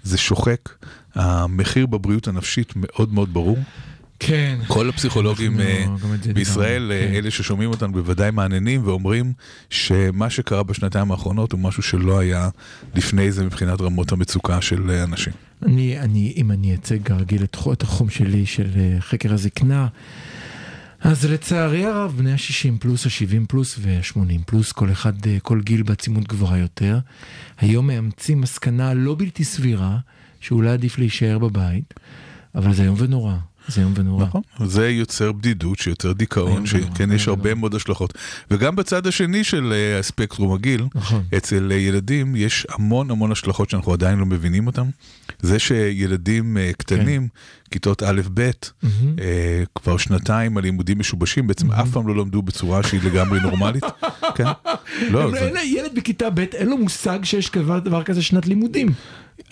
זה 0.04 0.18
שוחק. 0.18 0.70
המחיר 1.16 1.86
בבריאות 1.86 2.28
הנפשית 2.28 2.74
מאוד 2.76 3.14
מאוד 3.14 3.34
ברור. 3.34 3.58
כן. 4.20 4.60
כל 4.68 4.90
הפסיכולוגים 4.90 5.60
אה, 5.60 5.86
בישראל, 6.34 6.92
אה, 6.92 7.08
כן. 7.08 7.14
אלה 7.14 7.32
ששומעים 7.32 7.70
אותנו 7.70 7.94
בוודאי 7.94 8.32
מעניינים 8.32 8.88
ואומרים 8.88 9.34
שמה 9.70 10.30
שקרה 10.30 10.64
בשנתיים 10.64 11.12
האחרונות 11.12 11.52
הוא 11.52 11.60
משהו 11.60 11.84
שלא 11.84 12.20
היה 12.20 12.50
לפני 12.96 13.32
זה 13.32 13.46
מבחינת 13.46 13.82
רמות 13.82 14.12
המצוקה 14.12 14.62
של 14.62 14.92
אה, 14.92 15.04
אנשים. 15.04 15.34
אני, 15.64 16.00
אני, 16.00 16.34
אם 16.38 16.52
אני 16.52 16.72
אייצג 16.72 17.04
כרגיל 17.04 17.44
את, 17.44 17.84
החום 17.84 18.10
שלי 18.10 18.46
של 18.46 18.70
חקר 19.00 19.34
הזקנה, 19.34 19.88
אז 21.02 21.26
לצערי 21.26 21.86
הרב, 21.86 22.14
בני 22.18 22.32
ה-60 22.32 22.80
פלוס, 22.80 23.06
ה-70 23.06 23.46
פלוס 23.48 23.80
וה-80 23.82 24.44
פלוס, 24.46 24.72
כל 24.72 24.92
אחד, 24.92 25.14
כל 25.42 25.62
גיל 25.62 25.84
בעצימות 25.84 26.28
גבוהה 26.28 26.58
יותר, 26.58 27.00
היום 27.58 27.88
מאמצים 27.88 28.42
מסקנה 28.42 28.94
לא 28.94 29.16
בלתי 29.20 29.44
סבירה, 29.44 29.98
שאולי 30.40 30.70
עדיף 30.70 30.98
להישאר 30.98 31.40
בבית, 31.40 31.94
אבל 32.56 32.74
זה 32.74 32.84
איום 32.84 32.96
ונורא, 33.00 33.36
זה 33.68 33.82
איום 33.82 33.94
ונורא. 33.96 34.26
נכון, 34.26 34.42
זה 34.66 34.90
יוצר 34.90 35.32
בדידות, 35.32 35.80
שיוצר 35.80 36.14
דיכאון, 36.14 36.66
שכן 36.66 37.12
יש 37.12 37.28
הרבה. 37.28 37.54
מאוד 37.64 37.76
השלכות. 37.76 38.14
וגם 38.52 38.76
בצד 38.76 39.08
השני 39.08 39.44
של 39.44 39.74
אה, 39.74 40.00
הספקטרום 40.00 40.54
הגיל, 40.54 40.86
נכון. 40.96 41.24
אצל 41.38 41.72
אה, 41.72 41.78
ילדים 41.78 42.36
יש 42.36 42.68
המון 42.70 43.12
המון 43.12 43.32
השלכות 43.32 43.70
שאנחנו 43.70 43.94
עדיין 43.94 44.20
לא 44.20 44.26
מבינים 44.26 44.68
אותן. 44.68 44.90
זה 45.42 45.60
שילדים 45.60 46.58
אה, 46.58 46.72
קטנים, 46.78 47.28
כיתות 47.72 48.04
א'-ב', 48.04 48.40
אה, 48.40 49.64
כבר 49.76 49.98
שנתיים 49.98 50.58
הלימודים 50.58 51.00
משובשים, 51.00 51.48
בעצם 51.48 51.72
אף 51.72 51.90
פעם 51.90 52.08
לא 52.08 52.16
למדו 52.16 52.42
בצורה 52.42 52.84
שהיא 52.84 53.02
לגמרי 53.04 53.40
נורמלית. 53.40 53.84
כן? 54.38 54.46
לא, 55.10 55.32
זה... 55.32 55.60
ילד 55.64 55.96
בכיתה 55.96 56.30
ב' 56.30 56.40
אין 56.40 56.70
לו 56.70 56.78
מושג 56.78 57.20
שיש 57.24 57.52
דבר 57.84 58.04
כזה 58.04 58.22
שנת 58.22 58.46
לימודים. 58.46 58.88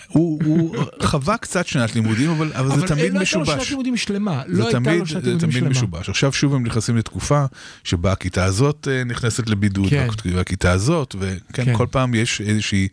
הוא 0.08 0.40
הוא 0.44 0.76
חווה 1.02 1.36
קצת 1.36 1.66
שנת 1.66 1.94
לימודים, 1.94 2.30
אבל 2.30 2.52
אבל 2.52 2.80
זה 2.80 2.86
תמיד 2.86 3.12
לא 3.12 3.18
הייתה 3.18 3.38
לו 3.38 3.46
שנת 3.46 3.56
משובש. 3.56 3.70
לימודים 3.70 3.96
שלמה. 3.96 4.42
זה 4.48 4.58
לא 4.58 4.64
הייתה 4.64 4.80
תמיד, 4.80 4.98
לו 4.98 5.06
שנת 5.06 5.22
זה 5.22 5.28
לימודים 5.28 5.50
תמיד 5.50 5.58
שלמה. 5.58 5.70
משובש. 5.70 6.08
עכשיו 6.08 6.32
שוב 6.32 6.54
הם 6.54 6.66
נכנסים 6.66 6.96
לתקופה 6.96 7.44
שבה 7.84 8.12
הכיתה 8.12 8.44
הזאת 8.44 8.88
אה, 8.90 9.04
נכנסת 9.04 9.48
לבידוד, 9.48 9.90
כן. 9.90 10.06
והכיתה 10.24 10.72
הזאת, 10.72 11.14
וכן, 11.18 11.64
כן. 11.64 11.76
כל 11.76 11.86
פעם 11.90 12.14
יש 12.14 12.40
איזושהי 12.40 12.88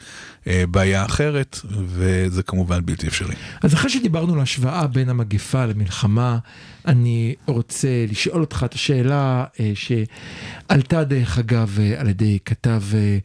אה, 0.48 0.64
בעיה 0.72 1.06
אחרת, 1.06 1.60
וזה 1.86 2.44
כמובן 2.44 2.86
בלתי 2.86 3.08
אפשרי. 3.08 3.36
אז 3.62 3.74
אחרי 3.74 3.90
שדיברנו 3.90 4.34
על 4.34 4.40
השוואה 4.40 4.88
בין 4.88 5.10
המגפה 5.10 5.66
למלחמה, 5.66 6.38
אני 6.86 7.36
רוצה 7.46 8.06
לשאול 8.10 8.42
אותך 8.42 8.66
את 8.66 8.74
השאלה 8.74 9.46
אה, 9.60 9.72
שעלתה 9.76 11.04
דרך 11.04 11.38
אגב 11.38 11.78
אה, 11.82 12.02
על 12.02 12.08
ידי 12.10 12.38
כתב, 12.46 12.82
אה, 12.94 13.18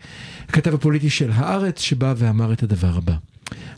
הכתב 0.49 0.75
הפוליטי 0.75 1.11
של 1.11 1.31
הארץ, 1.35 1.81
שבא 1.81 2.15
ואמר 2.17 2.53
את 2.53 2.63
הדבר 2.63 2.97
הבא. 2.97 3.15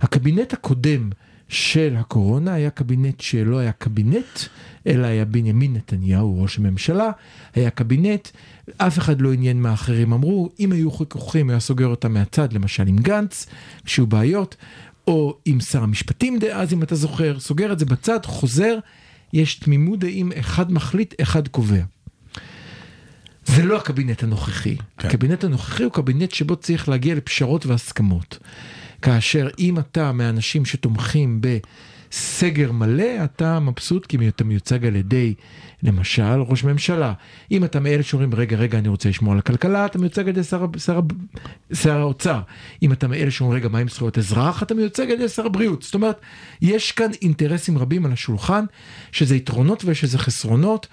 הקבינט 0.01 0.53
הקודם 0.53 1.11
של 1.49 1.95
הקורונה 1.99 2.55
היה 2.55 2.71
קבינט 2.71 3.21
שלא 3.21 3.59
היה 3.59 3.73
קבינט, 3.73 4.41
אלא 4.87 5.07
היה 5.07 5.25
בנימין 5.25 5.75
נתניהו, 5.75 6.43
ראש 6.43 6.59
הממשלה, 6.59 7.11
היה 7.55 7.71
קבינט, 7.71 8.29
אף 8.77 8.99
אחד 8.99 9.21
לא 9.21 9.33
עניין 9.33 9.63
מה 9.63 9.73
אחרים 9.73 10.13
אמרו, 10.13 10.51
אם 10.61 10.73
היו 10.73 10.91
חיכוכים 10.91 11.51
היה 11.51 11.61
סוגר 11.61 11.87
אותם 11.87 12.15
מהצד, 12.15 12.53
למשל 12.53 12.87
עם 12.87 12.97
גנץ, 12.97 13.47
כשהיו 13.85 14.07
בעיות, 14.07 14.57
או 15.07 15.39
עם 15.45 15.61
שר 15.61 15.83
המשפטים 15.83 16.39
דאז, 16.39 16.73
אם 16.73 16.83
אתה 16.83 16.95
זוכר, 16.95 17.41
סוגר 17.41 17.73
את 17.73 17.79
זה 17.79 17.85
בצד, 17.85 18.27
חוזר, 18.27 18.79
יש 19.33 19.55
תמימות 19.55 19.99
דעים, 19.99 20.33
אחד 20.41 20.73
מחליט, 20.73 21.15
אחד 21.23 21.49
קובע. 21.49 21.83
זה 23.47 23.63
לא 23.65 23.77
הקבינט 23.77 24.23
הנוכחי. 24.23 24.77
כן. 24.77 24.85
כן. 24.99 25.09
הקבינט 25.09 25.45
הנוכחי 25.45 25.85
הוא 25.85 25.93
קבינט 25.93 26.31
שבו 26.31 26.57
צריך 26.57 26.89
להגיע 26.89 27.15
לפשרות 27.15 27.67
והסכמות. 27.67 28.39
כאשר 29.07 29.49
אם 29.59 29.79
אתה 29.79 30.13
מהאנשים 30.13 30.65
שתומכים 30.65 31.41
בסגר 31.41 32.73
מלא, 32.73 33.25
אתה 33.25 33.61
מבסוט 33.61 34.07
כי 34.07 34.29
אתה 34.29 34.45
מיוצג 34.45 34.87
על 34.87 34.97
ידי, 34.97 35.35
למשל, 35.83 36.41
ראש 36.41 36.65
ממשלה. 36.65 37.13
אם 37.51 37.65
אתה 37.65 37.81
מאלה 37.81 38.03
שאומרים, 38.03 38.35
רגע, 38.35 38.57
רגע, 38.57 38.79
אני 38.79 38.89
רוצה 38.89 39.09
לשמור 39.09 39.33
על 39.33 39.39
הכלכלה, 39.39 39.87
אתה 39.87 39.99
מיוצג 39.99 40.23
על 40.23 40.29
ידי 40.29 40.43
שר, 40.43 40.67
שר, 40.79 41.01
שר 41.73 41.99
האוצר. 41.99 42.41
אם 42.83 42.93
אתה 42.93 43.09
מאלה 43.09 43.31
שאומרים, 43.31 43.61
רגע, 43.61 43.69
מה 43.69 43.79
עם 43.79 43.89
זכויות 43.89 44.19
אזרח, 44.19 44.63
אתה 44.63 44.75
מיוצג 44.75 45.11
על 45.11 45.11
ידי 45.11 45.29
שר 45.29 45.47
הבריאות. 45.47 45.83
זאת 45.83 45.95
אומרת, 45.95 46.21
יש 46.63 46.93
כאן 46.93 47.11
אינטרסים 47.23 47.79
רבים 47.79 48.07
על 48.07 48.13
השולחן, 48.13 48.65
שזה 49.13 49.37
יתרונות 49.37 49.85
ויש 49.85 50.01
שזה 50.01 50.19
חסרונות, 50.19 50.87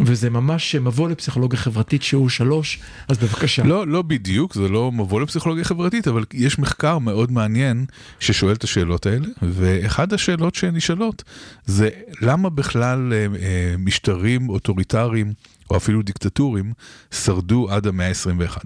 וזה 0.00 0.30
ממש 0.30 0.74
מבוא 0.74 1.08
לפסיכולוגיה 1.08 1.58
חברתית 1.58 2.02
שהוא 2.02 2.28
שלוש, 2.28 2.80
אז 3.08 3.18
בבקשה. 3.18 3.62
לא, 3.64 3.86
לא 3.86 4.02
בדיוק, 4.02 4.54
זה 4.54 4.68
לא 4.68 4.92
מבוא 4.92 5.20
לפסיכולוגיה 5.20 5.64
חברתית, 5.64 6.08
אבל 6.08 6.24
יש 6.34 6.58
מחקר 6.58 6.98
מאוד 6.98 7.32
מעניין 7.32 7.84
ששואל 8.20 8.52
את 8.52 8.64
השאלות 8.64 9.06
האלה, 9.06 9.26
ואחד 9.42 10.12
השאלות 10.12 10.54
שנשאלות 10.54 11.24
זה 11.66 11.88
למה 12.20 12.50
בכלל 12.50 13.12
אה, 13.12 13.26
אה, 13.42 13.74
משטרים 13.78 14.48
אוטוריטריים, 14.48 15.32
או 15.70 15.76
אפילו 15.76 16.02
דיקטטורים, 16.02 16.72
שרדו 17.10 17.70
עד 17.70 17.86
המאה 17.86 18.08
ה-21. 18.08 18.64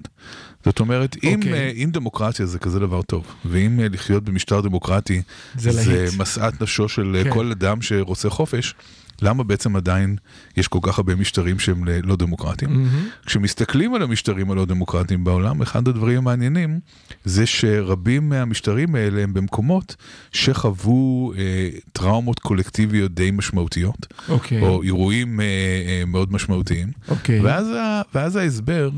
זאת 0.65 0.81
אומרת, 0.81 1.17
אם, 1.25 1.39
אוקיי. 1.39 1.53
אה, 1.53 1.71
אם 1.71 1.91
דמוקרטיה 1.93 2.47
זה 2.47 2.59
כזה 2.59 2.81
דבר 2.81 3.03
טוב, 3.03 3.25
ואם 3.45 3.81
אה, 3.81 3.87
לחיות 3.89 4.25
במשטר 4.25 4.61
דמוקרטי 4.61 5.23
זה 5.59 5.73
זה. 5.73 6.07
משאת 6.19 6.63
נפשו 6.63 6.89
של 6.89 7.17
אה, 7.17 7.25
כן. 7.25 7.31
כל 7.31 7.51
אדם 7.51 7.83
שרוצה 7.83 8.31
חופש, 8.31 8.75
למה 9.23 9.45
בעצם 9.45 9.77
עדיין 9.77 10.17
יש 10.57 10.69
כל 10.69 10.79
כך 10.83 10.99
הרבה 10.99 11.15
משטרים 11.15 11.59
שהם 11.59 11.85
לא 12.03 12.17
דמוקרטיים? 12.17 12.71
מהמם. 12.71 13.09
כשמסתכלים 13.27 13.95
על 13.95 14.03
המשטרים 14.03 14.51
הלא 14.51 14.65
דמוקרטיים 14.65 15.25
בעולם, 15.25 15.63
אחד 15.63 15.89
הדברים 15.89 16.19
המעניינים 16.19 16.81
זה 17.25 17.47
שרבים 17.47 18.29
מהמשטרים 18.29 18.95
האלה 18.95 19.23
הם 19.23 19.35
במקומות 19.35 19.97
שחוו 20.33 21.33
אה, 21.37 21.69
טראומות 21.93 22.39
קולקטיביות 22.39 23.15
די 23.15 23.31
משמעותיות, 23.31 24.07
אוקיי. 24.29 24.61
או 24.61 24.83
אירועים 24.83 25.41
אה, 25.41 25.47
אה, 25.47 26.03
מאוד 26.07 26.33
משמעותיים. 26.33 26.89
אוקיי. 27.09 27.41
ואז, 27.41 27.67
ה, 27.67 28.03
ואז 28.15 28.37
ההסבר 28.37 28.91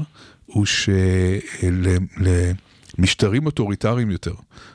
הוא 0.47 0.67
שלמשטרים 2.97 3.47
אוטוריטריים 3.47 4.11
יותר, 4.11 4.35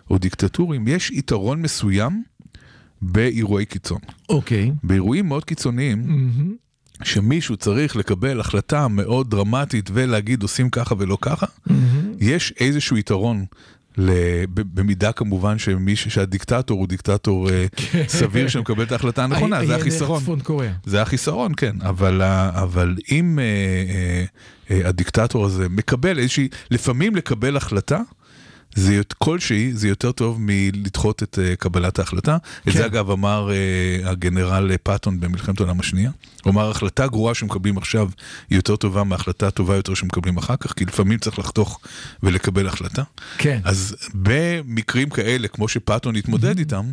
או 0.10 0.18
דיקטטוריים, 0.18 0.88
יש 0.88 1.12
יתרון 1.12 1.62
מסוים 1.62 2.24
באירועי 3.02 3.66
קיצון. 3.66 4.00
אוקיי. 4.30 4.72
באירועים 4.84 5.28
מאוד 5.28 5.46
קיצוניים, 5.46 6.04
מהמם. 6.08 6.56
שמישהו 7.04 7.58
צריך 7.58 7.96
לקבל 7.96 8.40
החלטה 8.40 8.88
מאוד 8.88 9.30
דרמטית 9.32 9.90
ולהגיד 9.94 10.42
עושים 10.42 10.70
ככה 10.70 10.96
ולא 10.98 11.18
ככה, 11.22 11.46
מהמם. 11.66 12.12
יש 12.20 12.54
איזשהו 12.60 12.98
יתרון. 12.98 13.46
במידה 14.56 15.12
כמובן 15.12 15.60
שמי 15.60 15.96
ש- 15.96 16.08
שהדיקטטור 16.08 16.80
הוא 16.80 16.88
דיקטטור 16.88 17.50
אה, 17.50 17.66
סביר 18.08 18.48
שמקבל 18.48 18.84
את 18.84 18.92
ההחלטה 18.92 19.24
הנכונה, 19.24 19.66
זה 19.66 19.76
החיסרון. 19.76 20.24
זה 20.86 21.02
החיסרון, 21.02 21.52
כן, 21.58 21.76
אבל, 21.82 22.22
אבל 22.54 22.96
אם 23.12 23.40
אה, 23.40 24.26
אה, 24.76 24.90
הדיקטטור 24.90 25.46
הזה 25.46 25.70
מקבל 25.70 26.20
איזושהי, 26.20 26.48
לפעמים 26.72 27.16
לקבל 27.16 27.58
החלטה, 27.58 28.00
זה 28.76 29.02
כלשהי, 29.18 29.74
זה 29.74 29.88
יותר 29.88 30.12
טוב 30.12 30.38
מלדחות 30.40 31.24
את 31.24 31.40
אה, 31.42 31.56
קבלת 31.56 32.00
ההחלטה. 32.00 32.36
את 32.36 32.64
כן. 32.64 32.72
זה 32.72 32.86
אגב 32.86 33.10
אמר 33.10 33.52
אה, 33.52 34.10
הגנרל 34.10 34.72
פאטון 34.84 35.20
במלחמת 35.20 35.60
העולם 35.60 35.80
השנייה. 35.80 36.12
הוא 36.44 36.52
אמר, 36.52 36.70
החלטה 36.70 37.08
גרועה 37.08 37.34
שמקבלים 37.34 37.78
עכשיו 37.78 38.10
היא 38.50 38.58
יותר 38.58 38.76
טובה 38.76 39.04
מהחלטה 39.04 39.52
טובה 39.52 39.76
יותר 39.76 39.94
שמקבלים 39.94 40.38
אחר 40.38 40.56
כך, 40.56 40.74
כי 40.74 40.86
לפעמים 40.86 41.20
צריך 41.20 41.40
לחתוך 41.40 41.80
ולקבל 42.24 42.68
החלטה. 42.68 43.04
כן. 43.38 43.60
אז 43.64 43.96
במקרים 44.14 45.10
כאלה, 45.10 45.48
כמו 45.48 45.68
שפאטון 45.68 46.16
התמודד 46.16 46.60
איתם, 46.60 46.86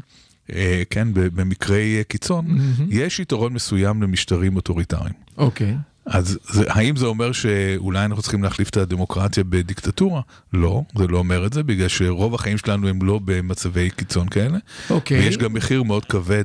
אה, 0.53 0.83
כן, 0.91 1.09
במקרי 1.13 1.99
אה, 1.99 2.05
קיצון, 2.05 2.47
יש 2.89 3.21
יתרון 3.21 3.53
מסוים 3.53 4.03
למשטרים 4.03 4.57
אוטוריטריים. 4.57 5.15
אוקיי. 5.37 5.75
אז 6.11 6.39
זה, 6.49 6.65
האם 6.69 6.97
זה 6.97 7.07
אומר 7.07 7.33
שאולי 7.33 8.05
אנחנו 8.05 8.23
צריכים 8.23 8.43
להחליף 8.43 8.69
את 8.69 8.77
הדמוקרטיה 8.77 9.45
בדיקטטורה? 9.45 10.21
לא, 10.53 10.83
זה 10.99 11.07
לא 11.07 11.19
אומר 11.19 11.47
את 11.47 11.53
זה, 11.53 11.63
בגלל 11.63 11.89
שרוב 11.89 12.35
החיים 12.35 12.59
שלנו 12.59 12.89
הם 12.89 13.03
לא 13.03 13.21
במצבי 13.25 13.91
קיצון 13.91 14.29
כאלה. 14.29 14.59
אוקיי. 14.91 15.19
ויש 15.19 15.37
גם 15.37 15.53
מחיר 15.53 15.83
מאוד 15.83 16.05
כבד 16.05 16.45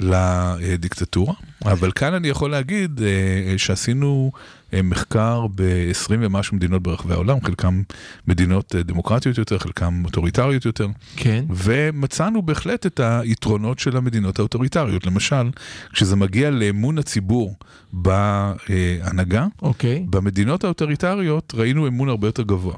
לדיקטטורה. 0.00 1.34
אבל 1.64 1.92
כאן 1.92 2.14
אני 2.14 2.28
יכול 2.28 2.50
להגיד 2.50 3.00
אה, 3.02 3.58
שעשינו 3.58 4.32
אה, 4.34 4.40
מחקר 4.84 5.46
ב-20 5.54 6.14
ומשהו 6.20 6.56
מדינות 6.56 6.82
ברחבי 6.82 7.14
העולם, 7.14 7.40
חלקם 7.40 7.82
מדינות 8.28 8.74
אה, 8.76 8.82
דמוקרטיות 8.82 9.38
יותר, 9.38 9.58
חלקם 9.58 10.02
אוטוריטריות 10.04 10.64
יותר. 10.64 10.86
כן. 11.16 11.44
ומצאנו 11.50 12.42
בהחלט 12.42 12.86
את 12.86 13.00
היתרונות 13.00 13.78
של 13.78 13.96
המדינות 13.96 14.38
האוטוריטריות. 14.38 15.06
למשל, 15.06 15.50
כשזה 15.92 16.16
מגיע 16.16 16.50
לאמון 16.50 16.98
הציבור 16.98 17.54
בהנהגה, 17.92 19.46
אוקיי. 19.62 20.06
במדינות 20.10 20.64
האוטוריטריות 20.64 21.52
ראינו 21.56 21.86
אמון 21.86 22.08
הרבה 22.08 22.28
יותר 22.28 22.42
גבוה. 22.42 22.74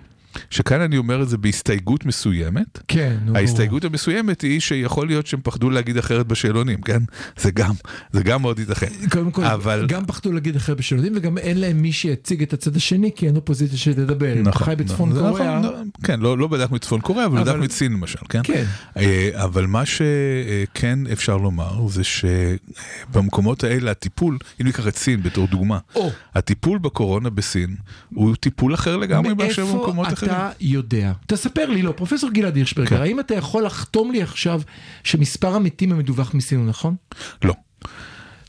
שכאן 0.51 0.80
אני 0.80 0.97
אומר 0.97 1.22
את 1.22 1.28
זה 1.28 1.39
בהסתייגות 1.39 2.07
מסוימת. 2.07 2.78
כן. 2.89 3.16
נו, 3.24 3.37
ההסתייגות 3.37 3.85
המסוימת 3.85 4.41
היא 4.41 4.61
שיכול 4.61 5.07
להיות 5.07 5.26
שהם 5.26 5.41
פחדו 5.43 5.70
להגיד 5.70 5.97
אחרת 5.99 6.26
בשאלונים, 6.26 6.80
כן? 6.80 7.03
זה 7.37 7.51
גם, 7.51 7.72
זה 8.12 8.22
גם 8.22 8.43
מאוד 8.43 8.59
ייתכן. 8.59 8.87
קודם 9.11 9.30
כל, 9.30 9.45
אבל- 9.45 9.87
גם 9.89 10.07
פחדו 10.07 10.32
להגיד 10.32 10.57
אחרי 10.57 10.74
בשלודים 10.74 11.12
וגם 11.16 11.39
אין 11.39 11.61
להם 11.61 11.82
מי 11.82 11.93
שיציג 11.93 12.43
את 12.43 12.53
הצד 12.53 12.76
השני 12.76 13.11
כי 13.16 13.26
אין 13.26 13.37
אופוזיציה 13.37 13.78
שתדבר. 13.78 14.35
אתה 14.43 14.59
חי 14.59 14.74
בצפון 14.76 15.12
זה 15.12 15.20
קוריאה. 15.20 15.59
נכון, 15.61 15.72
לא, 15.72 15.82
כן, 16.07 16.20
לא, 16.20 16.39
לא 16.39 16.49
בדקנו 16.49 16.76
את 16.76 16.82
צפון 16.82 17.01
קוריאה, 17.01 17.26
אבל 17.26 17.39
אבל- 17.39 17.51
בדקנו 17.51 17.64
את 17.64 17.72
סין 17.72 17.93
למשל, 17.93 18.18
כן? 18.28 18.41
כן. 18.45 18.64
אה, 18.97 19.30
אבל 19.35 19.66
מה 19.66 19.82
שכן 19.87 20.99
אפשר 21.12 21.37
לומר 21.37 21.89
זה 21.89 22.03
שבמקומות 22.05 23.64
האלה 23.64 23.91
הטיפול, 23.91 24.39
אם 24.61 24.66
ניקח 24.66 24.89
את 24.89 24.97
סין 24.97 25.22
בתור 25.22 25.47
דוגמה, 25.47 25.78
או. 25.95 26.11
הטיפול 26.35 26.78
בקורונה 26.78 27.30
בסין 27.30 27.76
הוא 28.14 28.35
טיפול 28.37 28.74
אחר 28.74 28.97
לגמרי 28.97 29.35
מאשר 29.35 29.66
במקומות 29.66 30.12
אחרים. 30.12 30.24
אתה 30.25 30.51
יודע? 30.61 31.12
תספר 31.27 31.66
לי, 31.70 31.83
לא, 31.83 31.93
פרופסור 31.93 32.31
גלעד 32.31 32.57
הירשברגר, 32.57 32.89
כן. 32.97 33.03
האם 33.03 33.20
אתה 33.20 33.35
יכול 33.35 33.64
לחתום 33.64 34.12
לי 34.12 34.22
עכשיו 34.22 34.61
שמספר 35.05 35.55
המתים 35.55 35.93
המדווח 35.93 36.35
מסין 36.35 36.66
נכון? 36.66 36.97
לא. 37.45 37.55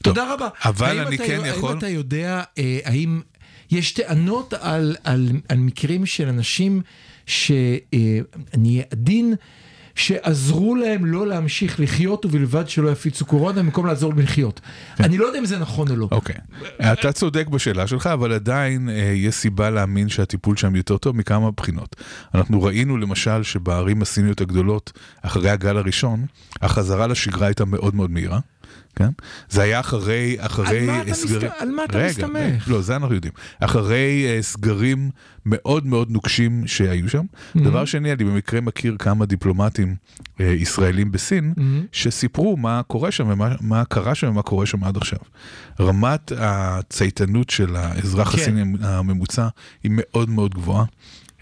תודה 0.04 0.34
רבה. 0.34 0.48
אבל 0.66 1.00
אני 1.08 1.18
כן 1.18 1.42
יכול- 1.46 1.70
האם 1.70 1.78
אתה 1.78 1.88
יודע, 1.88 2.44
אה, 2.58 2.80
האם 2.86 3.22
יש 3.72 3.92
טענות 3.92 4.54
על, 4.54 4.96
על, 5.04 5.30
על 5.50 5.58
מקרים 5.58 6.06
של 6.06 6.28
אנשים 6.28 6.82
שאני 7.26 7.82
אהיה 8.66 8.84
עדין, 8.92 9.34
שעזרו 9.96 10.76
להם 10.76 11.06
לא 11.06 11.28
להמשיך 11.28 11.80
לחיות 11.80 12.26
ובלבד 12.26 12.70
שלא 12.70 12.90
יפיצו 12.90 13.26
קורונה 13.26 13.64
במקום 13.64 13.86
לעזור 13.86 14.14
להם 14.14 14.20
לחיות. 14.20 14.62
אני 15.00 15.18
לא 15.18 15.26
יודע 15.26 15.40
אם 15.40 15.46
זה 15.46 15.60
נכון 15.60 15.92
או 15.92 15.96
לא. 15.96 16.08
אוקיי. 16.12 16.36
אתה 16.94 17.12
צודק 17.12 17.48
בשאלה 17.48 17.88
שלך, 17.88 18.08
אבל 18.08 18.34
עדיין 18.34 18.90
אה, 18.90 18.96
יש 19.16 19.36
סיבה 19.36 19.70
להאמין 19.70 20.10
שהטיפול 20.10 20.58
שם 20.58 20.76
יותר 20.76 20.98
טוב 20.98 21.16
מכמה 21.16 21.52
בחינות. 21.52 21.96
אנחנו 22.36 22.64
ראינו 22.64 22.98
למשל 22.98 23.44
שבערים 23.44 24.02
הסיניות 24.02 24.42
הגדולות, 24.42 24.92
אחרי 25.22 25.50
הגל 25.50 25.78
הראשון, 25.78 26.26
החזרה 26.62 27.08
לשגרה 27.08 27.48
הייתה 27.48 27.66
מאוד 27.66 27.96
מאוד 27.96 28.12
מהירה. 28.12 28.40
כן? 28.96 29.10
זה 29.50 29.62
היה 29.62 29.80
אחרי, 29.80 30.36
אחרי 30.40 30.90
על 30.90 31.14
סגרים... 31.14 31.48
מסת- 31.52 31.62
על 31.62 31.70
מה 31.72 31.84
אתה 31.84 31.98
רגע, 31.98 32.08
מסתמך? 32.08 32.68
לא, 32.70 32.82
זה 32.82 32.96
אנחנו 32.96 33.16
יודעים. 33.16 33.34
אחרי 33.60 34.26
אה, 34.28 34.42
סגרים 34.42 35.10
מאוד 35.46 35.86
מאוד 35.86 36.12
נוקשים 36.12 36.68
שהיו 36.68 37.10
שם. 37.10 37.26
דבר 37.56 37.86
שני, 37.86 38.14
אני 38.14 38.24
במקרה 38.24 38.62
מכיר 38.62 38.96
כמה 39.00 39.26
דיפלומטים 39.26 39.96
אה, 40.40 40.46
ישראלים 40.46 41.12
בסין, 41.12 41.54
שסיפרו 41.92 42.58
מה 42.58 42.82
קורה 42.88 43.12
שם 43.12 43.30
ומה 43.30 43.56
מה 43.62 43.86
קרה 43.86 44.16
שם 44.16 44.28
ומה 44.28 44.42
קורה 44.42 44.66
שם 44.66 44.84
עד 44.84 44.98
עכשיו. 44.98 45.20
רמת 45.80 46.32
הצייתנות 46.38 47.50
של 47.50 47.76
האזרח 47.76 48.36
כן. 48.36 48.42
הסיני 48.42 48.64
הממוצע 48.82 49.48
היא 49.84 49.92
מאוד 49.96 50.30
מאוד 50.30 50.54
גבוהה. 50.56 50.86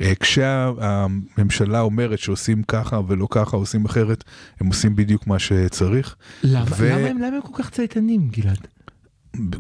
אה, 0.02 0.14
כשהממשלה 0.20 1.82
אומרת 1.82 2.20
שעושים 2.20 2.64
ככה 2.64 3.00
ולא 3.08 3.28
ככה, 3.32 3.58
עושים 3.58 3.86
אחרת, 3.86 4.24
הם 4.60 4.68
עושים 4.68 4.96
בדיוק 4.96 5.28
מה 5.28 5.40
שצריך. 5.40 6.16
למה 6.44 6.66
ו- 6.78 6.90
למה 6.90 7.08
הם 7.08 7.18
למה 7.18 7.36
הם 7.36 7.42
כל 7.42 7.64
כך 7.64 7.70
צייתנים, 7.70 8.30
גלעד? 8.30 8.68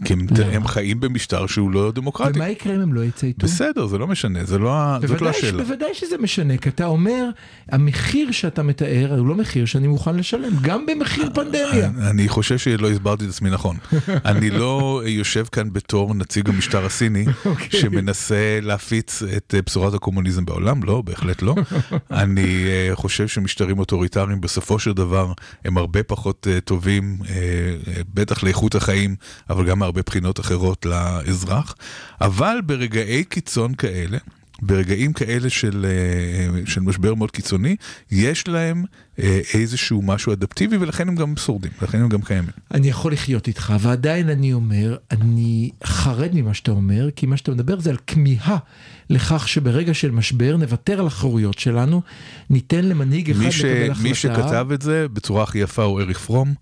כי 0.05 0.13
הם, 0.13 0.19
למה? 0.37 0.51
הם 0.51 0.67
חיים 0.67 0.99
במשטר 0.99 1.47
שהוא 1.47 1.71
לא 1.71 1.91
דמוקרטי. 1.91 2.39
ומה 2.39 2.49
יקרה 2.49 2.75
אם 2.75 2.79
הם 2.79 2.93
לא 2.93 3.03
יצייתו? 3.03 3.47
בסדר, 3.47 3.87
זה 3.87 3.97
לא 3.97 4.07
משנה, 4.07 4.43
זה 4.43 4.57
לא, 4.59 4.73
ה- 4.73 4.97
זאת 5.01 5.09
לא 5.09 5.17
בוודאי, 5.17 5.29
השאלה. 5.39 5.63
בוודאי 5.63 5.89
שזה 5.93 6.17
משנה, 6.17 6.57
כי 6.57 6.69
אתה 6.69 6.85
אומר, 6.85 7.29
המחיר 7.71 8.31
שאתה 8.31 8.63
מתאר 8.63 9.15
הוא 9.19 9.27
לא 9.27 9.35
מחיר 9.35 9.65
שאני 9.65 9.87
מוכן 9.87 10.15
לשלם, 10.15 10.53
גם 10.61 10.85
במחיר 10.85 11.29
פנדמיה. 11.33 11.91
אני 12.09 12.29
חושב 12.29 12.57
שלא 12.57 12.89
הסברתי 12.91 13.25
את 13.25 13.29
עצמי 13.29 13.49
נכון. 13.49 13.77
אני 14.25 14.49
לא 14.49 15.01
יושב 15.05 15.45
כאן 15.51 15.73
בתור 15.73 16.13
נציג 16.15 16.49
המשטר 16.49 16.85
הסיני 16.85 17.25
אוקיי. 17.45 17.79
שמנסה 17.79 18.59
להפיץ 18.61 19.23
את 19.37 19.53
אה, 19.57 19.59
בשורת 19.65 19.93
הקומוניזם 19.93 20.45
בעולם, 20.45 20.83
לא, 20.83 21.01
בהחלט 21.01 21.41
לא. 21.41 21.55
אני 22.11 22.65
אה, 22.65 22.95
חושב 22.95 23.27
שמשטרים 23.27 23.79
אוטוריטריים 23.79 24.41
בסופו 24.41 24.79
של 24.79 24.93
דבר 24.93 25.31
הם 25.65 25.77
הרבה 25.77 26.03
פחות 26.03 26.47
אה, 26.51 26.59
טובים, 26.61 27.17
בטח 28.13 28.43
לאיכות 28.43 28.75
החיים, 28.75 29.15
אבל 29.49 29.62
גם 29.65 29.79
מהרבה 29.79 30.01
בחינות 30.05 30.39
אחרות 30.39 30.85
לאזרח. 30.85 31.75
אבל 32.21 32.57
ברגעי 32.65 33.23
קיצון 33.23 33.73
כאלה, 33.75 34.17
ברגעים 34.61 35.13
כאלה 35.13 35.49
של, 35.49 35.85
אה, 35.89 36.65
של 36.65 36.81
משבר 36.81 37.15
מאוד 37.15 37.31
קיצוני, 37.31 37.75
יש 38.11 38.47
להם 38.47 38.83
אה, 39.19 39.39
איזשהו 39.53 40.01
משהו 40.01 40.33
אדפטיבי 40.33 40.77
ולכן 40.77 41.07
הם 41.07 41.15
גם 41.15 41.37
שורדים, 41.37 41.71
לכן 41.81 42.01
הם 42.01 42.09
גם 42.09 42.21
קיימים. 42.21 42.51
אני 42.73 42.87
יכול 42.87 43.13
לחיות 43.13 43.47
איתך, 43.47 43.73
ועדיין 43.79 44.29
אני 44.29 44.53
אומר, 44.53 44.97
אני 45.11 45.69
חרד 45.83 46.29
ממה 46.33 46.53
שאתה 46.53 46.71
אומר, 46.71 47.09
כי 47.15 47.25
מה 47.25 47.37
שאתה 47.37 47.51
מדבר 47.51 47.79
זה 47.79 47.89
על 47.89 47.97
כמיהה 48.07 48.57
לכך 49.09 49.47
שברגע 49.47 49.93
של 49.93 50.11
משבר 50.11 50.57
נוותר 50.57 50.99
על 50.99 51.07
החירויות 51.07 51.59
שלנו, 51.59 52.01
ניתן 52.49 52.85
למנהיג 52.85 53.31
אחד 53.31 53.49
ש, 53.49 53.59
לקבל 53.59 53.91
החלטה. 53.91 54.09
מי 54.09 54.15
שכתב 54.15 54.67
את 54.73 54.81
זה 54.81 55.07
בצורה 55.13 55.43
הכי 55.43 55.59
יפה 55.59 55.83
הוא 55.83 56.01
אריך 56.01 56.19
פרום, 56.19 56.53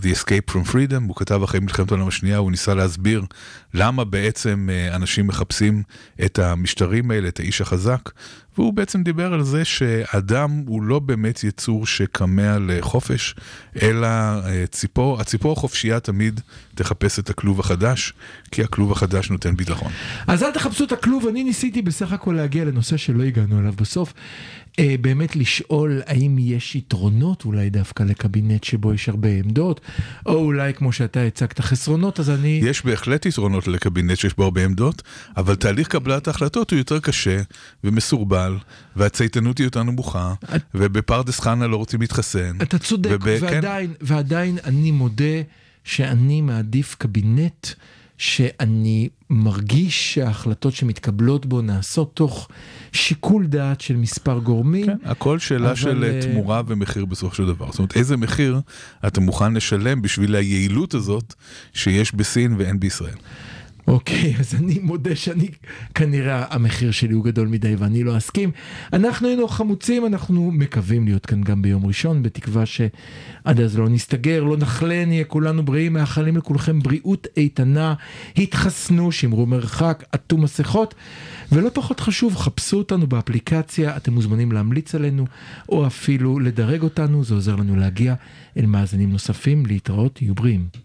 The 0.00 0.18
Escape 0.18 0.52
from 0.52 0.72
Freedom, 0.72 1.02
הוא 1.08 1.16
כתב 1.16 1.42
אחרי 1.42 1.60
מלחמת 1.60 1.90
העולם 1.90 2.08
השנייה, 2.08 2.36
הוא 2.36 2.50
ניסה 2.50 2.74
להסביר 2.74 3.22
למה 3.74 4.04
בעצם 4.04 4.68
אה, 4.72 4.96
אנשים 4.96 5.26
מחפשים 5.26 5.82
את 6.24 6.38
המשטרים 6.38 7.10
האלה, 7.10 7.28
את 7.28 7.40
האיש 7.40 7.60
החזק, 7.60 8.10
והוא 8.58 8.72
בעצם 8.72 9.02
דיבר 9.02 9.34
על 9.34 9.42
זה 9.42 9.64
שאדם 9.64 10.62
הוא 10.66 10.82
לא 10.82 10.98
באמת 10.98 11.44
יצור 11.44 11.86
שכמה 11.86 12.58
לחופש, 12.58 13.34
אלא 13.82 14.06
אה, 14.06 14.64
ציפור, 14.70 15.20
הציפור 15.20 15.52
החופשייה 15.52 16.00
תמיד 16.00 16.40
תחפש 16.74 17.18
את 17.18 17.30
הכלוב 17.30 17.60
החדש, 17.60 18.12
כי 18.50 18.62
הכלוב 18.62 18.92
החדש 18.92 19.30
נותן 19.30 19.56
ביטחון. 19.56 19.92
אז 20.26 20.42
אל 20.42 20.50
תחפשו 20.50 20.84
את 20.84 20.92
הכלוב, 20.92 21.26
אני 21.26 21.44
ניסיתי 21.44 21.82
בסך 21.82 22.12
הכל 22.12 22.32
להגיע 22.32 22.64
לנושא 22.64 22.96
שלא 22.96 23.22
הגענו 23.22 23.60
אליו 23.60 23.72
בסוף. 23.76 24.12
אה, 24.78 24.94
באמת 25.00 25.36
לשאול 25.36 26.02
האם 26.06 26.36
יש 26.38 26.76
יתרונות 26.76 27.44
אולי 27.44 27.70
דווקא 27.70 28.02
לקבינט 28.02 28.64
שבו 28.64 28.94
יש 28.94 29.08
הרבה 29.08 29.28
עמדות, 29.28 29.80
או 30.26 30.34
אולי 30.34 30.74
כמו 30.74 30.92
שאתה 30.92 31.22
הצגת 31.22 31.60
חסרונות, 31.60 32.20
אז 32.20 32.30
אני... 32.30 32.60
יש 32.64 32.84
בהחלט 32.84 33.26
יתרונות 33.26 33.68
לקבינט 33.68 34.18
שיש 34.18 34.34
בו 34.36 34.44
הרבה 34.44 34.64
עמדות, 34.64 35.02
אבל 35.36 35.54
תהליך 35.54 35.88
קבלת 35.88 36.28
ההחלטות 36.28 36.70
הוא 36.70 36.78
יותר 36.78 37.00
קשה 37.00 37.40
ומסורבל, 37.84 38.56
והצייתנות 38.96 39.58
היא 39.58 39.66
יותר 39.66 39.82
נמוכה, 39.82 40.34
ובפרדס 40.74 41.40
חנה 41.40 41.66
לא 41.66 41.76
רוצים 41.76 42.00
להתחסן. 42.00 42.56
אתה 42.62 42.78
צודק, 42.78 43.10
וב- 43.22 43.40
כן. 43.40 43.44
ועדיין, 43.54 43.92
ועדיין 44.00 44.58
אני 44.64 44.90
מודה 44.90 45.24
שאני 45.84 46.40
מעדיף 46.40 46.94
קבינט 46.98 47.66
שאני 48.20 49.08
מרגיש 49.30 50.14
שההחלטות 50.14 50.74
שמתקבלות 50.74 51.46
בו 51.46 51.62
נעשות 51.62 52.14
תוך 52.14 52.48
שיקול 52.92 53.46
דעת 53.46 53.80
של 53.80 53.96
מספר 53.96 54.38
גורמים. 54.38 54.86
כן, 54.86 54.96
הכל 55.04 55.38
שאלה 55.38 55.66
אבל, 55.66 55.74
של 55.74 56.04
אה, 56.04 56.20
תמורה 56.22 56.62
ומחיר 56.66 57.04
בסופו 57.04 57.34
של 57.34 57.46
דבר. 57.46 57.66
זאת 57.70 57.78
אומרת, 57.78 57.96
איזה 57.96 58.16
מחיר 58.16 58.60
אתה 59.06 59.20
מוכן 59.20 59.54
לשלם 59.54 60.02
בשביל 60.02 60.34
היעילות 60.34 60.94
הזאת 60.94 61.34
שיש 61.72 62.14
בסין 62.14 62.54
ואין 62.58 62.80
בישראל. 62.80 63.16
אוקיי, 63.86 64.34
אז 64.38 64.54
אני 64.54 64.78
מודה 64.82 65.16
שאני, 65.16 65.48
כנראה 65.94 66.44
המחיר 66.50 66.90
שלי 66.90 67.14
הוא 67.14 67.24
גדול 67.24 67.48
מדי 67.48 67.74
ואני 67.78 68.04
לא 68.04 68.16
אסכים. 68.16 68.50
אנחנו 68.92 69.28
היינו 69.28 69.48
חמוצים, 69.48 70.06
אנחנו 70.06 70.50
מקווים 70.50 71.04
להיות 71.04 71.26
כאן 71.26 71.40
גם 71.40 71.62
ביום 71.62 71.86
ראשון, 71.86 72.22
בתקווה 72.22 72.66
שעד 72.66 73.60
אז 73.60 73.78
לא 73.78 73.88
נסתגר, 73.88 74.44
לא 74.44 74.56
נחלה, 74.56 75.04
נהיה 75.04 75.24
כולנו 75.24 75.62
בריאים, 75.62 75.92
מאחלים 75.92 76.36
לכולכם 76.36 76.80
בריאות 76.80 77.26
איתנה, 77.36 77.94
התחסנו, 78.36 79.12
שמרו 79.12 79.46
מרחק, 79.46 80.04
עטו 80.12 80.36
מסכות, 80.36 80.94
ולא 81.52 81.70
פחות 81.74 82.00
חשוב, 82.00 82.36
חפשו 82.36 82.78
אותנו 82.78 83.06
באפליקציה, 83.06 83.96
אתם 83.96 84.12
מוזמנים 84.12 84.52
להמליץ 84.52 84.94
עלינו, 84.94 85.26
או 85.68 85.86
אפילו 85.86 86.38
לדרג 86.38 86.82
אותנו, 86.82 87.24
זה 87.24 87.34
עוזר 87.34 87.56
לנו 87.56 87.76
להגיע 87.76 88.14
אל 88.56 88.66
מאזינים 88.66 89.10
נוספים, 89.10 89.66
להתראות, 89.66 90.22
יהיו 90.22 90.34
בריאים. 90.34 90.66